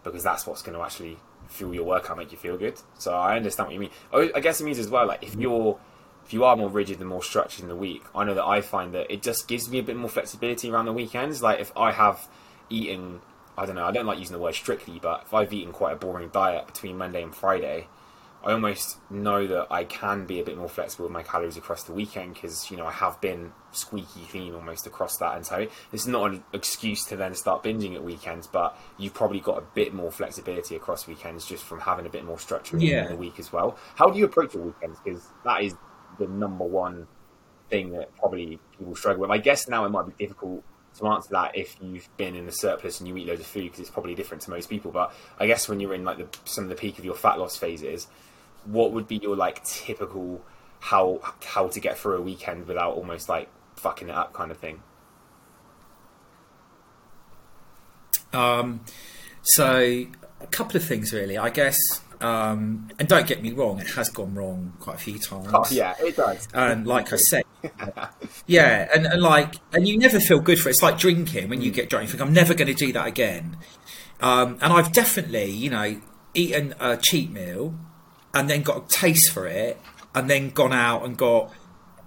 because 0.04 0.22
that's 0.22 0.46
what's 0.46 0.62
going 0.62 0.76
to 0.76 0.84
actually 0.84 1.18
fuel 1.48 1.74
your 1.74 1.84
workout, 1.84 2.16
make 2.16 2.32
you 2.32 2.38
feel 2.38 2.56
good. 2.56 2.80
So 2.98 3.12
I 3.12 3.36
understand 3.36 3.68
what 3.68 3.74
you 3.74 3.80
mean. 3.80 3.90
I 4.12 4.30
I 4.34 4.40
guess 4.40 4.60
it 4.60 4.64
means 4.64 4.78
as 4.78 4.88
well, 4.88 5.06
like 5.06 5.22
if 5.22 5.34
you're 5.34 5.78
if 6.24 6.32
you 6.32 6.44
are 6.44 6.56
more 6.56 6.68
rigid 6.68 7.00
and 7.00 7.08
more 7.08 7.22
structured 7.22 7.62
in 7.62 7.68
the 7.68 7.76
week, 7.76 8.02
I 8.14 8.24
know 8.24 8.34
that 8.34 8.44
I 8.44 8.60
find 8.60 8.94
that 8.94 9.10
it 9.12 9.22
just 9.22 9.48
gives 9.48 9.68
me 9.68 9.78
a 9.78 9.82
bit 9.82 9.96
more 9.96 10.08
flexibility 10.08 10.70
around 10.70 10.86
the 10.86 10.92
weekends. 10.92 11.42
Like 11.42 11.60
if 11.60 11.72
I 11.76 11.92
have 11.92 12.28
eaten, 12.70 13.20
I 13.58 13.66
don't 13.66 13.74
know, 13.74 13.84
I 13.84 13.90
don't 13.90 14.06
like 14.06 14.18
using 14.18 14.36
the 14.36 14.42
word 14.42 14.54
strictly, 14.54 14.98
but 15.02 15.24
if 15.26 15.34
I've 15.34 15.52
eaten 15.52 15.72
quite 15.72 15.94
a 15.94 15.96
boring 15.96 16.28
diet 16.28 16.66
between 16.66 16.96
Monday 16.96 17.22
and 17.22 17.34
Friday, 17.34 17.88
I 18.44 18.52
almost 18.52 18.98
know 19.10 19.46
that 19.46 19.68
I 19.70 19.84
can 19.84 20.26
be 20.26 20.40
a 20.40 20.44
bit 20.44 20.56
more 20.58 20.68
flexible 20.68 21.04
with 21.04 21.12
my 21.12 21.22
calories 21.22 21.56
across 21.56 21.84
the 21.84 21.92
weekend 21.92 22.34
because 22.34 22.70
you 22.70 22.76
know 22.76 22.86
I 22.86 22.90
have 22.92 23.20
been 23.20 23.52
squeaky 23.70 24.22
clean 24.30 24.54
almost 24.54 24.86
across 24.86 25.16
that, 25.18 25.36
and 25.36 25.46
so 25.46 25.68
it's 25.92 26.06
not 26.06 26.30
an 26.32 26.44
excuse 26.52 27.04
to 27.06 27.16
then 27.16 27.34
start 27.34 27.62
binging 27.62 27.94
at 27.94 28.02
weekends. 28.02 28.46
But 28.46 28.76
you've 28.98 29.14
probably 29.14 29.40
got 29.40 29.58
a 29.58 29.64
bit 29.74 29.94
more 29.94 30.10
flexibility 30.10 30.74
across 30.74 31.06
weekends 31.06 31.46
just 31.46 31.62
from 31.64 31.80
having 31.80 32.04
a 32.06 32.10
bit 32.10 32.24
more 32.24 32.38
structure 32.38 32.76
Yeah. 32.78 33.04
in 33.04 33.10
the 33.10 33.16
week 33.16 33.38
as 33.38 33.52
well. 33.52 33.78
How 33.94 34.10
do 34.10 34.18
you 34.18 34.24
approach 34.24 34.54
your 34.54 34.64
weekends? 34.64 34.98
Because 35.04 35.22
that 35.44 35.62
is 35.62 35.74
the 36.18 36.26
number 36.26 36.64
one 36.64 37.06
thing 37.70 37.92
that 37.92 38.14
probably 38.16 38.58
people 38.76 38.94
struggle 38.96 39.22
with. 39.22 39.30
I 39.30 39.38
guess 39.38 39.68
now 39.68 39.84
it 39.84 39.90
might 39.90 40.06
be 40.06 40.24
difficult 40.24 40.64
to 40.98 41.06
answer 41.06 41.30
that 41.30 41.56
if 41.56 41.76
you've 41.80 42.06
been 42.18 42.36
in 42.36 42.46
a 42.46 42.52
surplus 42.52 42.98
and 43.00 43.08
you 43.08 43.16
eat 43.16 43.26
loads 43.26 43.40
of 43.40 43.46
food 43.46 43.62
because 43.62 43.80
it's 43.80 43.88
probably 43.88 44.14
different 44.14 44.42
to 44.42 44.50
most 44.50 44.68
people. 44.68 44.90
But 44.90 45.14
I 45.38 45.46
guess 45.46 45.68
when 45.68 45.80
you're 45.80 45.94
in 45.94 46.04
like 46.04 46.18
the, 46.18 46.26
some 46.44 46.64
of 46.64 46.70
the 46.70 46.76
peak 46.76 46.98
of 46.98 47.04
your 47.06 47.14
fat 47.14 47.38
loss 47.38 47.56
phases, 47.56 48.08
what 48.64 48.92
would 48.92 49.08
be 49.08 49.16
your 49.16 49.36
like 49.36 49.64
typical 49.64 50.42
how 50.80 51.20
how 51.44 51.68
to 51.68 51.80
get 51.80 51.98
through 51.98 52.16
a 52.16 52.22
weekend 52.22 52.66
without 52.66 52.94
almost 52.94 53.28
like 53.28 53.48
fucking 53.76 54.08
it 54.08 54.14
up 54.14 54.32
kind 54.32 54.50
of 54.50 54.58
thing? 54.58 54.82
Um, 58.32 58.80
so 59.42 60.06
a 60.40 60.46
couple 60.50 60.76
of 60.76 60.84
things 60.84 61.12
really, 61.12 61.38
I 61.38 61.50
guess. 61.50 61.78
Um, 62.20 62.88
and 63.00 63.08
don't 63.08 63.26
get 63.26 63.42
me 63.42 63.50
wrong, 63.50 63.80
it 63.80 63.88
has 63.90 64.08
gone 64.08 64.34
wrong 64.34 64.74
quite 64.78 64.94
a 64.94 64.98
few 64.98 65.18
times. 65.18 65.48
Oh, 65.52 65.66
yeah, 65.72 65.96
it 65.98 66.16
does. 66.16 66.46
And 66.54 66.86
like 66.86 67.12
I 67.12 67.16
said, 67.16 67.42
yeah, 68.46 68.88
and, 68.94 69.06
and 69.06 69.20
like, 69.20 69.56
and 69.72 69.88
you 69.88 69.98
never 69.98 70.20
feel 70.20 70.38
good 70.38 70.60
for 70.60 70.68
it. 70.68 70.72
It's 70.72 70.82
like 70.82 70.98
drinking 70.98 71.48
when 71.48 71.62
you 71.62 71.72
get 71.72 71.90
drunk. 71.90 72.04
You 72.04 72.10
think, 72.12 72.22
I'm 72.22 72.32
never 72.32 72.54
going 72.54 72.68
to 72.68 72.74
do 72.74 72.92
that 72.92 73.08
again. 73.08 73.56
Um, 74.20 74.56
and 74.62 74.72
I've 74.72 74.92
definitely, 74.92 75.50
you 75.50 75.68
know, 75.70 76.00
eaten 76.32 76.76
a 76.78 76.96
cheat 76.96 77.32
meal 77.32 77.74
and 78.34 78.48
then 78.48 78.62
got 78.62 78.84
a 78.84 78.88
taste 78.88 79.32
for 79.32 79.46
it 79.46 79.80
and 80.14 80.28
then 80.28 80.50
gone 80.50 80.72
out 80.72 81.04
and 81.04 81.16
got 81.16 81.52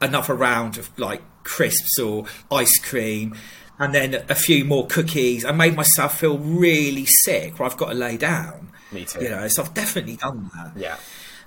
another 0.01 0.33
round 0.33 0.77
of 0.77 0.97
like 0.99 1.21
crisps 1.43 1.99
or 1.99 2.25
ice 2.51 2.77
cream 2.79 3.35
and 3.79 3.93
then 3.93 4.23
a 4.29 4.35
few 4.35 4.63
more 4.65 4.87
cookies 4.87 5.43
and 5.43 5.57
made 5.57 5.75
myself 5.75 6.19
feel 6.19 6.37
really 6.37 7.05
sick 7.05 7.59
where 7.59 7.67
I've 7.69 7.77
got 7.77 7.89
to 7.89 7.95
lay 7.95 8.17
down. 8.17 8.71
Me 8.91 9.05
too. 9.05 9.21
You 9.23 9.29
know, 9.29 9.47
so 9.47 9.63
I've 9.63 9.73
definitely 9.73 10.15
done 10.15 10.49
that. 10.55 10.71
Yeah, 10.77 10.97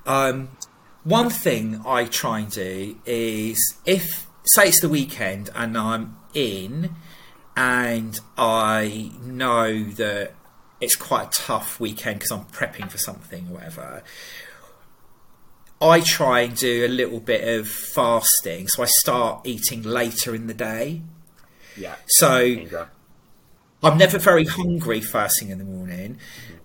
Um, 0.07 0.51
one 1.05 1.31
thing 1.31 1.81
I 1.87 2.05
try 2.05 2.41
and 2.41 2.51
do 2.51 2.99
is 3.07 3.79
if 3.87 4.27
say 4.45 4.69
it's 4.69 4.81
the 4.81 4.89
weekend 4.89 5.51
and 5.55 5.77
I'm 5.77 6.17
in 6.35 6.95
and 7.57 8.19
I 8.37 9.13
know 9.23 9.85
that 9.85 10.35
it's 10.81 10.97
quite 10.97 11.29
a 11.29 11.31
tough 11.43 11.81
weekend 11.81 12.21
because 12.21 12.31
I'm 12.31 12.45
prepping 12.47 12.91
for 12.91 12.99
something 12.99 13.49
or 13.49 13.55
whatever. 13.55 14.03
I 15.81 16.01
try 16.01 16.41
and 16.41 16.57
do 16.57 16.85
a 16.85 16.89
little 16.89 17.21
bit 17.21 17.47
of 17.47 17.69
fasting, 17.69 18.69
so 18.69 18.83
I 18.83 18.87
start 19.01 19.47
eating 19.47 19.83
later 19.83 20.35
in 20.35 20.47
the 20.47 20.55
day. 20.55 21.03
yeah. 21.77 21.97
So. 22.07 22.57
I'm 23.81 23.97
never 23.97 24.19
very 24.19 24.45
hungry 24.45 25.01
first 25.01 25.39
thing 25.39 25.51
in 25.51 25.59
the 25.59 25.65
morning, 25.65 26.19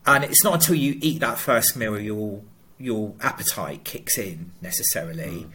and 0.05 0.23
it's 0.23 0.43
not 0.43 0.55
until 0.55 0.75
you 0.75 0.97
eat 0.99 1.19
that 1.19 1.37
first 1.37 1.75
meal 1.75 1.99
your 1.99 2.41
your 2.79 3.13
appetite 3.21 3.83
kicks 3.83 4.17
in 4.17 4.51
necessarily. 4.61 5.45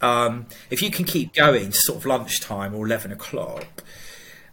Um, 0.00 0.46
if 0.70 0.80
you 0.80 0.90
can 0.90 1.04
keep 1.04 1.34
going 1.34 1.70
to 1.70 1.78
sort 1.78 1.98
of 1.98 2.06
lunchtime 2.06 2.74
or 2.74 2.86
eleven 2.86 3.12
o'clock, 3.12 3.84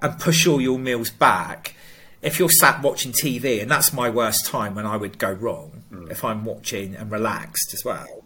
and 0.01 0.19
push 0.19 0.45
all 0.45 0.59
your 0.59 0.77
meals 0.77 1.09
back, 1.09 1.75
if 2.21 2.39
you're 2.39 2.49
sat 2.49 2.81
watching 2.81 3.13
TV, 3.13 3.61
and 3.61 3.71
that's 3.71 3.93
my 3.93 4.09
worst 4.09 4.45
time 4.45 4.75
when 4.75 4.85
I 4.85 4.97
would 4.97 5.17
go 5.17 5.31
wrong, 5.31 5.83
if 6.09 6.25
I'm 6.25 6.43
watching 6.43 6.93
and 6.93 7.09
relaxed 7.09 7.73
as 7.73 7.85
well. 7.85 8.22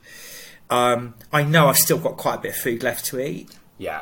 Um, 0.70 1.16
I 1.32 1.44
know 1.44 1.68
I've 1.68 1.78
still 1.78 1.98
got 1.98 2.18
quite 2.18 2.36
a 2.36 2.42
bit 2.42 2.52
of 2.52 2.58
food 2.58 2.84
left 2.84 3.06
to 3.06 3.20
eat. 3.20 3.50
Yeah, 3.78 4.02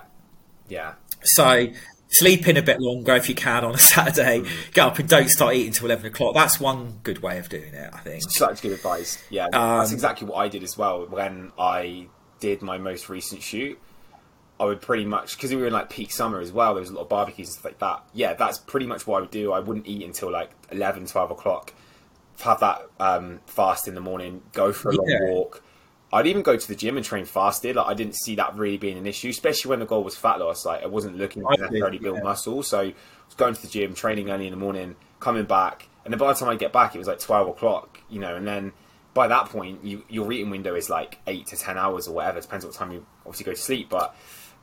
yeah. 0.67 0.93
So 1.23 1.67
sleep 2.09 2.47
in 2.47 2.55
a 2.57 2.61
bit 2.61 2.79
longer 2.79 3.15
if 3.15 3.27
you 3.29 3.35
can 3.35 3.63
on 3.65 3.75
a 3.75 3.77
Saturday. 3.93 4.43
Get 4.73 4.85
up 4.85 4.99
and 4.99 5.07
don't 5.07 5.29
start 5.29 5.55
eating 5.55 5.73
till 5.73 5.85
eleven 5.87 6.07
o'clock. 6.07 6.33
That's 6.33 6.59
one 6.59 6.99
good 7.03 7.21
way 7.21 7.37
of 7.37 7.49
doing 7.49 7.73
it, 7.73 7.89
I 7.93 7.99
think. 7.99 8.23
Such 8.29 8.61
good 8.61 8.71
advice. 8.71 9.23
Yeah, 9.29 9.47
that's 9.51 9.89
Um, 9.89 9.93
exactly 9.93 10.27
what 10.27 10.37
I 10.37 10.47
did 10.47 10.63
as 10.63 10.77
well 10.77 11.05
when 11.07 11.51
I 11.59 12.07
did 12.39 12.61
my 12.61 12.77
most 12.77 13.09
recent 13.09 13.41
shoot. 13.41 13.79
I 14.57 14.63
would 14.63 14.81
pretty 14.81 15.03
much 15.05 15.35
because 15.35 15.49
we 15.51 15.57
were 15.57 15.67
in 15.67 15.73
like 15.73 15.89
peak 15.89 16.11
summer 16.11 16.39
as 16.39 16.51
well. 16.51 16.73
There 16.73 16.81
was 16.81 16.89
a 16.89 16.93
lot 16.93 17.01
of 17.01 17.09
barbecues 17.09 17.47
and 17.49 17.53
stuff 17.55 17.65
like 17.65 17.79
that. 17.79 18.03
Yeah, 18.13 18.33
that's 18.35 18.57
pretty 18.57 18.85
much 18.87 19.05
what 19.05 19.17
I 19.17 19.19
would 19.21 19.31
do. 19.31 19.51
I 19.51 19.59
wouldn't 19.59 19.85
eat 19.85 20.03
until 20.05 20.31
like 20.31 20.49
11, 20.71 21.07
12 21.07 21.31
o'clock. 21.31 21.73
Have 22.41 22.61
that 22.61 22.83
um, 22.99 23.41
fast 23.47 23.87
in 23.87 23.95
the 23.95 24.01
morning. 24.01 24.41
Go 24.53 24.71
for 24.71 24.91
a 24.91 24.95
long 24.95 25.07
Yeah. 25.09 25.19
walk. 25.23 25.61
I'd 26.15 26.27
even 26.27 26.43
go 26.43 26.55
to 26.55 26.67
the 26.67 26.75
gym 26.75 26.95
and 26.95 27.05
train 27.05 27.25
fasted. 27.25 27.75
Like 27.75 27.87
I 27.87 27.93
didn't 27.93 28.15
see 28.15 28.35
that 28.35 28.55
really 28.55 28.77
being 28.77 28.97
an 28.97 29.05
issue, 29.05 29.27
especially 29.27 29.69
when 29.69 29.79
the 29.79 29.85
goal 29.85 30.01
was 30.01 30.15
fat 30.15 30.39
loss. 30.39 30.65
Like 30.65 30.81
I 30.81 30.85
wasn't 30.87 31.17
looking 31.17 31.43
to 31.43 31.57
necessarily 31.59 31.97
build 31.97 32.17
yeah. 32.17 32.23
muscle, 32.23 32.63
so 32.63 32.79
I 32.79 32.93
was 33.25 33.35
going 33.35 33.53
to 33.53 33.61
the 33.61 33.67
gym, 33.67 33.93
training 33.93 34.29
early 34.29 34.47
in 34.47 34.51
the 34.51 34.57
morning, 34.57 34.95
coming 35.19 35.43
back, 35.43 35.89
and 36.05 36.13
then 36.13 36.17
by 36.17 36.31
the 36.31 36.39
time 36.39 36.47
I 36.47 36.55
get 36.55 36.71
back, 36.71 36.95
it 36.95 36.99
was 36.99 37.07
like 37.09 37.19
twelve 37.19 37.49
o'clock. 37.49 37.99
You 38.09 38.21
know, 38.21 38.33
and 38.33 38.47
then 38.47 38.71
by 39.13 39.27
that 39.27 39.49
point, 39.49 39.83
you, 39.83 40.05
your 40.07 40.31
eating 40.31 40.49
window 40.49 40.73
is 40.73 40.89
like 40.89 41.19
eight 41.27 41.47
to 41.47 41.57
ten 41.57 41.77
hours 41.77 42.07
or 42.07 42.15
whatever. 42.15 42.37
It 42.37 42.43
Depends 42.43 42.65
what 42.65 42.75
time 42.75 42.93
you 42.93 43.05
obviously 43.25 43.43
go 43.43 43.51
to 43.51 43.61
sleep, 43.61 43.89
but 43.89 44.15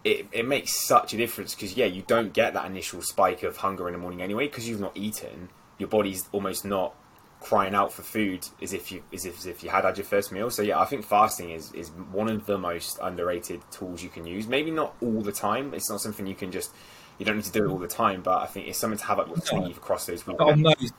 it, 0.04 0.28
it 0.32 0.48
makes 0.48 0.86
such 0.86 1.12
a 1.12 1.18
difference 1.18 1.54
because 1.54 1.76
yeah, 1.76 1.84
you 1.84 2.02
don't 2.06 2.32
get 2.32 2.54
that 2.54 2.64
initial 2.64 3.02
spike 3.02 3.42
of 3.42 3.58
hunger 3.58 3.88
in 3.88 3.92
the 3.92 3.98
morning 3.98 4.22
anyway 4.22 4.46
because 4.46 4.66
you've 4.66 4.80
not 4.80 4.96
eaten. 4.96 5.50
Your 5.76 5.90
body's 5.90 6.30
almost 6.32 6.64
not 6.64 6.94
crying 7.42 7.74
out 7.74 7.92
for 7.92 8.02
food 8.02 8.46
as 8.60 8.72
if 8.72 8.92
you 8.92 9.02
as 9.12 9.26
if, 9.26 9.38
as 9.38 9.46
if 9.46 9.62
you 9.62 9.70
had 9.70 9.84
had 9.84 9.96
your 9.96 10.04
first 10.04 10.32
meal. 10.32 10.50
So 10.50 10.62
yeah, 10.62 10.80
I 10.80 10.84
think 10.84 11.04
fasting 11.04 11.50
is 11.50 11.72
is 11.72 11.90
one 11.90 12.28
of 12.28 12.46
the 12.46 12.58
most 12.58 12.98
underrated 13.02 13.60
tools 13.70 14.02
you 14.02 14.08
can 14.08 14.26
use. 14.26 14.46
Maybe 14.46 14.70
not 14.70 14.94
all 15.02 15.20
the 15.22 15.32
time. 15.32 15.74
It's 15.74 15.90
not 15.90 16.00
something 16.00 16.26
you 16.26 16.34
can 16.34 16.52
just 16.52 16.72
you 17.18 17.26
don't 17.26 17.36
need 17.36 17.44
to 17.44 17.52
do 17.52 17.64
it 17.64 17.70
all 17.70 17.78
the 17.78 17.88
time, 17.88 18.22
but 18.22 18.42
I 18.42 18.46
think 18.46 18.68
it's 18.68 18.78
something 18.78 18.98
to 18.98 19.04
have 19.04 19.18
up 19.18 19.28
your 19.28 19.36
sleeve 19.38 19.76
across 19.76 20.06
those 20.06 20.26
weekends. 20.26 20.92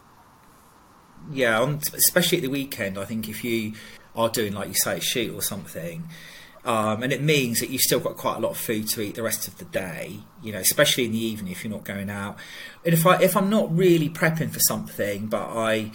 yeah, 1.31 1.59
on, 1.59 1.79
especially 1.93 2.37
at 2.39 2.43
the 2.43 2.49
weekend, 2.49 2.97
I 2.97 3.05
think 3.05 3.27
if 3.27 3.43
you 3.43 3.73
are 4.15 4.29
doing 4.29 4.53
like 4.53 4.67
you 4.67 4.75
say 4.75 4.97
a 4.97 5.01
shoot 5.01 5.33
or 5.33 5.41
something, 5.41 6.07
um, 6.65 7.03
and 7.03 7.11
it 7.11 7.21
means 7.21 7.59
that 7.59 7.69
you've 7.69 7.81
still 7.81 7.99
got 7.99 8.15
quite 8.15 8.37
a 8.37 8.39
lot 8.39 8.51
of 8.51 8.57
food 8.57 8.87
to 8.89 9.01
eat 9.01 9.15
the 9.15 9.23
rest 9.23 9.47
of 9.47 9.57
the 9.57 9.65
day. 9.65 10.19
You 10.41 10.53
know, 10.53 10.59
especially 10.59 11.05
in 11.05 11.11
the 11.11 11.23
evening 11.23 11.51
if 11.51 11.63
you're 11.63 11.73
not 11.73 11.83
going 11.83 12.09
out. 12.09 12.37
And 12.85 12.93
if 12.93 13.05
I 13.05 13.21
if 13.21 13.35
I'm 13.35 13.49
not 13.49 13.75
really 13.75 14.09
prepping 14.09 14.51
for 14.51 14.59
something, 14.59 15.27
but 15.27 15.49
I 15.49 15.91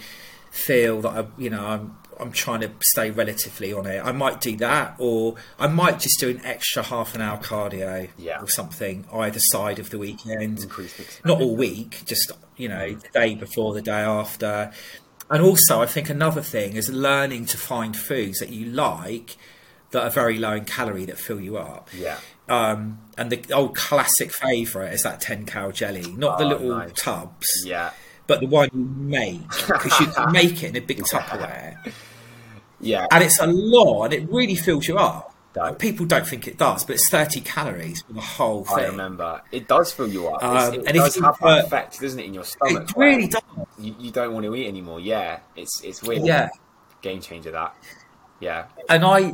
feel 0.51 1.01
that 1.01 1.09
I, 1.09 1.27
you 1.41 1.49
know 1.49 1.65
I'm 1.65 1.95
I'm 2.19 2.31
trying 2.33 2.59
to 2.61 2.71
stay 2.81 3.11
relatively 3.11 3.71
on 3.71 3.85
it. 3.85 4.03
I 4.03 4.11
might 4.11 4.41
do 4.41 4.57
that, 4.57 4.95
or 4.97 5.35
I 5.57 5.67
might 5.67 5.99
just 5.99 6.19
do 6.19 6.29
an 6.29 6.41
extra 6.43 6.83
half 6.83 7.15
an 7.15 7.21
hour 7.21 7.37
cardio 7.37 8.09
Yeah. 8.17 8.41
or 8.41 8.49
something 8.49 9.05
either 9.13 9.39
side 9.41 9.79
of 9.79 9.89
the 9.89 9.97
weekend 9.97 10.65
not 11.23 11.39
all 11.41 11.55
week, 11.55 12.01
just 12.05 12.29
you 12.57 12.67
know, 12.67 12.95
the 12.95 13.07
day 13.13 13.35
before, 13.35 13.73
the 13.73 13.81
day 13.81 14.01
after. 14.01 14.69
And 15.29 15.41
also, 15.41 15.79
I 15.81 15.85
think 15.85 16.09
another 16.09 16.41
thing 16.41 16.75
is 16.75 16.89
learning 16.89 17.45
to 17.47 17.57
find 17.57 17.95
foods 17.95 18.39
that 18.39 18.49
you 18.49 18.65
like 18.65 19.37
that 19.91 20.03
are 20.03 20.09
very 20.09 20.37
low 20.37 20.53
in 20.55 20.65
calorie 20.65 21.05
that 21.05 21.19
fill 21.19 21.39
you 21.39 21.55
up. 21.57 21.87
Yeah, 21.95 22.17
Um, 22.49 22.99
and 23.17 23.31
the 23.31 23.53
old 23.53 23.75
classic 23.77 24.33
favourite 24.33 24.91
is 24.91 25.03
that 25.03 25.21
10 25.21 25.45
cal 25.45 25.71
jelly, 25.71 26.11
not 26.11 26.37
the 26.37 26.43
Oh, 26.43 26.47
little 26.49 26.69
nice. 26.69 26.91
tubs, 26.93 27.47
yeah, 27.63 27.91
but 28.29 28.39
the 28.39 28.45
one 28.45 28.69
you 28.73 28.79
make 28.79 29.41
because 29.49 29.99
you 29.99 30.05
can 30.07 30.31
make 30.41 30.63
it 30.63 30.69
in 30.69 30.75
a 30.77 30.85
big 30.85 30.99
Tupperware. 30.99 31.91
Yeah. 32.79 33.07
and 33.11 33.23
it's 33.23 33.39
a 33.39 33.47
lot, 33.47 34.05
and 34.05 34.13
it 34.13 34.31
really 34.31 34.55
fills 34.55 34.87
you 34.87 34.97
up. 34.97 35.35
People 35.79 36.05
don't 36.05 36.25
think 36.25 36.47
it 36.47 36.57
does, 36.57 36.85
but 36.85 36.93
it's 36.95 37.09
30 37.09 37.41
calories 37.41 38.01
for 38.03 38.13
the 38.13 38.21
whole 38.21 38.63
thing. 38.63 38.85
I 38.85 38.87
remember. 38.87 39.41
It 39.51 39.67
does 39.67 39.91
fill 39.91 40.07
you 40.07 40.27
up. 40.29 40.41
Um, 40.41 40.73
it 40.75 40.85
and 40.85 40.95
does 40.95 41.15
have 41.15 41.37
put- 41.37 41.47
that 41.49 41.65
effect, 41.65 41.99
doesn't 41.99 42.19
it, 42.19 42.27
in 42.27 42.33
your 42.33 42.45
stomach? 42.45 42.89
It 42.89 42.95
really 42.95 43.27
does. 43.27 43.41
You, 43.77 43.93
you 43.99 44.11
don't 44.11 44.33
want 44.33 44.45
to 44.45 44.55
eat 44.55 44.67
anymore. 44.67 45.01
Yeah, 45.01 45.39
it's 45.57 45.81
it's 45.83 46.01
weird. 46.01 46.23
Yeah. 46.23 46.49
game 47.01 47.19
changer. 47.19 47.51
That. 47.51 47.75
Yeah. 48.39 48.67
and 48.87 49.03
I, 49.03 49.33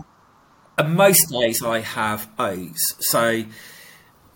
and 0.80 0.96
most 0.96 1.30
days 1.30 1.62
I 1.62 1.82
have 1.82 2.28
oats. 2.40 2.96
So 3.02 3.44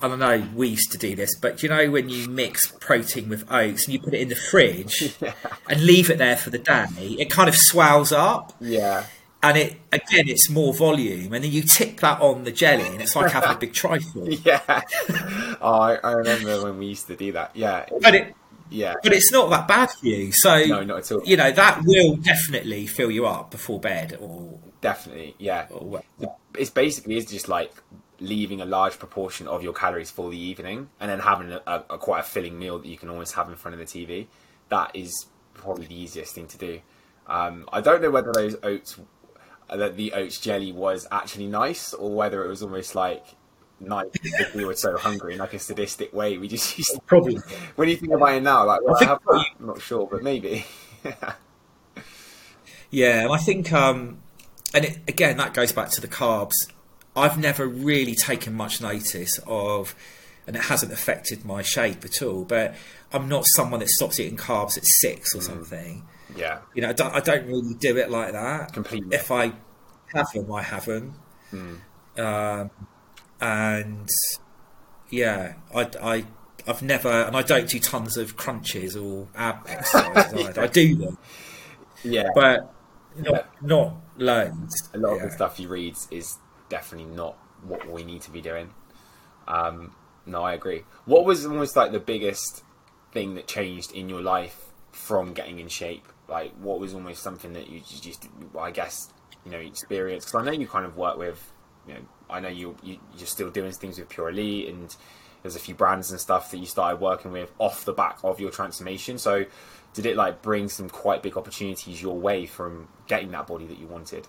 I 0.02 0.08
don't 0.08 0.20
know. 0.20 0.48
We 0.56 0.70
used 0.70 0.92
to 0.94 0.98
do 0.98 1.16
this, 1.16 1.36
but 1.38 1.62
you 1.62 1.70
know 1.70 1.90
when 1.92 2.08
you 2.10 2.30
mix 2.30 2.68
protein 2.80 3.28
with 3.30 3.52
oats 3.52 3.86
and 3.86 3.94
you 3.94 4.00
put 4.00 4.14
it 4.14 4.22
in 4.22 4.30
the 4.30 4.36
fridge 4.36 5.14
and 5.70 5.82
leave 5.82 6.10
it 6.10 6.18
there 6.18 6.38
for 6.38 6.50
the 6.52 6.58
day, 6.58 6.86
it 7.20 7.30
kind 7.30 7.50
of 7.50 7.56
swells 7.56 8.12
up, 8.14 8.54
Yeah. 8.62 9.06
and 9.44 9.58
it 9.58 9.74
again 9.92 10.28
it's 10.30 10.50
more 10.50 10.74
volume, 10.74 11.34
and 11.34 11.44
then 11.44 11.52
you 11.52 11.64
tip 11.64 12.00
that 12.00 12.22
on 12.22 12.46
the 12.46 12.52
jelly, 12.52 12.88
and 12.88 13.02
it's 13.02 13.16
like 13.16 13.32
having 13.32 13.50
a 13.52 13.56
big 13.58 13.74
trifle. 13.74 14.28
Yeah. 14.46 14.62
oh, 15.62 15.80
I, 15.82 15.96
I 15.96 16.12
remember 16.14 16.64
when 16.64 16.78
we 16.78 16.86
used 16.88 17.08
to 17.08 17.16
do 17.18 17.34
that. 17.34 17.52
Yeah. 17.56 17.86
But 18.02 18.16
it, 18.16 18.36
Yeah. 18.70 18.94
but 19.04 19.12
it's 19.12 19.32
not 19.34 19.50
that 19.50 19.68
bad 19.68 19.90
for 19.92 20.06
you. 20.06 20.32
So 20.32 20.64
No, 20.66 20.84
not 20.84 21.00
at 21.00 21.12
all. 21.12 21.22
you 21.26 21.36
know 21.36 21.52
that 21.52 21.82
will 21.84 22.16
definitely 22.16 22.88
fill 22.88 23.12
you 23.12 23.26
up 23.26 23.52
before 23.52 23.80
bed, 23.82 24.18
or, 24.22 24.60
Definitely. 24.82 25.36
Yeah. 25.40 25.66
or 25.72 26.02
It's 26.58 26.70
basically 26.70 27.18
it's 27.18 27.30
just 27.30 27.50
like 27.50 27.74
leaving 28.20 28.62
a 28.62 28.66
large 28.66 29.00
proportion 29.00 29.48
of 29.48 29.64
your 29.64 29.74
calories 29.74 30.12
for 30.12 30.30
the 30.30 30.38
evening 30.38 30.90
and 31.00 31.10
then 31.10 31.20
having 31.20 31.52
a, 31.52 31.62
a, 31.66 31.84
a 31.92 31.98
quite 31.98 32.22
a 32.22 32.24
filling 32.24 32.58
meal 32.58 32.80
that 32.80 32.88
you 32.88 32.98
can 32.98 33.10
almost 33.10 33.34
have 33.36 33.50
in 33.50 33.56
front 33.56 33.74
of 33.74 33.80
the 33.80 33.86
TV. 33.86 34.28
That 34.70 34.92
is 34.96 35.28
probably 35.54 35.88
the 35.88 36.00
easiest 36.00 36.36
thing 36.36 36.48
to 36.48 36.58
do. 36.58 36.82
Um, 37.28 37.68
I 37.72 37.82
don't 37.82 38.02
know 38.02 38.12
whether 38.12 38.32
those 38.34 38.56
oats, 38.64 39.00
that 39.74 39.96
the 39.96 40.14
oats 40.14 40.40
jelly 40.40 40.72
was 40.72 41.08
actually 41.12 41.48
nice 41.48 41.94
or 41.94 42.12
whether 42.12 42.44
it 42.44 42.48
was 42.48 42.64
almost 42.64 42.96
like 42.96 43.26
nice 43.80 44.10
because 44.22 44.54
we 44.54 44.66
were 44.66 44.76
so 44.76 44.98
hungry 44.98 45.34
in 45.34 45.40
like 45.40 45.54
a 45.54 45.60
sadistic 45.60 46.14
way. 46.14 46.38
We 46.38 46.48
just 46.48 46.78
used 46.78 46.94
to, 46.94 47.02
probably. 47.02 47.38
when 47.76 47.90
you 47.90 47.96
think 47.96 48.14
about 48.14 48.34
it 48.34 48.44
now, 48.44 48.66
like, 48.66 48.82
well, 48.84 48.96
I, 48.96 49.00
think 49.00 49.24
that. 49.24 49.46
I'm 49.60 49.68
not 49.68 49.82
sure, 49.82 50.08
but 50.10 50.24
maybe. 50.24 50.66
Yeah, 52.92 53.24
and 53.24 53.32
I 53.32 53.38
think, 53.38 53.72
um, 53.72 54.20
and 54.74 54.86
it, 54.86 55.00
again, 55.08 55.38
that 55.38 55.54
goes 55.54 55.72
back 55.72 55.90
to 55.92 56.02
the 56.02 56.08
carbs. 56.08 56.54
I've 57.16 57.38
never 57.38 57.68
really 57.68 58.16
taken 58.16 58.54
much 58.54 58.82
notice 58.82 59.40
of, 59.48 59.96
and 60.48 60.56
it 60.56 60.64
hasn't 60.64 60.92
affected 60.94 61.44
my 61.46 61.62
shape 61.62 62.06
at 62.06 62.22
all. 62.22 62.46
But 62.46 62.76
I'm 63.12 63.28
not 63.28 63.46
someone 63.56 63.80
that 63.82 63.90
stops 63.90 64.20
eating 64.20 64.38
carbs 64.38 64.78
at 64.78 64.84
six 64.86 65.34
or 65.36 65.42
something. 65.42 66.06
yeah. 66.36 66.60
You 66.76 66.82
know, 66.84 66.90
I 66.90 66.94
don't, 66.94 67.16
I 67.16 67.20
don't 67.20 67.46
really 67.48 67.74
do 67.74 67.98
it 67.98 68.10
like 68.10 68.32
that. 68.34 68.74
Completely. 68.74 69.16
If 69.16 69.32
I 69.32 69.54
have 70.14 70.32
them, 70.34 70.52
I 70.52 70.62
have 70.62 70.86
them. 70.86 71.16
Um, 72.18 72.70
and 73.42 74.08
yeah, 75.10 75.54
I, 75.74 75.90
I, 76.02 76.26
I've 76.68 76.82
never, 76.84 77.10
and 77.10 77.36
I 77.36 77.42
don't 77.42 77.68
do 77.68 77.80
tons 77.80 78.18
of 78.18 78.36
crunches 78.38 78.96
or 78.96 79.28
ab 79.36 79.64
exercises 79.68 80.34
either. 80.40 80.62
I 80.62 80.68
do 80.68 80.96
them, 80.96 81.18
Yeah. 82.04 82.28
but 82.36 82.74
not, 83.18 83.64
not 83.64 83.94
loads. 84.18 84.90
a 84.94 84.98
lot 84.98 85.16
of 85.16 85.22
the 85.24 85.32
stuff 85.32 85.60
you 85.60 85.68
read 85.70 85.96
is 86.12 86.38
definitely 86.70 87.14
not 87.14 87.38
what 87.64 87.90
we 87.90 88.04
need 88.04 88.22
to 88.22 88.32
be 88.32 88.42
doing. 88.42 88.72
Um, 89.48 89.96
no, 90.26 90.44
I 90.44 90.54
agree. 90.54 90.84
What 91.06 91.26
was 91.26 91.46
almost 91.46 91.76
like 91.76 91.92
the 91.92 92.00
biggest 92.00 92.64
thing 93.12 93.36
that 93.36 93.48
changed 93.48 93.92
in 93.92 94.10
your 94.10 94.22
life 94.22 94.70
from 94.92 95.34
getting 95.34 95.60
in 95.60 95.68
shape? 95.68 96.06
Like, 96.28 96.54
what 96.62 96.80
was 96.80 96.94
almost 96.94 97.24
something 97.24 97.54
that 97.54 97.70
you 97.70 97.82
just, 97.82 98.28
I 98.58 98.72
guess, 98.72 99.12
you 99.44 99.52
know, 99.52 99.58
experienced? 99.58 100.28
Because 100.28 100.42
I 100.42 100.46
know 100.46 100.52
you 100.58 100.68
kind 100.68 100.86
of 100.86 100.96
work 100.96 101.18
with, 101.18 101.52
you 101.88 101.96
know, 101.96 102.00
I 102.30 102.40
know 102.40 102.50
you, 102.50 102.78
you 102.84 102.98
you're 103.18 103.28
still 103.28 103.50
doing 103.50 103.72
things 103.72 103.98
with 103.98 104.10
Pure 104.10 104.30
Elite, 104.30 104.70
and 104.70 104.96
there's 105.42 105.56
a 105.56 105.60
few 105.60 105.74
brands 105.74 106.12
and 106.12 106.20
stuff 106.20 106.52
that 106.52 106.58
you 106.58 106.68
started 106.68 107.02
working 107.02 107.32
with 107.32 107.52
off 107.58 107.86
the 107.86 107.94
back 107.94 108.20
of 108.24 108.40
your 108.40 108.52
transformation. 108.52 109.18
So, 109.18 109.46
did 109.96 110.06
it 110.06 110.16
like 110.16 110.44
bring 110.44 110.70
some 110.70 110.90
quite 110.90 111.24
big 111.24 111.36
opportunities 111.36 112.00
your 112.02 112.20
way 112.20 112.46
from 112.46 112.88
getting 113.08 113.32
that 113.32 113.48
body 113.48 113.66
that 113.66 113.80
you 113.80 113.88
wanted? 113.88 114.28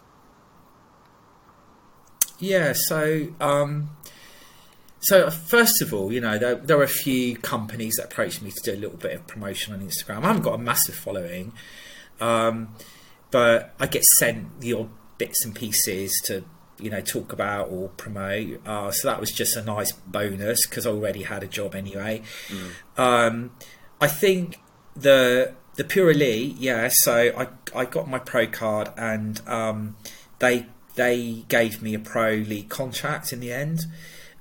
Yeah, 2.40 2.72
so 2.74 3.28
um, 3.40 3.90
so 5.00 5.30
first 5.30 5.80
of 5.82 5.94
all, 5.94 6.12
you 6.12 6.20
know, 6.20 6.38
there, 6.38 6.56
there 6.56 6.78
are 6.78 6.82
a 6.82 6.88
few 6.88 7.36
companies 7.36 7.94
that 7.96 8.06
approached 8.06 8.42
me 8.42 8.50
to 8.50 8.60
do 8.62 8.72
a 8.72 8.80
little 8.80 8.96
bit 8.96 9.12
of 9.12 9.26
promotion 9.26 9.72
on 9.74 9.80
Instagram. 9.80 10.24
I 10.24 10.28
haven't 10.28 10.42
got 10.42 10.54
a 10.54 10.58
massive 10.58 10.94
following, 10.94 11.52
um, 12.20 12.74
but 13.30 13.74
I 13.78 13.86
get 13.86 14.04
sent 14.18 14.60
the 14.60 14.74
odd 14.74 14.90
bits 15.18 15.44
and 15.44 15.54
pieces 15.54 16.12
to 16.26 16.44
you 16.78 16.90
know 16.90 17.00
talk 17.00 17.32
about 17.32 17.70
or 17.70 17.88
promote. 17.90 18.66
Uh, 18.66 18.90
so 18.90 19.08
that 19.08 19.20
was 19.20 19.30
just 19.30 19.56
a 19.56 19.62
nice 19.62 19.92
bonus 19.92 20.66
because 20.66 20.86
I 20.86 20.90
already 20.90 21.22
had 21.22 21.42
a 21.42 21.46
job 21.46 21.74
anyway. 21.74 22.22
Um, 22.96 23.52
I 24.00 24.06
think 24.06 24.60
the 24.96 25.54
the 25.76 25.84
Pure 25.84 26.12
Elite, 26.12 26.56
yeah. 26.58 26.88
So 26.90 27.14
I 27.14 27.48
I 27.78 27.84
got 27.84 28.08
my 28.08 28.18
pro 28.18 28.46
card 28.46 28.90
and 28.96 29.40
um, 29.48 29.96
they 30.40 30.66
they 30.94 31.44
gave 31.48 31.82
me 31.82 31.94
a 31.94 31.98
pro 31.98 32.32
league 32.32 32.68
contract 32.68 33.32
in 33.32 33.40
the 33.40 33.52
end, 33.52 33.80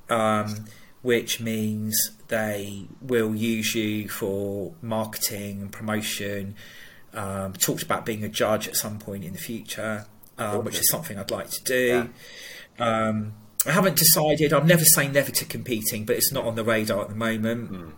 um, 0.10 0.66
which 1.02 1.40
means 1.40 2.12
they 2.28 2.86
will 3.02 3.36
use 3.36 3.76
you 3.76 4.10
for 4.10 4.74
marketing 4.82 5.62
and 5.62 5.72
promotion. 5.72 6.56
Um, 7.14 7.54
talked 7.54 7.82
about 7.82 8.06
being 8.06 8.24
a 8.24 8.30
judge 8.30 8.68
at 8.68 8.76
some 8.76 9.00
point 9.00 9.24
in 9.24 9.34
the 9.34 9.40
future, 9.40 10.06
um, 10.38 10.64
which 10.64 10.80
is 10.80 10.90
something 10.90 11.18
I'd 11.18 11.32
like 11.32 11.50
to 11.50 11.64
do. 11.64 12.10
Um, 12.78 13.34
I 13.66 13.72
haven't 13.72 13.98
decided. 13.98 14.54
I'm 14.54 14.68
never 14.68 14.86
saying 14.86 15.12
never 15.12 15.32
to 15.32 15.46
competing, 15.46 16.06
but 16.06 16.16
it's 16.16 16.32
not 16.32 16.46
on 16.46 16.56
the 16.56 16.64
radar 16.64 17.02
at 17.02 17.10
the 17.10 17.16
moment 17.16 17.94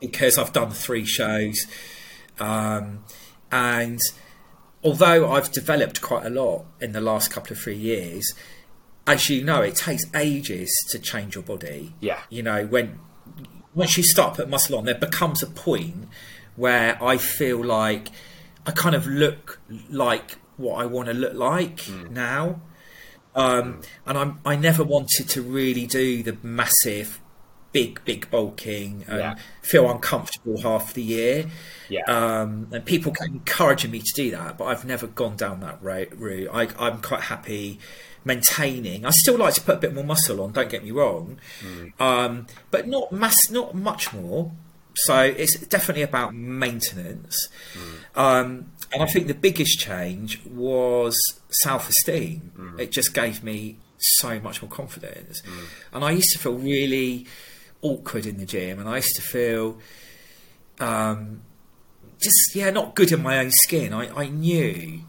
because 0.00 0.36
I've 0.36 0.52
done 0.52 0.70
three 0.70 1.06
shows, 1.06 1.66
um, 2.38 3.04
and 3.50 3.98
although 4.84 5.32
I've 5.32 5.50
developed 5.50 6.02
quite 6.02 6.26
a 6.26 6.30
lot 6.30 6.66
in 6.80 6.92
the 6.92 7.00
last 7.00 7.30
couple 7.30 7.52
of 7.52 7.58
three 7.58 7.76
years, 7.76 8.34
as 9.06 9.28
you 9.28 9.42
know, 9.42 9.60
it 9.62 9.76
takes 9.76 10.04
ages 10.14 10.70
to 10.90 10.98
change 10.98 11.34
your 11.34 11.44
body. 11.44 11.94
Yeah. 12.00 12.20
you 12.30 12.42
know 12.42 12.66
when 12.66 13.00
once 13.74 13.96
you 13.96 14.02
start 14.02 14.36
putting 14.36 14.50
muscle 14.50 14.78
on, 14.78 14.84
there 14.84 14.94
becomes 14.94 15.42
a 15.42 15.46
point 15.46 16.08
where 16.56 17.02
I 17.02 17.16
feel 17.16 17.64
like 17.64 18.08
I 18.66 18.70
kind 18.70 18.94
of 18.94 19.06
look 19.06 19.60
like 19.90 20.38
what 20.56 20.80
I 20.80 20.86
want 20.86 21.08
to 21.08 21.14
look 21.14 21.34
like 21.34 21.88
now. 22.10 22.60
Um, 23.34 23.80
and 24.06 24.16
I'm, 24.16 24.40
I 24.44 24.54
never 24.54 24.84
wanted 24.84 25.28
to 25.30 25.42
really 25.42 25.86
do 25.86 26.22
the 26.22 26.36
massive, 26.42 27.20
big, 27.74 28.02
big 28.06 28.30
bulking 28.30 29.04
and 29.08 29.18
Yeah. 29.18 29.34
feel 29.60 29.90
uncomfortable 29.90 30.62
half 30.62 30.94
the 30.94 31.02
year. 31.02 31.46
Yeah. 31.90 32.04
Um, 32.06 32.68
and 32.72 32.82
people 32.86 33.12
kept 33.12 33.30
encouraging 33.30 33.90
me 33.90 33.98
to 34.00 34.12
do 34.14 34.30
that, 34.30 34.56
but 34.56 34.64
I've 34.66 34.84
never 34.86 35.06
gone 35.08 35.36
down 35.36 35.60
that 35.60 35.82
route. 35.82 36.48
I, 36.52 36.68
I'm 36.78 37.02
quite 37.02 37.22
happy 37.22 37.78
maintaining. 38.24 39.04
I 39.04 39.10
still 39.10 39.36
like 39.36 39.52
to 39.54 39.60
put 39.60 39.74
a 39.74 39.78
bit 39.78 39.92
more 39.92 40.04
muscle 40.04 40.40
on. 40.40 40.52
Don't 40.52 40.70
get 40.70 40.82
me 40.84 40.92
wrong, 40.92 41.36
um, 42.00 42.46
but 42.70 42.86
not 42.88 43.12
mass, 43.12 43.36
not 43.50 43.74
much 43.74 44.12
more. 44.14 44.52
So 44.96 45.18
it's 45.20 45.58
definitely 45.66 46.02
about 46.04 46.32
maintenance. 46.34 47.36
Um, 48.14 48.70
and 48.92 49.02
I 49.02 49.06
think 49.06 49.26
the 49.26 49.34
biggest 49.34 49.80
change 49.80 50.40
was 50.46 51.16
self-esteem. 51.50 52.76
It 52.78 52.92
just 52.92 53.12
gave 53.12 53.42
me 53.42 53.78
so 53.98 54.38
much 54.38 54.62
more 54.62 54.70
confidence. 54.70 55.42
And 55.92 56.04
I 56.04 56.12
used 56.12 56.30
to 56.34 56.38
feel 56.38 56.54
really 56.54 57.26
awkward 57.84 58.26
in 58.26 58.38
the 58.38 58.46
gym, 58.46 58.80
and 58.80 58.88
I 58.88 58.96
used 58.96 59.14
to 59.16 59.22
feel 59.22 59.78
um, 60.80 61.42
just 62.20 62.54
yeah, 62.54 62.70
not 62.70 62.96
good 62.96 63.12
in 63.12 63.22
my 63.22 63.38
own 63.38 63.50
skin. 63.52 63.92
I, 63.92 64.08
I 64.22 64.26
knew 64.26 65.02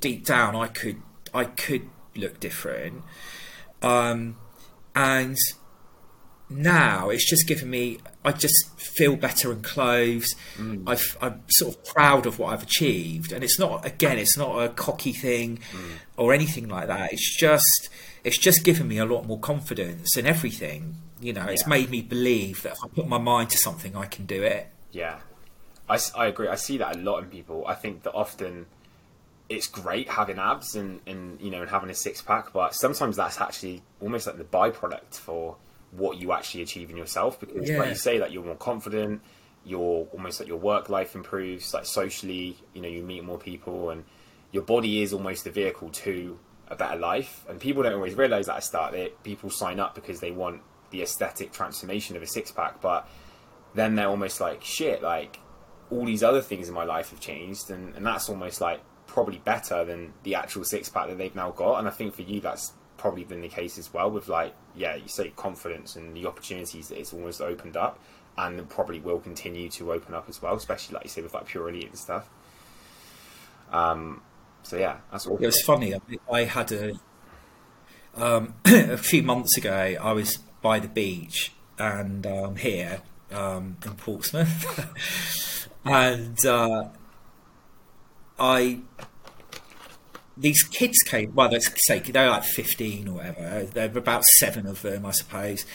deep 0.00 0.24
down 0.24 0.56
I 0.56 0.66
could 0.66 0.96
I 1.32 1.44
could 1.44 1.88
look 2.16 2.40
different, 2.40 3.02
um, 3.82 4.36
and 4.96 5.36
now 6.48 7.10
it's 7.10 7.28
just 7.28 7.46
given 7.46 7.70
me. 7.70 7.98
I 8.24 8.32
just 8.32 8.54
feel 8.78 9.16
better 9.16 9.50
in 9.52 9.62
clothes. 9.62 10.34
I 10.86 10.96
am 11.20 11.42
sort 11.48 11.74
of 11.76 11.84
proud 11.84 12.26
of 12.26 12.38
what 12.38 12.52
I've 12.52 12.62
achieved, 12.62 13.32
and 13.32 13.44
it's 13.44 13.58
not 13.58 13.84
again, 13.86 14.18
it's 14.18 14.36
not 14.36 14.62
a 14.62 14.68
cocky 14.70 15.12
thing 15.12 15.58
or 16.16 16.32
anything 16.32 16.68
like 16.68 16.88
that. 16.88 17.12
It's 17.12 17.36
just 17.36 17.88
it's 18.24 18.38
just 18.38 18.64
given 18.64 18.88
me 18.88 18.98
a 18.98 19.04
lot 19.04 19.26
more 19.26 19.38
confidence 19.38 20.16
in 20.16 20.26
everything. 20.26 20.96
You 21.22 21.32
know, 21.32 21.46
it's 21.46 21.66
made 21.68 21.88
me 21.88 22.02
believe 22.02 22.62
that 22.64 22.72
if 22.72 22.78
I 22.84 22.88
put 22.88 23.06
my 23.06 23.18
mind 23.18 23.50
to 23.50 23.58
something, 23.58 23.94
I 23.96 24.06
can 24.06 24.26
do 24.26 24.42
it. 24.42 24.66
Yeah, 24.90 25.20
I, 25.88 25.98
I 26.16 26.26
agree. 26.26 26.48
I 26.48 26.56
see 26.56 26.78
that 26.78 26.96
a 26.96 26.98
lot 26.98 27.22
in 27.22 27.30
people. 27.30 27.64
I 27.66 27.74
think 27.74 28.02
that 28.02 28.12
often 28.12 28.66
it's 29.48 29.68
great 29.68 30.08
having 30.08 30.38
abs 30.38 30.74
and, 30.74 31.00
and 31.06 31.40
you 31.40 31.50
know 31.50 31.60
and 31.62 31.70
having 31.70 31.90
a 31.90 31.94
six 31.94 32.20
pack, 32.20 32.52
but 32.52 32.74
sometimes 32.74 33.16
that's 33.16 33.40
actually 33.40 33.82
almost 34.00 34.26
like 34.26 34.36
the 34.36 34.44
byproduct 34.44 35.14
for 35.14 35.56
what 35.92 36.16
you 36.18 36.32
actually 36.32 36.62
achieve 36.62 36.90
in 36.90 36.96
yourself. 36.96 37.38
Because 37.38 37.68
Yeah. 37.70 37.78
like 37.78 37.90
you 37.90 37.94
say, 37.94 38.18
that 38.18 38.32
you're 38.32 38.44
more 38.44 38.56
confident. 38.56 39.20
You're 39.64 40.08
almost 40.12 40.40
like 40.40 40.48
your 40.48 40.58
work 40.58 40.88
life 40.88 41.14
improves, 41.14 41.72
like 41.72 41.86
socially. 41.86 42.56
You 42.74 42.82
know, 42.82 42.88
you 42.88 43.02
meet 43.04 43.22
more 43.22 43.38
people 43.38 43.90
and 43.90 44.04
your 44.50 44.64
body 44.64 45.02
is 45.02 45.12
almost 45.12 45.44
the 45.44 45.50
vehicle 45.50 45.90
to 45.90 46.38
a 46.68 46.74
better 46.74 46.98
life, 46.98 47.44
and 47.48 47.60
people 47.60 47.82
don't 47.82 47.94
always 47.94 48.14
realize 48.14 48.46
that 48.46 48.56
at 48.56 48.64
start. 48.64 48.92
They, 48.92 49.10
people 49.22 49.50
sign 49.50 49.78
up 49.78 49.94
because 49.94 50.20
they 50.20 50.30
want 50.32 50.62
the 50.92 51.02
aesthetic 51.02 51.52
transformation 51.52 52.16
of 52.16 52.22
a 52.22 52.26
six 52.26 52.52
pack, 52.52 52.80
but 52.80 53.08
then 53.74 53.96
they're 53.96 54.08
almost 54.08 54.40
like 54.40 54.62
shit. 54.62 55.02
Like 55.02 55.40
all 55.90 56.04
these 56.04 56.22
other 56.22 56.40
things 56.40 56.68
in 56.68 56.74
my 56.74 56.84
life 56.84 57.10
have 57.10 57.20
changed, 57.20 57.70
and, 57.70 57.94
and 57.96 58.06
that's 58.06 58.28
almost 58.28 58.60
like 58.60 58.80
probably 59.06 59.38
better 59.38 59.84
than 59.84 60.12
the 60.22 60.34
actual 60.34 60.64
six 60.64 60.88
pack 60.88 61.08
that 61.08 61.18
they've 61.18 61.34
now 61.34 61.50
got. 61.50 61.78
And 61.78 61.88
I 61.88 61.90
think 61.90 62.14
for 62.14 62.22
you, 62.22 62.40
that's 62.40 62.72
probably 62.96 63.24
been 63.24 63.42
the 63.42 63.48
case 63.48 63.78
as 63.78 63.92
well. 63.92 64.10
With 64.10 64.28
like, 64.28 64.54
yeah, 64.76 64.94
you 64.94 65.08
say 65.08 65.32
confidence 65.36 65.96
and 65.96 66.16
the 66.16 66.26
opportunities 66.26 66.88
that 66.88 66.98
it's 66.98 67.12
almost 67.12 67.40
opened 67.40 67.76
up, 67.76 67.98
and 68.38 68.68
probably 68.68 69.00
will 69.00 69.20
continue 69.20 69.68
to 69.70 69.92
open 69.92 70.14
up 70.14 70.28
as 70.28 70.40
well, 70.40 70.54
especially 70.54 70.94
like 70.94 71.04
you 71.04 71.10
say 71.10 71.22
with 71.22 71.34
like 71.34 71.46
pure 71.46 71.68
elite 71.68 71.88
and 71.88 71.98
stuff. 71.98 72.28
Um, 73.70 74.22
so 74.62 74.76
yeah, 74.76 74.98
that's 75.10 75.26
all. 75.26 75.38
It 75.38 75.46
was 75.46 75.62
funny. 75.62 75.94
I, 76.30 76.44
had 76.44 76.72
a 76.72 76.92
um, 78.14 78.54
a 78.64 78.96
few 78.96 79.22
months 79.22 79.56
ago. 79.56 79.96
I 80.00 80.12
was 80.12 80.38
by 80.62 80.78
the 80.78 80.88
beach 80.88 81.52
and 81.78 82.26
um, 82.26 82.56
here 82.56 83.02
um, 83.32 83.76
in 83.84 83.92
Portsmouth, 83.94 85.68
and 85.84 86.46
uh, 86.46 86.84
I 88.38 88.80
these 90.36 90.62
kids 90.62 90.98
came. 91.02 91.34
Well, 91.34 91.50
say 91.60 91.98
they're 91.98 92.30
like 92.30 92.44
fifteen 92.44 93.08
or 93.08 93.16
whatever. 93.16 93.64
There 93.64 93.88
were 93.88 93.98
about 93.98 94.24
seven 94.38 94.66
of 94.66 94.82
them, 94.82 95.04
I 95.04 95.10
suppose. 95.10 95.66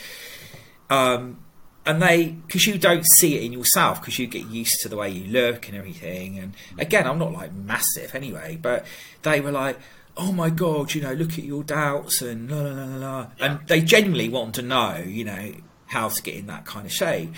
Um, 0.89 1.39
and 1.87 2.01
they 2.01 2.27
because 2.27 2.67
you 2.67 2.77
don't 2.77 3.05
see 3.17 3.37
it 3.37 3.43
in 3.43 3.53
yourself 3.53 4.01
because 4.01 4.19
you 4.19 4.27
get 4.27 4.45
used 4.47 4.75
to 4.81 4.89
the 4.89 4.97
way 4.97 5.09
you 5.09 5.31
look 5.31 5.69
and 5.69 5.77
everything 5.77 6.37
and 6.37 6.53
again 6.77 7.07
i'm 7.07 7.17
not 7.17 7.31
like 7.31 7.53
massive 7.53 8.13
anyway 8.13 8.57
but 8.61 8.85
they 9.21 9.39
were 9.39 9.51
like 9.51 9.79
oh 10.17 10.31
my 10.31 10.49
god 10.49 10.93
you 10.93 11.01
know 11.01 11.13
look 11.13 11.31
at 11.33 11.43
your 11.43 11.63
doubts 11.63 12.21
and 12.21 12.49
la 12.49 12.57
la 12.61 12.71
la 12.71 12.85
la 12.85 12.95
la 12.97 13.27
and 13.39 13.59
they 13.67 13.81
genuinely 13.81 14.29
want 14.29 14.55
to 14.55 14.61
know 14.61 14.97
you 15.05 15.23
know 15.23 15.53
how 15.87 16.09
to 16.09 16.21
get 16.21 16.35
in 16.35 16.47
that 16.47 16.65
kind 16.65 16.85
of 16.85 16.91
shape 16.91 17.29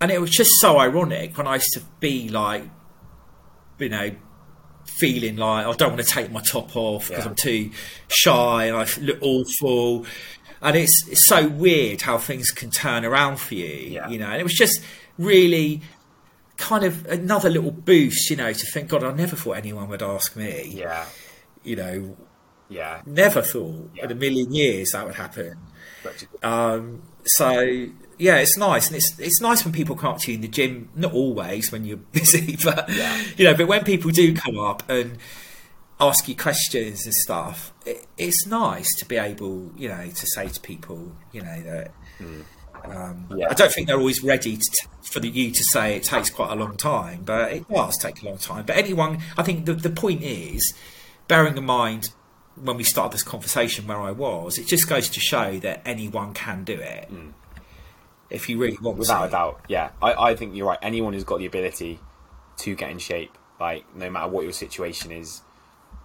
and 0.00 0.10
it 0.10 0.20
was 0.20 0.30
just 0.30 0.50
so 0.60 0.78
ironic 0.78 1.36
when 1.36 1.46
i 1.46 1.54
used 1.54 1.72
to 1.72 1.80
be 1.98 2.28
like 2.28 2.62
you 3.78 3.88
know 3.88 4.10
feeling 4.86 5.36
like 5.36 5.64
I 5.66 5.72
don't 5.74 5.92
want 5.94 6.02
to 6.06 6.14
take 6.14 6.30
my 6.32 6.40
top 6.40 6.74
off 6.76 7.08
because 7.08 7.24
Yeah. 7.24 7.30
I'm 7.30 7.36
too 7.36 7.70
shy 8.08 8.64
and 8.66 8.76
I 8.76 8.86
look 9.00 9.18
awful. 9.22 10.04
And 10.60 10.76
it's, 10.76 11.06
it's 11.08 11.26
so 11.26 11.46
weird 11.48 12.02
how 12.02 12.18
things 12.18 12.50
can 12.50 12.70
turn 12.70 13.04
around 13.04 13.36
for 13.38 13.54
you, 13.54 13.66
Yeah. 13.66 14.08
you 14.08 14.18
know. 14.18 14.26
And 14.26 14.40
it 14.40 14.42
was 14.42 14.54
just 14.54 14.80
really 15.16 15.80
kind 16.56 16.82
of 16.84 17.06
another 17.06 17.48
little 17.50 17.70
boost, 17.70 18.28
you 18.30 18.36
know, 18.36 18.52
to 18.52 18.66
think, 18.72 18.88
God, 18.88 19.04
I 19.04 19.12
never 19.12 19.36
thought 19.36 19.52
anyone 19.58 19.88
would 19.88 20.02
ask 20.02 20.34
me, 20.34 20.72
Yeah, 20.74 21.06
you 21.64 21.76
know, 21.76 22.16
yeah. 22.68 23.02
never 23.06 23.42
thought 23.42 23.90
Yeah. 23.94 24.04
in 24.04 24.12
a 24.12 24.14
million 24.14 24.52
years 24.54 24.90
that 24.92 25.04
would 25.06 25.16
happen. 25.16 25.56
Um, 26.42 27.02
so 27.24 27.50
yeah, 28.18 28.36
it's 28.36 28.56
nice, 28.56 28.86
and 28.88 28.96
it's 28.96 29.18
it's 29.18 29.40
nice 29.40 29.64
when 29.64 29.72
people 29.72 29.96
come 29.96 30.14
up 30.14 30.20
to 30.20 30.30
you 30.30 30.36
in 30.36 30.40
the 30.42 30.48
gym. 30.48 30.88
Not 30.94 31.12
always 31.12 31.70
when 31.72 31.84
you're 31.84 31.96
busy, 32.12 32.56
but 32.62 32.88
Yeah. 32.88 33.22
you 33.36 33.44
know, 33.44 33.54
but 33.54 33.66
when 33.68 33.84
people 33.84 34.10
do 34.10 34.34
come 34.34 34.58
up 34.58 34.82
and 34.88 35.18
ask 36.00 36.26
you 36.28 36.34
questions 36.34 37.04
and 37.04 37.14
stuff, 37.14 37.72
it, 37.84 38.06
it's 38.16 38.46
nice 38.46 38.88
to 38.96 39.04
be 39.04 39.16
able, 39.16 39.70
you 39.76 39.88
know, 39.88 40.06
to 40.08 40.26
say 40.34 40.48
to 40.48 40.58
people, 40.60 41.12
you 41.32 41.42
know, 41.42 41.60
that. 41.62 41.90
Um, 42.82 43.26
Yeah. 43.36 43.48
I 43.50 43.54
don't 43.54 43.70
think 43.70 43.86
they're 43.88 43.98
always 43.98 44.22
ready 44.22 44.56
to 44.56 44.62
t- 44.62 44.88
for 45.02 45.20
the, 45.20 45.28
you 45.28 45.50
to 45.50 45.64
say 45.64 45.96
it 45.96 46.02
takes 46.04 46.30
quite 46.30 46.50
a 46.50 46.54
long 46.54 46.78
time, 46.78 47.22
but 47.24 47.52
it 47.52 47.68
does 47.68 47.98
take 47.98 48.22
a 48.22 48.24
long 48.24 48.38
time. 48.38 48.64
But 48.64 48.76
anyone, 48.78 49.18
I 49.36 49.42
think 49.42 49.66
the 49.66 49.74
the 49.74 49.90
point 49.90 50.22
is, 50.22 50.72
bearing 51.30 51.56
in 51.56 51.64
mind 51.64 52.10
when 52.56 52.76
we 52.76 52.82
started 52.82 53.12
this 53.14 53.22
conversation 53.22 53.86
where 53.86 54.00
I 54.00 54.10
was, 54.10 54.58
it 54.58 54.66
just 54.66 54.88
goes 54.88 55.08
to 55.10 55.20
show 55.20 55.60
that 55.60 55.80
anyone 55.86 56.34
can 56.34 56.64
do 56.64 56.74
it 56.74 57.08
mm. 57.08 57.32
if 58.28 58.48
you 58.48 58.58
really 58.58 58.76
want 58.82 58.98
Without 58.98 59.20
to. 59.20 59.28
a 59.28 59.30
doubt, 59.30 59.60
yeah. 59.68 59.90
I, 60.02 60.12
I 60.30 60.34
think 60.34 60.56
you're 60.56 60.66
right. 60.66 60.78
Anyone 60.82 61.12
who's 61.12 61.22
got 61.22 61.38
the 61.38 61.46
ability 61.46 62.00
to 62.58 62.74
get 62.74 62.90
in 62.90 62.98
shape, 62.98 63.38
like 63.60 63.84
no 63.94 64.10
matter 64.10 64.28
what 64.28 64.42
your 64.42 64.52
situation 64.52 65.12
is, 65.12 65.42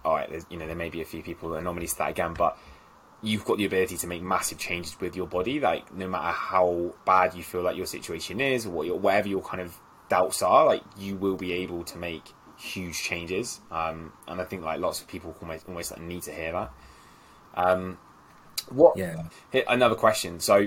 all 0.04 0.14
right, 0.14 0.30
you 0.48 0.56
know, 0.56 0.66
there 0.68 0.76
may 0.76 0.90
be 0.90 1.02
a 1.02 1.04
few 1.04 1.24
people 1.24 1.50
that 1.50 1.56
are 1.56 1.58
anomalies 1.58 1.94
to 1.94 1.98
that 1.98 2.10
again, 2.10 2.32
but 2.32 2.56
you've 3.20 3.44
got 3.44 3.58
the 3.58 3.64
ability 3.64 3.96
to 3.96 4.06
make 4.06 4.22
massive 4.22 4.58
changes 4.58 4.96
with 5.00 5.16
your 5.16 5.26
body. 5.26 5.58
Like 5.58 5.92
no 5.92 6.06
matter 6.06 6.32
how 6.32 6.94
bad 7.04 7.34
you 7.34 7.42
feel 7.42 7.62
like 7.62 7.76
your 7.76 7.86
situation 7.86 8.40
is, 8.40 8.64
or 8.64 8.70
what 8.70 8.86
your, 8.86 8.96
whatever 8.96 9.26
your 9.26 9.42
kind 9.42 9.60
of 9.60 9.76
doubts 10.08 10.40
are, 10.40 10.64
like 10.64 10.82
you 10.96 11.16
will 11.16 11.36
be 11.36 11.52
able 11.52 11.82
to 11.82 11.98
make 11.98 12.22
huge 12.58 13.02
changes. 13.02 13.60
Um, 13.70 14.12
and 14.26 14.40
I 14.40 14.44
think 14.44 14.62
like 14.62 14.80
lots 14.80 15.00
of 15.00 15.08
people 15.08 15.36
almost 15.40 15.68
almost 15.68 15.90
like 15.90 16.00
need 16.00 16.22
to 16.22 16.32
hear 16.32 16.52
that. 16.52 16.70
Um, 17.54 17.98
what? 18.68 18.96
Yeah. 18.96 19.24
Here, 19.52 19.64
another 19.68 19.94
question. 19.94 20.40
So, 20.40 20.66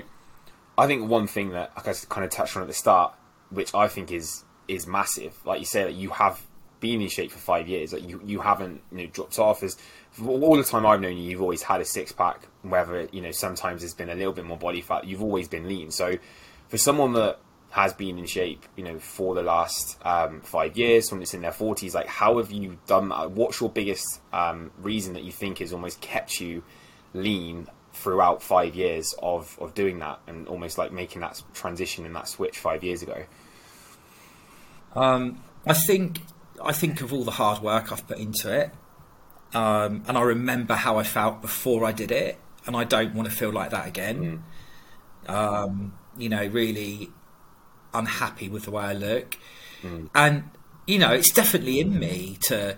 I 0.78 0.86
think 0.86 1.08
one 1.08 1.26
thing 1.26 1.50
that 1.50 1.72
like 1.76 1.88
I 1.88 1.94
kind 2.08 2.24
of 2.24 2.30
touched 2.30 2.56
on 2.56 2.62
at 2.62 2.68
the 2.68 2.74
start, 2.74 3.14
which 3.50 3.74
I 3.74 3.88
think 3.88 4.12
is 4.12 4.44
is 4.68 4.86
massive. 4.86 5.34
Like 5.44 5.60
you 5.60 5.66
say, 5.66 5.84
that 5.84 5.94
you 5.94 6.10
have 6.10 6.40
been 6.80 7.02
in 7.02 7.08
shape 7.08 7.30
for 7.30 7.38
five 7.38 7.68
years. 7.68 7.92
Like 7.92 8.08
you 8.08 8.20
you 8.24 8.40
haven't 8.40 8.82
you 8.90 8.98
know 8.98 9.06
dropped 9.06 9.38
off. 9.38 9.62
As 9.62 9.76
all 10.24 10.56
the 10.56 10.64
time 10.64 10.86
I've 10.86 11.00
known 11.00 11.16
you, 11.16 11.30
you've 11.30 11.42
always 11.42 11.62
had 11.62 11.80
a 11.80 11.84
six 11.84 12.12
pack. 12.12 12.46
Whether 12.62 13.08
you 13.12 13.20
know 13.20 13.30
sometimes 13.30 13.82
there's 13.82 13.94
been 13.94 14.10
a 14.10 14.14
little 14.14 14.32
bit 14.32 14.44
more 14.44 14.58
body 14.58 14.80
fat, 14.80 15.06
you've 15.06 15.22
always 15.22 15.48
been 15.48 15.68
lean. 15.68 15.90
So, 15.90 16.18
for 16.68 16.78
someone 16.78 17.12
that 17.14 17.38
has 17.70 17.92
been 17.94 18.18
in 18.18 18.26
shape, 18.26 18.64
you 18.76 18.82
know, 18.82 18.98
for 18.98 19.34
the 19.34 19.42
last 19.42 19.96
um, 20.04 20.40
five 20.40 20.76
years, 20.76 21.08
someone 21.08 21.20
that's 21.20 21.34
in 21.34 21.42
their 21.42 21.52
forties, 21.52 21.94
like 21.94 22.08
how 22.08 22.38
have 22.38 22.50
you 22.50 22.78
done 22.86 23.08
that? 23.10 23.30
What's 23.30 23.60
your 23.60 23.70
biggest 23.70 24.20
um, 24.32 24.72
reason 24.78 25.14
that 25.14 25.22
you 25.22 25.30
think 25.30 25.58
has 25.58 25.72
almost 25.72 26.00
kept 26.00 26.40
you 26.40 26.64
lean 27.14 27.68
throughout 27.92 28.42
five 28.42 28.74
years 28.74 29.14
of, 29.22 29.56
of 29.60 29.74
doing 29.74 30.00
that 30.00 30.20
and 30.26 30.48
almost 30.48 30.78
like 30.78 30.92
making 30.92 31.20
that 31.20 31.40
transition 31.54 32.04
and 32.04 32.14
that 32.16 32.26
switch 32.26 32.58
five 32.58 32.82
years 32.82 33.02
ago. 33.02 33.24
Um, 34.94 35.42
I 35.64 35.74
think 35.74 36.20
I 36.62 36.72
think 36.72 37.00
of 37.00 37.12
all 37.12 37.24
the 37.24 37.30
hard 37.30 37.62
work 37.62 37.92
I've 37.92 38.06
put 38.06 38.18
into 38.18 38.52
it, 38.52 38.72
um, 39.54 40.02
and 40.08 40.18
I 40.18 40.22
remember 40.22 40.74
how 40.74 40.98
I 40.98 41.04
felt 41.04 41.40
before 41.40 41.84
I 41.84 41.92
did 41.92 42.10
it, 42.10 42.38
and 42.66 42.76
I 42.76 42.82
don't 42.82 43.14
want 43.14 43.30
to 43.30 43.34
feel 43.34 43.52
like 43.52 43.70
that 43.70 43.86
again. 43.86 44.42
Um, 45.28 45.92
you 46.18 46.28
know, 46.28 46.44
really 46.46 47.10
unhappy 47.94 48.48
with 48.48 48.64
the 48.64 48.70
way 48.70 48.84
I 48.84 48.92
look, 48.92 49.36
and 50.14 50.44
you 50.86 50.98
know, 50.98 51.12
it's 51.12 51.30
definitely 51.30 51.80
in 51.80 51.98
me 51.98 52.36
to, 52.42 52.76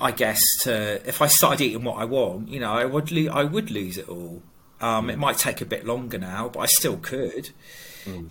I 0.00 0.10
guess, 0.12 0.40
to 0.62 1.06
if 1.06 1.20
I 1.22 1.26
started 1.28 1.60
eating 1.62 1.84
what 1.84 1.98
I 1.98 2.04
want, 2.04 2.48
you 2.48 2.58
know, 2.60 2.72
I 2.72 2.84
would 2.84 3.10
lo- 3.12 3.32
I 3.32 3.44
would 3.44 3.70
lose 3.70 3.98
it 3.98 4.08
all. 4.08 4.42
Um, 4.80 5.10
It 5.10 5.18
might 5.18 5.38
take 5.38 5.60
a 5.60 5.64
bit 5.66 5.84
longer 5.86 6.18
now, 6.18 6.48
but 6.48 6.60
I 6.60 6.66
still 6.66 6.96
could. 6.96 7.50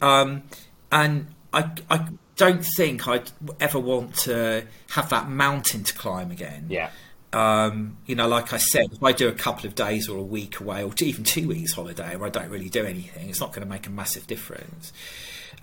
Um, 0.01 0.43
and 0.91 1.27
I, 1.51 1.71
I 1.89 2.07
don't 2.35 2.63
think 2.77 3.07
I'd 3.07 3.31
ever 3.59 3.79
want 3.79 4.15
to 4.27 4.65
have 4.91 5.09
that 5.09 5.29
mountain 5.29 5.83
to 5.83 5.93
climb 5.93 6.29
again. 6.31 6.67
Yeah. 6.69 6.89
Um, 7.31 7.97
you 8.05 8.15
know, 8.15 8.27
like 8.27 8.53
I 8.53 8.57
said, 8.57 8.87
if 8.91 9.01
I 9.01 9.11
do 9.11 9.27
a 9.27 9.33
couple 9.33 9.65
of 9.67 9.73
days 9.73 10.07
or 10.07 10.17
a 10.19 10.23
week 10.23 10.59
away, 10.59 10.83
or 10.83 10.93
even 11.01 11.23
two 11.23 11.47
weeks 11.47 11.73
holiday 11.73 12.15
where 12.15 12.27
I 12.27 12.29
don't 12.29 12.49
really 12.49 12.69
do 12.69 12.85
anything, 12.85 13.29
it's 13.29 13.39
not 13.39 13.51
going 13.53 13.65
to 13.65 13.69
make 13.69 13.87
a 13.87 13.89
massive 13.89 14.27
difference. 14.27 14.93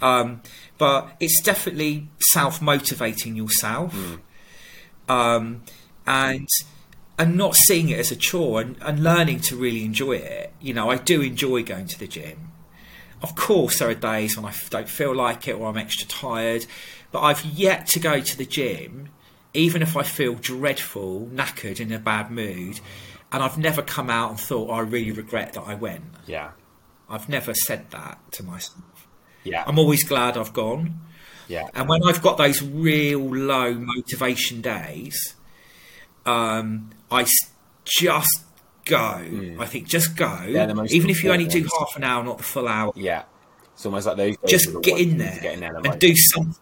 Um, 0.02 0.42
but 0.78 1.14
it's 1.20 1.40
definitely 1.42 2.08
self 2.32 2.62
motivating 2.62 3.36
yourself, 3.36 3.94
um, 5.08 5.62
and 6.06 6.48
and 7.18 7.36
not 7.36 7.54
seeing 7.54 7.90
it 7.90 7.98
as 7.98 8.10
a 8.10 8.16
chore 8.16 8.62
and, 8.62 8.76
and 8.80 9.02
learning 9.02 9.40
to 9.40 9.56
really 9.56 9.84
enjoy 9.84 10.12
it. 10.12 10.54
You 10.60 10.72
know, 10.72 10.90
I 10.90 10.96
do 10.96 11.20
enjoy 11.20 11.62
going 11.62 11.86
to 11.88 11.98
the 11.98 12.06
gym. 12.06 12.52
Of 13.22 13.34
course, 13.34 13.78
there 13.78 13.90
are 13.90 13.94
days 13.94 14.36
when 14.36 14.46
I 14.46 14.54
don't 14.70 14.88
feel 14.88 15.14
like 15.14 15.46
it 15.46 15.52
or 15.52 15.68
I'm 15.68 15.76
extra 15.76 16.08
tired, 16.08 16.64
but 17.12 17.20
I've 17.20 17.44
yet 17.44 17.86
to 17.88 18.00
go 18.00 18.20
to 18.20 18.38
the 18.38 18.46
gym, 18.46 19.10
even 19.52 19.82
if 19.82 19.98
I 19.98 20.02
feel 20.02 20.34
dreadful, 20.34 21.28
knackered, 21.30 21.78
in 21.80 21.92
a 21.92 21.98
bad 21.98 22.30
mood, 22.30 22.80
and 23.30 23.42
I've 23.42 23.58
never 23.58 23.82
come 23.82 24.08
out 24.08 24.30
and 24.30 24.40
thought, 24.40 24.70
"Oh, 24.70 24.74
I 24.74 24.80
really 24.80 25.12
regret 25.12 25.52
that 25.52 25.62
I 25.62 25.74
went. 25.74 26.04
Yeah. 26.26 26.52
I've 27.10 27.28
never 27.28 27.52
said 27.52 27.90
that 27.90 28.18
to 28.32 28.42
myself. 28.44 28.78
Yeah. 29.44 29.64
I'm 29.66 29.78
always 29.78 30.04
glad 30.04 30.36
I've 30.36 30.52
gone. 30.52 31.00
yeah. 31.48 31.68
And 31.74 31.88
when 31.88 32.02
I've 32.04 32.22
got 32.22 32.36
those 32.38 32.62
real 32.62 33.20
low 33.20 33.74
motivation 33.74 34.60
days, 34.60 35.34
um, 36.26 36.90
I 37.10 37.26
just 37.84 38.44
go. 38.84 39.20
I 39.58 39.66
think 39.66 39.86
just 39.88 40.16
go. 40.16 40.38
They're 40.48 40.66
the 40.66 40.74
most 40.74 40.92
Even 40.92 41.10
if 41.10 41.22
you 41.24 41.32
only 41.32 41.46
do 41.46 41.58
important 41.58 41.88
half 41.88 41.96
an 41.96 42.04
hour, 42.04 42.22
not 42.24 42.38
the 42.38 42.44
full 42.44 42.68
hour. 42.68 42.92
yeah. 42.96 43.24
It's 43.74 43.86
almost 43.86 44.06
like 44.06 44.16
those. 44.18 44.36
Just 44.46 44.68
get 44.82 45.00
in 45.00 45.16
there, 45.16 45.38
get 45.40 45.54
in 45.54 45.60
there 45.60 45.74
and 45.74 45.86
like- 45.86 45.98
do 45.98 46.14
something. 46.14 46.54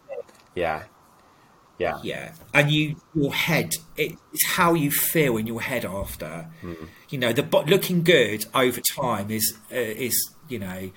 Yeah. 0.54 0.84
Yeah. 1.78 1.98
Yeah, 2.02 2.32
and 2.52 2.70
you 2.72 2.96
your 3.14 3.32
head 3.32 3.72
it, 3.96 4.16
it's 4.32 4.46
how 4.48 4.74
you 4.74 4.90
feel 4.90 5.36
in 5.36 5.46
your 5.46 5.60
head 5.60 5.84
after. 5.84 6.48
You 7.08 7.18
know, 7.18 7.32
the 7.32 7.42
looking 7.68 8.02
good 8.02 8.46
over 8.54 8.80
time 8.80 9.30
is 9.30 9.56
uh, 9.72 9.76
is 9.76 10.14
you 10.48 10.58
know 10.58 10.90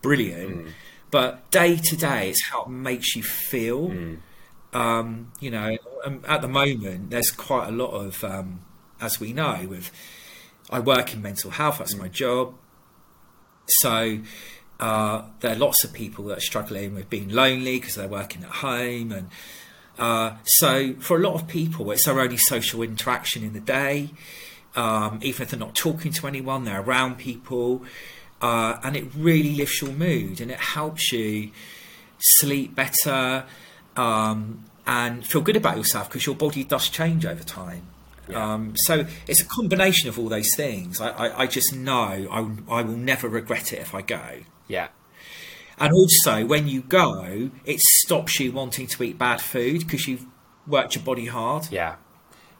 brilliant, 0.00 0.68
but 1.12 1.48
day 1.52 1.76
to 1.76 1.96
day 1.96 2.30
it's 2.30 2.44
how 2.50 2.64
it 2.64 2.70
makes 2.70 3.14
you 3.14 3.22
feel. 3.22 3.90
Um, 4.72 5.30
you 5.38 5.50
know, 5.50 5.76
um, 6.04 6.22
at 6.26 6.40
the 6.40 6.48
moment, 6.48 7.10
there's 7.10 7.30
quite 7.30 7.68
a 7.68 7.70
lot 7.70 7.90
of, 7.90 8.24
um, 8.24 8.62
as 9.00 9.20
we 9.20 9.32
know, 9.32 9.66
with 9.68 9.92
I 10.70 10.80
work 10.80 11.12
in 11.12 11.20
mental 11.22 11.50
health. 11.50 11.78
That's 11.78 11.94
my 11.94 12.08
job. 12.08 12.54
So 13.66 14.18
uh, 14.80 15.22
there 15.40 15.52
are 15.52 15.58
lots 15.58 15.84
of 15.84 15.92
people 15.92 16.24
that 16.26 16.38
are 16.38 16.40
struggling 16.40 16.94
with 16.94 17.08
being 17.10 17.28
lonely 17.28 17.78
because 17.78 17.94
they're 17.94 18.08
working 18.08 18.42
at 18.42 18.50
home, 18.50 19.12
and 19.12 19.28
uh, 19.98 20.36
so 20.44 20.94
for 20.94 21.16
a 21.18 21.20
lot 21.20 21.34
of 21.34 21.46
people, 21.46 21.90
it's 21.90 22.06
their 22.06 22.18
only 22.18 22.38
social 22.38 22.82
interaction 22.82 23.44
in 23.44 23.52
the 23.52 23.60
day. 23.60 24.10
Um, 24.74 25.18
even 25.22 25.42
if 25.42 25.50
they're 25.50 25.60
not 25.60 25.74
talking 25.74 26.12
to 26.12 26.26
anyone, 26.26 26.64
they're 26.64 26.80
around 26.80 27.18
people, 27.18 27.84
uh, 28.42 28.78
and 28.82 28.96
it 28.96 29.06
really 29.16 29.54
lifts 29.54 29.80
your 29.80 29.92
mood 29.92 30.40
and 30.40 30.50
it 30.50 30.58
helps 30.58 31.12
you 31.12 31.50
sleep 32.18 32.74
better 32.74 33.44
um, 33.96 34.64
and 34.86 35.24
feel 35.24 35.40
good 35.40 35.56
about 35.56 35.76
yourself 35.76 36.08
because 36.08 36.26
your 36.26 36.34
body 36.34 36.64
does 36.64 36.88
change 36.88 37.24
over 37.24 37.42
time. 37.44 37.86
Yeah. 38.28 38.54
Um, 38.54 38.74
so 38.76 39.06
it's 39.26 39.40
a 39.40 39.44
combination 39.44 40.08
of 40.08 40.18
all 40.18 40.28
those 40.28 40.48
things. 40.56 41.00
I, 41.00 41.08
I, 41.10 41.42
I 41.42 41.46
just 41.46 41.74
know 41.74 42.28
I, 42.30 42.78
I 42.78 42.82
will 42.82 42.96
never 42.96 43.28
regret 43.28 43.72
it 43.72 43.80
if 43.80 43.94
I 43.94 44.02
go. 44.02 44.40
Yeah. 44.68 44.88
And 45.78 45.92
also, 45.92 46.44
when 46.44 46.68
you 46.68 46.82
go, 46.82 47.50
it 47.64 47.80
stops 47.80 48.38
you 48.38 48.52
wanting 48.52 48.86
to 48.88 49.02
eat 49.02 49.18
bad 49.18 49.40
food 49.40 49.80
because 49.80 50.06
you've 50.06 50.26
worked 50.66 50.94
your 50.94 51.04
body 51.04 51.26
hard. 51.26 51.68
Yeah. 51.70 51.96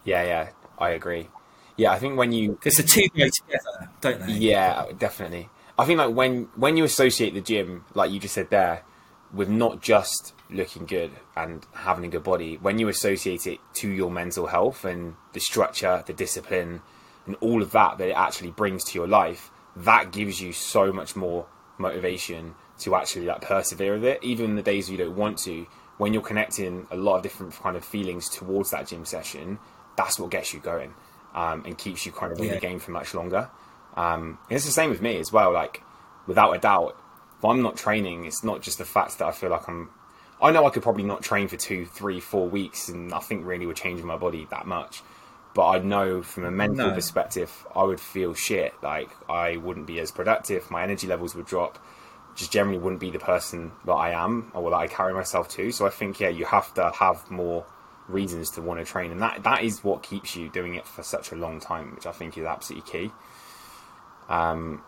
Yeah. 0.04 0.24
Yeah. 0.24 0.48
I 0.78 0.90
agree. 0.90 1.28
Yeah. 1.76 1.92
I 1.92 1.98
think 1.98 2.16
when 2.16 2.32
you 2.32 2.52
Because 2.52 2.76
the 2.78 2.82
two 2.82 3.06
go 3.16 3.28
together, 3.28 3.90
don't 4.00 4.26
they? 4.26 4.32
Yeah, 4.32 4.86
definitely. 4.98 5.48
I 5.78 5.84
think 5.84 5.98
like 5.98 6.14
when 6.14 6.48
when 6.54 6.76
you 6.76 6.84
associate 6.84 7.34
the 7.34 7.40
gym, 7.40 7.84
like 7.94 8.10
you 8.10 8.20
just 8.20 8.34
said 8.34 8.50
there, 8.50 8.84
with 9.32 9.48
not 9.48 9.80
just 9.80 10.34
looking 10.50 10.84
good 10.84 11.10
and 11.36 11.66
having 11.72 12.04
a 12.04 12.08
good 12.08 12.22
body, 12.22 12.56
when 12.56 12.78
you 12.78 12.88
associate 12.88 13.46
it 13.46 13.58
to 13.74 13.88
your 13.88 14.10
mental 14.10 14.46
health 14.48 14.84
and 14.84 15.14
the 15.32 15.40
structure, 15.40 16.02
the 16.06 16.12
discipline, 16.12 16.82
and 17.26 17.36
all 17.40 17.62
of 17.62 17.72
that 17.72 17.98
that 17.98 18.08
it 18.08 18.16
actually 18.16 18.50
brings 18.50 18.84
to 18.84 18.98
your 18.98 19.08
life, 19.08 19.50
that 19.76 20.12
gives 20.12 20.40
you 20.40 20.52
so 20.52 20.92
much 20.92 21.16
more 21.16 21.46
motivation 21.78 22.54
to 22.78 22.94
actually 22.94 23.24
like 23.26 23.40
persevere 23.40 23.94
with 23.94 24.04
it, 24.04 24.18
even 24.22 24.50
in 24.50 24.56
the 24.56 24.62
days 24.62 24.90
you 24.90 24.98
don't 24.98 25.16
want 25.16 25.38
to. 25.38 25.66
When 25.98 26.12
you're 26.12 26.22
connecting 26.22 26.86
a 26.90 26.96
lot 26.96 27.16
of 27.16 27.22
different 27.22 27.54
kind 27.54 27.76
of 27.76 27.84
feelings 27.84 28.28
towards 28.28 28.70
that 28.72 28.88
gym 28.88 29.04
session, 29.04 29.58
that's 29.96 30.18
what 30.18 30.30
gets 30.30 30.52
you 30.52 30.60
going 30.60 30.92
um, 31.34 31.64
and 31.64 31.78
keeps 31.78 32.04
you 32.04 32.12
kind 32.12 32.32
of 32.32 32.38
in 32.38 32.46
Yeah. 32.46 32.54
the 32.54 32.60
game 32.60 32.78
for 32.78 32.90
much 32.90 33.14
longer. 33.14 33.48
Um, 33.96 34.38
it's 34.48 34.64
the 34.64 34.70
same 34.70 34.90
with 34.90 35.02
me 35.02 35.18
as 35.18 35.32
well. 35.32 35.52
Like, 35.52 35.82
without 36.26 36.52
a 36.52 36.58
doubt, 36.58 36.96
if 37.38 37.44
I'm 37.44 37.62
not 37.62 37.76
training, 37.76 38.24
it's 38.24 38.42
not 38.44 38.62
just 38.62 38.78
the 38.78 38.84
fact 38.84 39.18
that 39.18 39.26
I 39.26 39.32
feel 39.32 39.50
like 39.50 39.68
I'm. 39.68 39.90
I 40.40 40.50
know 40.50 40.66
I 40.66 40.70
could 40.70 40.82
probably 40.82 41.04
not 41.04 41.22
train 41.22 41.46
for 41.48 41.56
two, 41.56 41.86
three, 41.86 42.18
four 42.20 42.48
weeks, 42.48 42.88
and 42.88 43.08
nothing 43.08 43.44
really 43.44 43.66
would 43.66 43.76
change 43.76 44.00
in 44.00 44.06
my 44.06 44.16
body 44.16 44.46
that 44.50 44.66
much. 44.66 45.02
But 45.54 45.68
I 45.68 45.78
know 45.78 46.22
from 46.22 46.44
a 46.44 46.50
mental 46.50 46.88
No. 46.88 46.94
perspective, 46.94 47.66
I 47.76 47.82
would 47.84 48.00
feel 48.00 48.34
shit. 48.34 48.74
Like 48.82 49.10
I 49.28 49.58
wouldn't 49.58 49.86
be 49.86 50.00
as 50.00 50.10
productive. 50.10 50.70
My 50.70 50.82
energy 50.82 51.06
levels 51.06 51.34
would 51.34 51.46
drop. 51.46 51.78
Just 52.34 52.50
generally 52.50 52.78
wouldn't 52.78 53.00
be 53.00 53.10
the 53.10 53.18
person 53.18 53.72
that 53.84 53.92
I 53.92 54.12
am 54.12 54.50
or 54.54 54.70
that 54.70 54.76
I 54.76 54.86
carry 54.86 55.12
myself 55.12 55.48
to. 55.50 55.70
So 55.70 55.86
I 55.86 55.90
think 55.90 56.18
yeah, 56.18 56.30
you 56.30 56.46
have 56.46 56.72
to 56.74 56.90
have 56.90 57.30
more 57.30 57.66
reasons 58.08 58.50
to 58.52 58.62
want 58.62 58.80
to 58.80 58.86
train, 58.86 59.12
and 59.12 59.20
that 59.20 59.42
that 59.44 59.62
is 59.62 59.84
what 59.84 60.02
keeps 60.02 60.34
you 60.34 60.48
doing 60.48 60.74
it 60.74 60.86
for 60.86 61.02
such 61.02 61.30
a 61.32 61.36
long 61.36 61.60
time, 61.60 61.94
which 61.94 62.06
I 62.06 62.12
think 62.12 62.38
is 62.38 62.44
absolutely 62.46 62.90
key. 62.90 63.12
Um, 64.28 64.82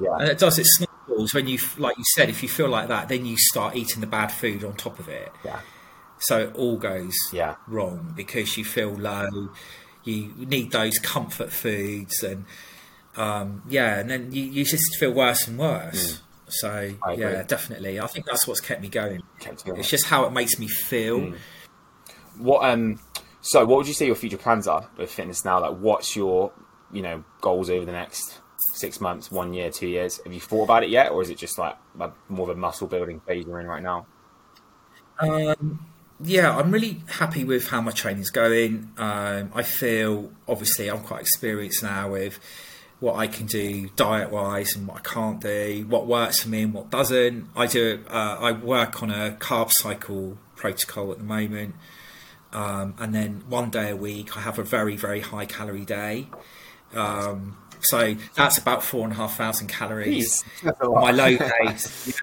yeah, 0.00 0.16
And 0.18 0.28
it 0.28 0.38
does, 0.38 0.58
it 0.58 0.66
snowballs 0.66 1.34
when 1.34 1.46
you, 1.46 1.58
like 1.78 1.96
you 1.98 2.04
said, 2.14 2.28
if 2.28 2.42
you 2.42 2.48
feel 2.48 2.68
like 2.68 2.88
that, 2.88 3.08
then 3.08 3.26
you 3.26 3.36
start 3.38 3.76
eating 3.76 4.00
the 4.00 4.06
bad 4.06 4.28
food 4.28 4.64
on 4.64 4.74
top 4.74 4.98
of 4.98 5.08
it. 5.08 5.30
yeah, 5.44 5.60
So 6.18 6.38
it 6.40 6.54
all 6.54 6.76
goes 6.78 7.14
Yeah. 7.32 7.56
wrong 7.66 8.12
because 8.16 8.56
you 8.56 8.64
feel 8.64 8.90
low, 8.94 9.50
you 10.04 10.32
need 10.36 10.72
those 10.72 10.98
comfort 10.98 11.52
foods, 11.52 12.22
and 12.22 12.44
um, 13.16 13.62
yeah, 13.68 13.98
and 14.00 14.10
then 14.10 14.32
you, 14.32 14.42
you 14.44 14.64
just 14.64 14.96
feel 14.98 15.12
worse 15.12 15.46
and 15.46 15.58
worse. 15.58 16.22
So 16.48 16.68
Mm. 16.68 16.98
Agree. 17.12 17.24
yeah, 17.24 17.42
definitely. 17.42 18.00
I 18.00 18.06
think 18.06 18.26
that's 18.26 18.46
what's 18.46 18.60
kept 18.60 18.80
me 18.82 18.88
going. 18.88 19.22
kept 19.40 19.64
going. 19.64 19.78
It's 19.80 19.88
just 19.90 20.06
how 20.06 20.24
it 20.26 20.32
makes 20.32 20.58
me 20.58 20.68
feel. 20.68 21.20
Mm. 21.20 21.36
What 22.38 22.68
um 22.68 22.98
so 23.40 23.64
what 23.64 23.78
would 23.78 23.88
you 23.88 23.94
say 23.94 24.06
your 24.06 24.14
future 24.14 24.36
plans 24.38 24.66
are 24.68 24.88
with 24.96 25.10
fitness 25.10 25.44
now? 25.44 25.60
Like 25.60 25.76
what's 25.78 26.14
your 26.16 26.52
you 26.92 27.02
know 27.02 27.24
goals 27.40 27.70
over 27.70 27.84
the 27.84 27.92
next 27.92 28.38
six 28.74 29.00
months, 29.00 29.30
one 29.30 29.52
year, 29.52 29.70
two 29.70 29.88
years? 29.88 30.20
Have 30.24 30.32
you 30.32 30.40
thought 30.40 30.64
about 30.64 30.84
it 30.84 30.90
yet, 30.90 31.12
or 31.12 31.22
is 31.22 31.30
it 31.30 31.38
just 31.38 31.58
like 31.58 31.76
more 32.28 32.50
of 32.50 32.56
a 32.56 32.60
muscle 32.60 32.86
building 32.86 33.20
phase 33.20 33.46
you're 33.46 33.60
in 33.60 33.66
right 33.66 33.82
now? 33.82 34.06
Yeah, 36.24 36.56
I'm 36.56 36.70
really 36.70 37.02
happy 37.08 37.42
with 37.42 37.68
how 37.68 37.80
my 37.80 37.90
training's 37.90 38.30
going. 38.30 38.92
Um, 38.96 39.50
I 39.54 39.62
feel 39.62 40.30
obviously 40.46 40.88
I'm 40.88 41.02
quite 41.02 41.22
experienced 41.22 41.82
now 41.82 42.10
with 42.12 42.38
what 43.00 43.16
I 43.16 43.26
can 43.26 43.46
do 43.46 43.88
diet 43.96 44.30
wise 44.30 44.76
and 44.76 44.86
what 44.86 44.98
I 44.98 45.00
can't 45.00 45.40
do, 45.40 45.84
what 45.88 46.06
works 46.06 46.42
for 46.42 46.48
me 46.48 46.62
and 46.62 46.72
what 46.72 46.90
doesn't. 46.90 47.48
I 47.56 47.66
do. 47.66 48.04
Uh, 48.08 48.36
I 48.40 48.52
work 48.52 49.02
on 49.02 49.10
a 49.10 49.32
carb 49.32 49.72
cycle 49.72 50.38
protocol 50.54 51.10
at 51.10 51.18
the 51.18 51.24
moment, 51.24 51.74
um, 52.52 52.94
and 52.98 53.12
then 53.12 53.42
one 53.48 53.70
day 53.70 53.90
a 53.90 53.96
week 53.96 54.36
I 54.36 54.42
have 54.42 54.60
a 54.60 54.62
very 54.62 54.96
very 54.96 55.20
high 55.20 55.46
calorie 55.46 55.84
day. 55.84 56.28
Um, 56.94 57.56
so 57.82 58.14
that's 58.34 58.58
about 58.58 58.82
four 58.82 59.04
and 59.04 59.12
a 59.12 59.16
half 59.16 59.36
thousand 59.36 59.68
calories. 59.68 60.42
Jeez, 60.42 60.62
that's 60.62 60.80
a 60.80 60.88
lot. 60.88 61.02
My 61.02 61.10
low 61.10 61.36
days, 61.64 62.20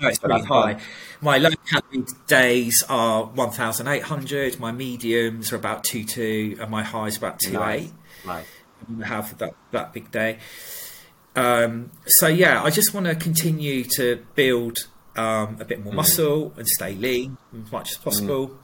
no, 0.00 0.08
it's 0.08 0.18
pretty 0.18 0.44
high. 0.44 0.80
My 1.20 1.38
low 1.38 1.50
calorie 1.68 2.06
days 2.26 2.84
are 2.88 3.24
1,800. 3.24 4.60
My 4.60 4.70
mediums 4.72 5.52
are 5.52 5.56
about 5.56 5.84
two 5.84 6.04
two, 6.04 6.56
and 6.60 6.70
my 6.70 6.82
highs 6.82 7.16
about 7.16 7.40
two 7.40 7.52
Nice. 7.52 7.82
eight. 7.82 7.92
Nice. 8.26 8.46
Have 9.04 9.36
that 9.38 9.54
that 9.72 9.92
big 9.92 10.10
day. 10.12 10.38
Um, 11.34 11.90
so 12.06 12.26
yeah, 12.26 12.62
I 12.62 12.70
just 12.70 12.94
want 12.94 13.06
to 13.06 13.14
continue 13.14 13.84
to 13.96 14.24
build 14.34 14.78
um, 15.16 15.56
a 15.60 15.64
bit 15.64 15.82
more 15.84 15.92
muscle 15.92 16.52
and 16.56 16.66
stay 16.66 16.94
lean 16.94 17.38
as 17.64 17.72
much 17.72 17.90
as 17.92 17.96
possible. 17.96 18.56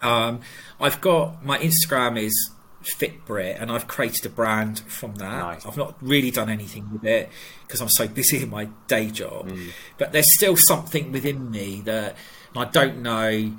Um, 0.00 0.40
I've 0.80 1.00
got 1.00 1.44
my 1.44 1.58
Instagram 1.58 2.18
is 2.18 2.50
Fitbrit, 2.84 3.60
and 3.60 3.70
I've 3.70 3.86
created 3.86 4.26
a 4.26 4.28
brand 4.28 4.80
from 4.80 5.14
that. 5.16 5.38
Nice. 5.38 5.66
I've 5.66 5.76
not 5.76 5.96
really 6.00 6.30
done 6.30 6.48
anything 6.50 6.90
with 6.92 7.04
it 7.04 7.30
because 7.66 7.80
I'm 7.80 7.88
so 7.88 8.08
busy 8.08 8.42
in 8.42 8.50
my 8.50 8.66
day 8.86 9.10
job. 9.10 9.50
But 9.98 10.12
there's 10.12 10.32
still 10.36 10.56
something 10.56 11.12
within 11.12 11.50
me 11.50 11.82
that 11.84 12.16
I 12.56 12.64
don't 12.66 13.02
know 13.02 13.52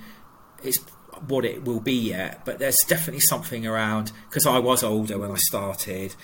it's 0.64 0.80
what 1.28 1.46
it 1.46 1.64
will 1.64 1.80
be 1.80 1.94
yet. 1.94 2.42
But 2.46 2.60
there's 2.60 2.78
definitely 2.88 3.22
something 3.22 3.66
around 3.66 4.12
because 4.30 4.46
I 4.46 4.60
was 4.60 4.84
older 4.84 5.18
when 5.18 5.32
I 5.32 5.38
started. 5.38 6.16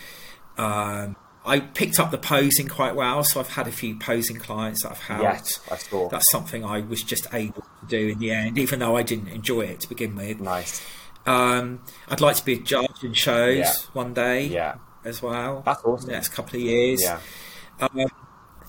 Um, 0.57 1.15
I 1.45 1.61
picked 1.61 1.99
up 1.99 2.11
the 2.11 2.17
posing 2.17 2.67
quite 2.67 2.95
well, 2.95 3.23
so 3.23 3.39
I've 3.39 3.51
had 3.51 3.67
a 3.67 3.71
few 3.71 3.97
posing 3.97 4.37
clients 4.37 4.83
that 4.83 4.91
I've 4.91 4.99
had. 4.99 5.21
Yes, 5.21 5.59
I 5.71 5.77
saw. 5.77 6.09
that's 6.09 6.29
something 6.31 6.65
I 6.65 6.81
was 6.81 7.01
just 7.01 7.27
able 7.33 7.61
to 7.61 7.87
do 7.87 8.09
in 8.09 8.19
the 8.19 8.31
end, 8.31 8.57
even 8.57 8.79
though 8.79 8.97
I 8.97 9.03
didn't 9.03 9.29
enjoy 9.29 9.61
it 9.61 9.79
to 9.81 9.89
begin 9.89 10.15
with. 10.15 10.41
Nice. 10.41 10.85
Um, 11.26 11.82
I'd 12.07 12.22
like 12.22 12.36
to 12.38 12.45
be 12.45 12.53
a 12.53 12.59
judge 12.59 13.03
in 13.03 13.13
shows 13.13 13.57
Yeah. 13.57 13.74
one 13.93 14.13
day 14.13 14.47
Yeah. 14.47 14.76
as 15.05 15.22
well. 15.22 15.61
That's 15.65 15.84
awesome. 15.84 16.07
The 16.07 16.13
next 16.13 16.30
couple 16.30 16.55
of 16.55 16.61
years. 16.61 17.01
Yeah. 17.03 17.20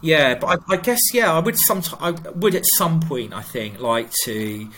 Yeah, 0.03 0.34
but 0.36 0.46
I, 0.68 0.74
I 0.74 0.76
guess 0.78 1.01
yeah, 1.12 1.32
I 1.32 1.40
would 1.40 1.59
some 1.59 1.82
I 2.01 2.11
would 2.12 2.55
at 2.55 2.64
some 2.78 3.01
point 3.01 3.34
I 3.34 3.42
think 3.42 3.80
like 3.80 4.11
to 4.24 4.68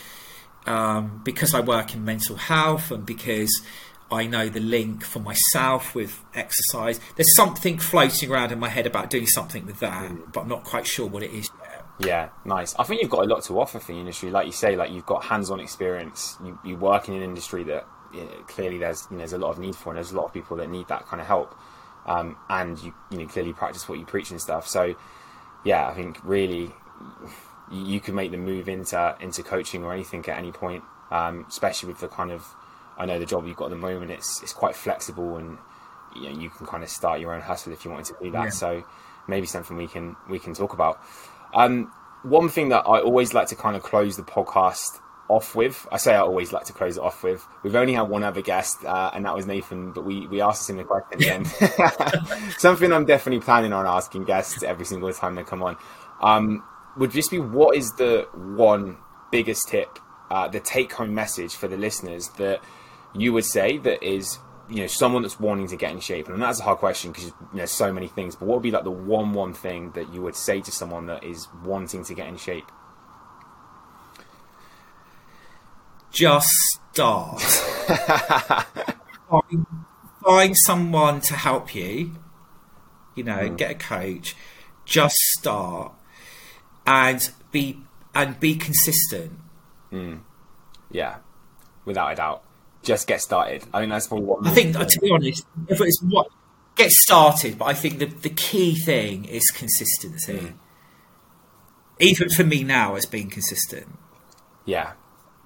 um, 0.66 1.20
because 1.24 1.54
I 1.54 1.60
work 1.60 1.94
in 1.94 2.04
mental 2.04 2.36
health 2.36 2.90
and 2.90 3.06
because 3.06 3.50
I 4.10 4.26
know 4.26 4.48
the 4.48 4.60
link 4.60 5.04
for 5.04 5.20
myself 5.20 5.94
with 5.94 6.22
exercise. 6.34 7.00
There's 7.16 7.34
something 7.36 7.78
floating 7.78 8.30
around 8.30 8.52
in 8.52 8.58
my 8.58 8.68
head 8.68 8.86
about 8.86 9.10
doing 9.10 9.26
something 9.26 9.64
with 9.64 9.78
that, 9.80 10.10
Mm. 10.10 10.32
but 10.32 10.40
I'm 10.42 10.48
not 10.48 10.64
quite 10.64 10.86
sure 10.86 11.06
what 11.06 11.22
it 11.22 11.32
is. 11.32 11.48
Yeah, 11.98 12.30
nice. 12.44 12.74
I 12.76 12.84
think 12.84 13.02
you've 13.02 13.10
got 13.10 13.24
a 13.24 13.28
lot 13.28 13.42
to 13.44 13.60
offer 13.60 13.78
for 13.78 13.92
the 13.92 13.98
industry. 13.98 14.30
Like 14.30 14.46
you 14.46 14.52
say, 14.52 14.76
like 14.76 14.90
you've 14.90 15.06
got 15.06 15.24
hands-on 15.24 15.60
experience. 15.60 16.36
You, 16.44 16.58
you 16.64 16.76
work 16.76 17.08
in 17.08 17.14
an 17.14 17.22
industry 17.22 17.64
that 17.64 17.86
you 18.12 18.24
know, 18.24 18.30
clearly 18.48 18.78
there's 18.78 19.06
you 19.10 19.16
know, 19.16 19.18
there's 19.18 19.32
a 19.32 19.38
lot 19.38 19.50
of 19.50 19.58
need 19.58 19.76
for, 19.76 19.90
and 19.90 19.96
there's 19.96 20.12
a 20.12 20.16
lot 20.16 20.24
of 20.24 20.32
people 20.32 20.56
that 20.56 20.68
need 20.68 20.88
that 20.88 21.06
kind 21.06 21.20
of 21.20 21.26
help. 21.26 21.54
Um, 22.04 22.36
and 22.48 22.82
you 22.82 22.94
you 23.10 23.18
know 23.18 23.26
clearly 23.26 23.52
practice 23.52 23.88
what 23.88 23.98
you 23.98 24.04
preach 24.04 24.30
and 24.30 24.40
stuff. 24.40 24.66
So 24.66 24.94
yeah, 25.64 25.86
I 25.86 25.94
think 25.94 26.18
really 26.24 26.72
you, 27.70 27.84
you 27.84 28.00
can 28.00 28.14
make 28.14 28.30
the 28.30 28.36
move 28.36 28.68
into 28.68 29.16
into 29.20 29.42
coaching 29.42 29.84
or 29.84 29.92
anything 29.92 30.20
at 30.28 30.38
any 30.38 30.52
point. 30.52 30.82
Um, 31.10 31.44
especially 31.48 31.88
with 31.88 32.00
the 32.00 32.08
kind 32.08 32.32
of 32.32 32.44
I 32.96 33.04
know 33.04 33.18
the 33.18 33.26
job 33.26 33.46
you've 33.46 33.56
got 33.56 33.66
at 33.66 33.70
the 33.70 33.76
moment. 33.76 34.10
It's 34.10 34.42
it's 34.42 34.52
quite 34.52 34.74
flexible 34.74 35.36
and 35.36 35.58
you 36.16 36.22
know 36.22 36.40
you 36.40 36.50
can 36.50 36.66
kind 36.66 36.82
of 36.82 36.88
start 36.88 37.20
your 37.20 37.34
own 37.34 37.40
hustle 37.40 37.72
if 37.72 37.84
you 37.84 37.90
wanted 37.90 38.06
to 38.06 38.24
do 38.24 38.30
that. 38.32 38.44
Yeah. 38.44 38.50
So 38.50 38.84
maybe 39.28 39.46
something 39.46 39.76
we 39.76 39.86
can 39.86 40.16
we 40.28 40.38
can 40.38 40.54
talk 40.54 40.72
about. 40.72 41.00
Um, 41.54 41.92
one 42.22 42.48
thing 42.48 42.68
that 42.70 42.80
I 42.86 43.00
always 43.00 43.34
like 43.34 43.48
to 43.48 43.56
kind 43.56 43.76
of 43.76 43.82
close 43.82 44.16
the 44.16 44.22
podcast 44.22 45.00
off 45.28 45.54
with, 45.54 45.86
I 45.90 45.96
say 45.96 46.14
I 46.14 46.20
always 46.20 46.52
like 46.52 46.64
to 46.64 46.72
close 46.72 46.96
it 46.96 47.02
off 47.02 47.22
with. 47.22 47.46
We've 47.62 47.74
only 47.74 47.94
had 47.94 48.02
one 48.02 48.22
other 48.22 48.42
guest, 48.42 48.84
uh, 48.84 49.10
and 49.14 49.24
that 49.24 49.34
was 49.34 49.46
Nathan, 49.46 49.92
but 49.92 50.04
we, 50.04 50.26
we 50.26 50.40
asked 50.40 50.68
him 50.68 50.78
a 50.78 50.84
question 50.84 51.20
again. 51.20 51.44
Something 52.58 52.92
I'm 52.92 53.06
definitely 53.06 53.40
planning 53.40 53.72
on 53.72 53.86
asking 53.86 54.24
guests 54.24 54.62
every 54.62 54.84
single 54.84 55.12
time 55.12 55.34
they 55.34 55.44
come 55.44 55.62
on 55.62 55.76
um, 56.20 56.62
would 56.96 57.10
just 57.10 57.30
be 57.30 57.38
what 57.38 57.76
is 57.76 57.92
the 57.92 58.28
one 58.34 58.98
biggest 59.30 59.68
tip 59.68 59.98
uh, 60.32 60.48
the 60.48 60.60
take 60.60 60.92
home 60.94 61.14
message 61.14 61.54
for 61.54 61.68
the 61.68 61.76
listeners 61.76 62.28
that 62.38 62.62
you 63.14 63.34
would 63.34 63.44
say 63.44 63.76
that 63.76 64.02
is 64.02 64.38
you 64.72 64.80
know 64.80 64.86
someone 64.86 65.22
that's 65.22 65.38
wanting 65.38 65.68
to 65.68 65.76
get 65.76 65.90
in 65.92 66.00
shape. 66.00 66.28
And 66.28 66.40
that's 66.42 66.60
a 66.60 66.62
hard 66.62 66.78
question 66.78 67.12
because 67.12 67.26
you 67.26 67.34
know 67.54 67.66
so 67.66 67.92
many 67.92 68.08
things 68.08 68.34
but 68.34 68.46
what 68.46 68.54
would 68.56 68.62
be 68.62 68.70
like 68.70 68.84
the 68.84 68.90
one 68.90 69.32
one 69.32 69.52
thing 69.52 69.90
that 69.92 70.12
you 70.12 70.22
would 70.22 70.34
say 70.36 70.60
to 70.60 70.72
someone 70.72 71.06
that 71.06 71.22
is 71.24 71.46
wanting 71.64 72.04
to 72.04 72.14
get 72.14 72.26
in 72.28 72.36
shape? 72.36 72.70
Just 76.10 76.48
start. 76.92 77.40
Find, 79.30 79.66
find 80.22 80.54
someone 80.66 81.20
to 81.22 81.34
help 81.34 81.74
you 81.74 82.14
you 83.14 83.24
know 83.24 83.48
Hmm. 83.48 83.56
get 83.56 83.70
a 83.70 83.74
coach. 83.74 84.36
Just 84.84 85.16
start. 85.38 85.92
And 86.86 87.30
be 87.50 87.78
and 88.14 88.38
be 88.38 88.56
consistent. 88.56 89.32
Yeah. 90.90 91.16
Without 91.84 92.12
a 92.12 92.14
doubt 92.16 92.42
just 92.82 93.06
get 93.06 93.20
started 93.20 93.64
i 93.72 93.80
think 93.80 93.90
that's 93.90 94.06
probably 94.06 94.26
what 94.26 94.46
I 94.46 94.50
think, 94.50 94.76
to 94.76 95.00
be 95.00 95.10
honest, 95.10 95.46
if 95.68 95.80
it's 95.80 96.02
what 96.02 96.28
get 96.74 96.90
started, 96.90 97.58
but 97.58 97.66
I 97.66 97.74
think 97.74 97.98
the 97.98 98.06
the 98.06 98.30
key 98.30 98.74
thing 98.74 99.24
is 99.26 99.44
consistency. 99.50 100.38
Mm. 100.38 100.52
Even 102.00 102.30
for 102.30 102.44
me 102.44 102.64
now, 102.64 102.94
as 102.94 103.06
being 103.06 103.28
consistent 103.28 103.86
yeah 104.64 104.92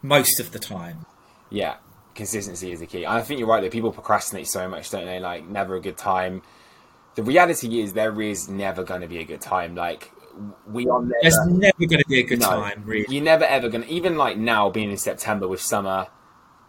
most 0.03 0.41
of 0.41 0.53
the 0.53 0.59
time. 0.59 1.07
Yeah, 1.51 1.77
consistency 2.15 2.73
is 2.73 2.81
the 2.81 2.87
key. 2.87 3.07
I 3.07 3.23
think 3.23 3.39
you're 3.41 3.49
right 3.49 3.63
that 3.63 3.73
people 3.73 3.93
procrastinate 3.93 4.47
so 4.47 4.69
much, 4.69 4.91
don't 4.91 5.07
they? 5.07 5.21
Like, 5.21 5.47
never 5.47 5.77
a 5.77 5.81
good 5.81 5.97
time. 5.97 6.43
The 7.15 7.23
reality 7.23 7.81
is, 7.81 7.93
there 7.93 8.21
is 8.21 8.49
never 8.49 8.85
going 8.85 9.01
to 9.01 9.07
be 9.07 9.19
a 9.19 9.25
good 9.25 9.41
time. 9.41 9.75
Like, 9.75 10.13
we 10.67 10.89
are 10.89 11.01
never. 11.01 11.15
There's 11.23 11.39
never 11.47 11.79
going 11.79 12.01
to 12.01 12.09
be 12.09 12.21
a 12.21 12.25
good 12.25 12.41
no, 12.41 12.47
time, 12.47 12.83
really. 12.85 13.07
You're 13.15 13.25
never 13.25 13.45
ever 13.45 13.69
going 13.69 13.85
to. 13.85 13.91
Even 13.91 14.17
like 14.17 14.37
now, 14.37 14.71
being 14.71 14.91
in 14.91 14.97
September 14.97 15.49
with 15.49 15.61
summer 15.61 16.09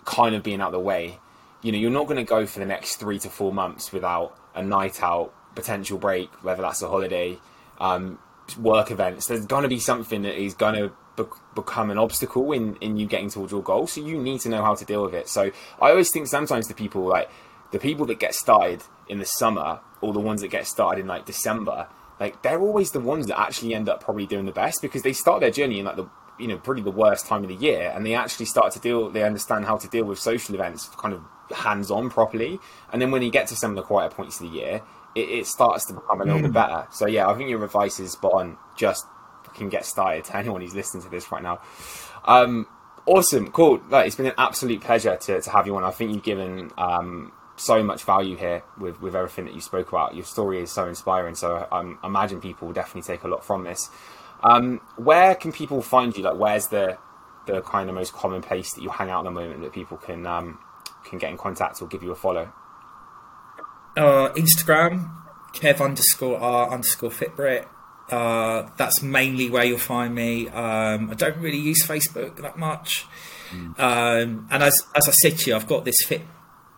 kind 0.08 0.34
of 0.34 0.42
being 0.42 0.62
out 0.62 0.68
of 0.68 0.72
the 0.72 0.80
way, 0.80 1.20
you 1.62 1.72
know, 1.72 1.78
you're 1.78 1.92
not 1.92 2.06
going 2.06 2.18
to 2.18 2.24
go 2.24 2.48
for 2.48 2.60
the 2.60 2.66
next 2.66 2.96
three 2.96 3.20
to 3.20 3.30
four 3.30 3.54
months 3.54 3.92
without 3.92 4.36
a 4.56 4.64
night 4.64 5.04
out, 5.04 5.34
potential 5.54 6.00
break, 6.00 6.32
whether 6.44 6.64
that's 6.64 6.82
a 6.82 6.88
holiday, 6.88 7.38
um, 7.80 8.18
work 8.58 8.90
events. 8.90 9.28
There's 9.28 9.46
going 9.46 9.64
to 9.64 9.70
be 9.70 9.80
something 9.80 10.24
that 10.24 10.42
is 10.42 10.54
going 10.54 10.76
to 10.76 10.92
be- 11.18 11.30
become 11.54 11.92
an 11.92 11.98
obstacle 11.98 12.54
in, 12.54 12.78
in 12.78 12.98
you 12.98 13.06
getting 13.06 13.30
towards 13.30 13.52
your 13.52 13.62
goal. 13.62 13.86
So 13.86 14.02
you 14.02 14.18
need 14.18 14.40
to 14.42 14.50
know 14.50 14.64
how 14.64 14.76
to 14.76 14.86
deal 14.86 15.04
with 15.04 15.14
it. 15.14 15.28
So 15.28 15.52
I 15.82 15.90
always 15.90 16.12
think 16.12 16.28
sometimes 16.28 16.68
the 16.68 16.74
people 16.74 17.04
like 17.04 17.30
the 17.72 17.80
people 17.80 18.06
that 18.06 18.18
get 18.18 18.34
started 18.34 18.84
in 19.10 19.20
the 19.20 19.26
summer 19.26 19.82
or 20.00 20.14
the 20.14 20.22
ones 20.22 20.40
that 20.40 20.48
get 20.48 20.68
started 20.68 21.02
in 21.02 21.08
like 21.08 21.26
December, 21.26 21.88
like 22.18 22.42
they're 22.44 22.62
always 22.62 22.92
the 22.92 23.02
ones 23.02 23.28
that 23.28 23.38
actually 23.38 23.74
end 23.74 23.90
up 23.90 24.02
probably 24.02 24.26
doing 24.26 24.46
the 24.46 24.54
best 24.54 24.82
because 24.82 25.02
they 25.02 25.12
start 25.12 25.42
their 25.42 25.52
journey 25.52 25.80
in 25.80 25.86
like 25.86 25.98
the 25.98 26.08
you 26.40 26.48
know 26.48 26.58
probably 26.58 26.84
the 26.84 26.92
worst 26.92 27.26
time 27.26 27.44
of 27.44 27.50
the 27.50 27.56
year 27.56 27.92
and 27.96 28.06
they 28.06 28.14
actually 28.14 28.46
start 28.46 28.72
to 28.72 28.80
deal 28.80 29.10
they 29.10 29.24
understand 29.24 29.66
how 29.66 29.78
to 29.78 29.88
deal 29.88 30.06
with 30.06 30.20
social 30.20 30.56
events 30.56 30.88
kind 30.98 31.14
of 31.14 31.22
hands 31.56 31.90
on 31.90 32.10
properly 32.10 32.60
and 32.92 33.02
then 33.02 33.12
when 33.12 33.22
you 33.22 33.32
get 33.32 33.48
to 33.48 33.56
some 33.56 33.72
of 33.72 33.76
the 33.76 33.82
quieter 33.82 34.14
points 34.14 34.40
of 34.40 34.52
the 34.52 34.58
year 34.58 34.82
it, 35.18 35.30
it 35.30 35.48
starts 35.48 35.86
to 35.86 35.94
become 35.94 36.22
a 36.22 36.26
little 36.26 36.42
bit 36.42 36.54
better. 36.54 36.88
So 36.92 37.08
yeah 37.08 37.28
I 37.28 37.34
think 37.36 37.50
your 37.50 37.64
advice 37.64 38.00
is 38.00 38.12
spot 38.12 38.34
on. 38.34 38.58
Just 38.76 39.06
fucking 39.44 39.70
get 39.70 39.86
started 39.86 40.26
to 40.26 40.38
anyone 40.38 40.62
who's 40.62 40.76
listening 40.76 41.04
to 41.04 41.10
this 41.10 41.32
right 41.32 41.42
now. 41.42 41.60
Um 42.26 42.68
awesome. 43.06 43.52
Cool. 43.52 43.82
Like, 43.90 44.08
it's 44.08 44.16
been 44.16 44.28
an 44.28 44.34
absolute 44.38 44.82
pleasure 44.82 45.16
to, 45.16 45.42
to 45.42 45.50
have 45.50 45.66
you 45.66 45.76
on. 45.76 45.84
I 45.84 45.92
think 45.92 46.14
you've 46.14 46.24
given 46.24 46.72
um 46.78 47.32
so 47.56 47.82
much 47.82 48.04
value 48.04 48.36
here 48.36 48.64
with, 48.78 49.02
with 49.02 49.16
everything 49.16 49.46
that 49.46 49.56
you 49.56 49.62
spoke 49.62 49.90
about. 49.90 50.14
Your 50.14 50.26
story 50.26 50.62
is 50.62 50.72
so 50.72 50.88
inspiring, 50.88 51.34
so 51.34 51.68
um, 51.72 51.98
I 52.04 52.08
imagine 52.08 52.40
people 52.40 52.68
will 52.68 52.74
definitely 52.76 53.02
take 53.02 53.24
a 53.24 53.28
lot 53.28 53.44
from 53.44 53.64
this. 53.64 53.90
Um, 54.44 54.82
where 54.96 55.36
can 55.36 55.52
people 55.52 55.82
find 55.82 56.16
you? 56.16 56.24
Like, 56.24 56.38
where's 56.38 56.68
the 56.68 56.98
the 57.46 57.62
kind 57.62 57.90
of 57.90 57.96
most 57.96 58.14
common 58.14 58.42
place 58.42 58.74
that 58.74 58.82
you 58.82 58.90
hang 58.90 59.10
out 59.10 59.20
at 59.20 59.24
the 59.24 59.32
moment 59.32 59.62
that 59.62 59.74
people 59.74 59.98
can 59.98 60.26
um, 60.26 60.60
can 61.06 61.18
get 61.18 61.32
in 61.32 61.38
contact 61.38 61.82
or 61.82 61.88
give 61.88 62.04
you 62.04 62.12
a 62.12 62.16
follow? 62.16 62.52
Uh, 63.96 64.30
Instagram, 64.34 65.12
Kev 65.54 65.82
underscore 65.82 66.40
R 66.40 66.72
underscore 66.72 67.10
Fitbrit. 67.10 67.68
Uh, 68.10 68.70
that's 68.78 69.02
mainly 69.02 69.50
where 69.50 69.66
you'll 69.66 69.78
find 69.78 70.16
me. 70.16 70.48
Um, 70.48 71.10
I 71.10 71.14
don't 71.16 71.38
really 71.40 71.58
use 71.58 71.86
Facebook 71.86 72.38
that 72.38 72.58
much. 72.58 73.06
Um, 73.78 74.48
and 74.50 74.64
as, 74.64 74.86
as 74.96 75.08
I 75.08 75.12
said 75.12 75.38
to 75.40 75.50
you, 75.50 75.56
I've 75.56 75.68
got 75.68 75.86
this 75.86 76.06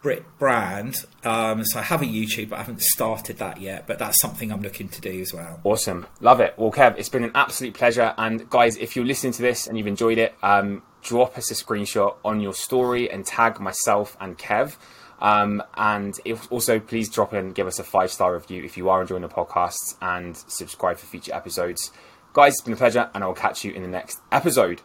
Fitbrit 0.02 0.24
brand. 0.38 1.06
Um, 1.24 1.64
so 1.66 1.80
I 1.80 1.84
have 1.84 2.02
a 2.02 2.06
YouTube, 2.06 2.50
but 2.50 2.58
I 2.58 2.60
haven't 2.60 2.82
started 2.82 3.38
that 3.38 3.60
yet. 3.60 3.88
But 3.88 4.00
that's 4.00 4.20
something 4.22 4.52
I'm 4.52 4.62
looking 4.62 4.90
to 4.90 5.02
do 5.02 5.22
as 5.22 5.34
well. 5.34 5.60
Awesome. 5.64 6.08
Love 6.22 6.40
it. 6.40 6.54
Well, 6.58 6.72
Kev, 6.72 6.98
it's 6.98 7.10
been 7.10 7.24
an 7.24 7.32
absolute 7.36 7.74
pleasure. 7.74 8.14
And 8.18 8.50
guys, 8.50 8.78
if 8.78 8.96
you're 8.96 9.06
listening 9.06 9.34
to 9.34 9.42
this 9.42 9.68
and 9.68 9.78
you've 9.78 9.88
enjoyed 9.88 10.18
it, 10.18 10.36
um, 10.42 10.84
drop 11.02 11.38
us 11.38 11.52
a 11.52 11.54
screenshot 11.54 12.16
on 12.24 12.40
your 12.40 12.54
story 12.54 13.10
and 13.10 13.26
tag 13.26 13.60
myself 13.60 14.18
and 14.20 14.38
Kev. 14.38 14.78
Um, 15.20 15.62
and 15.76 16.18
if, 16.24 16.50
also, 16.52 16.80
please 16.80 17.10
drop 17.10 17.34
in 17.34 17.52
give 17.52 17.68
us 17.68 17.80
a 17.80 17.84
five 17.84 18.12
star 18.12 18.34
review 18.34 18.64
if 18.64 18.78
you 18.78 18.90
are 18.90 19.02
enjoying 19.02 19.22
the 19.22 19.30
podcasts 19.30 19.96
and 20.02 20.36
subscribe 20.36 20.98
for 20.98 21.08
future 21.08 21.34
episodes. 21.34 21.92
Guys, 22.32 22.54
it's 22.54 22.62
been 22.62 22.74
a 22.74 22.78
pleasure, 22.78 23.10
and 23.14 23.24
I 23.24 23.28
will 23.28 23.34
catch 23.34 23.66
you 23.66 23.74
in 23.74 23.82
the 23.82 23.88
next 23.88 24.20
episode. 24.32 24.82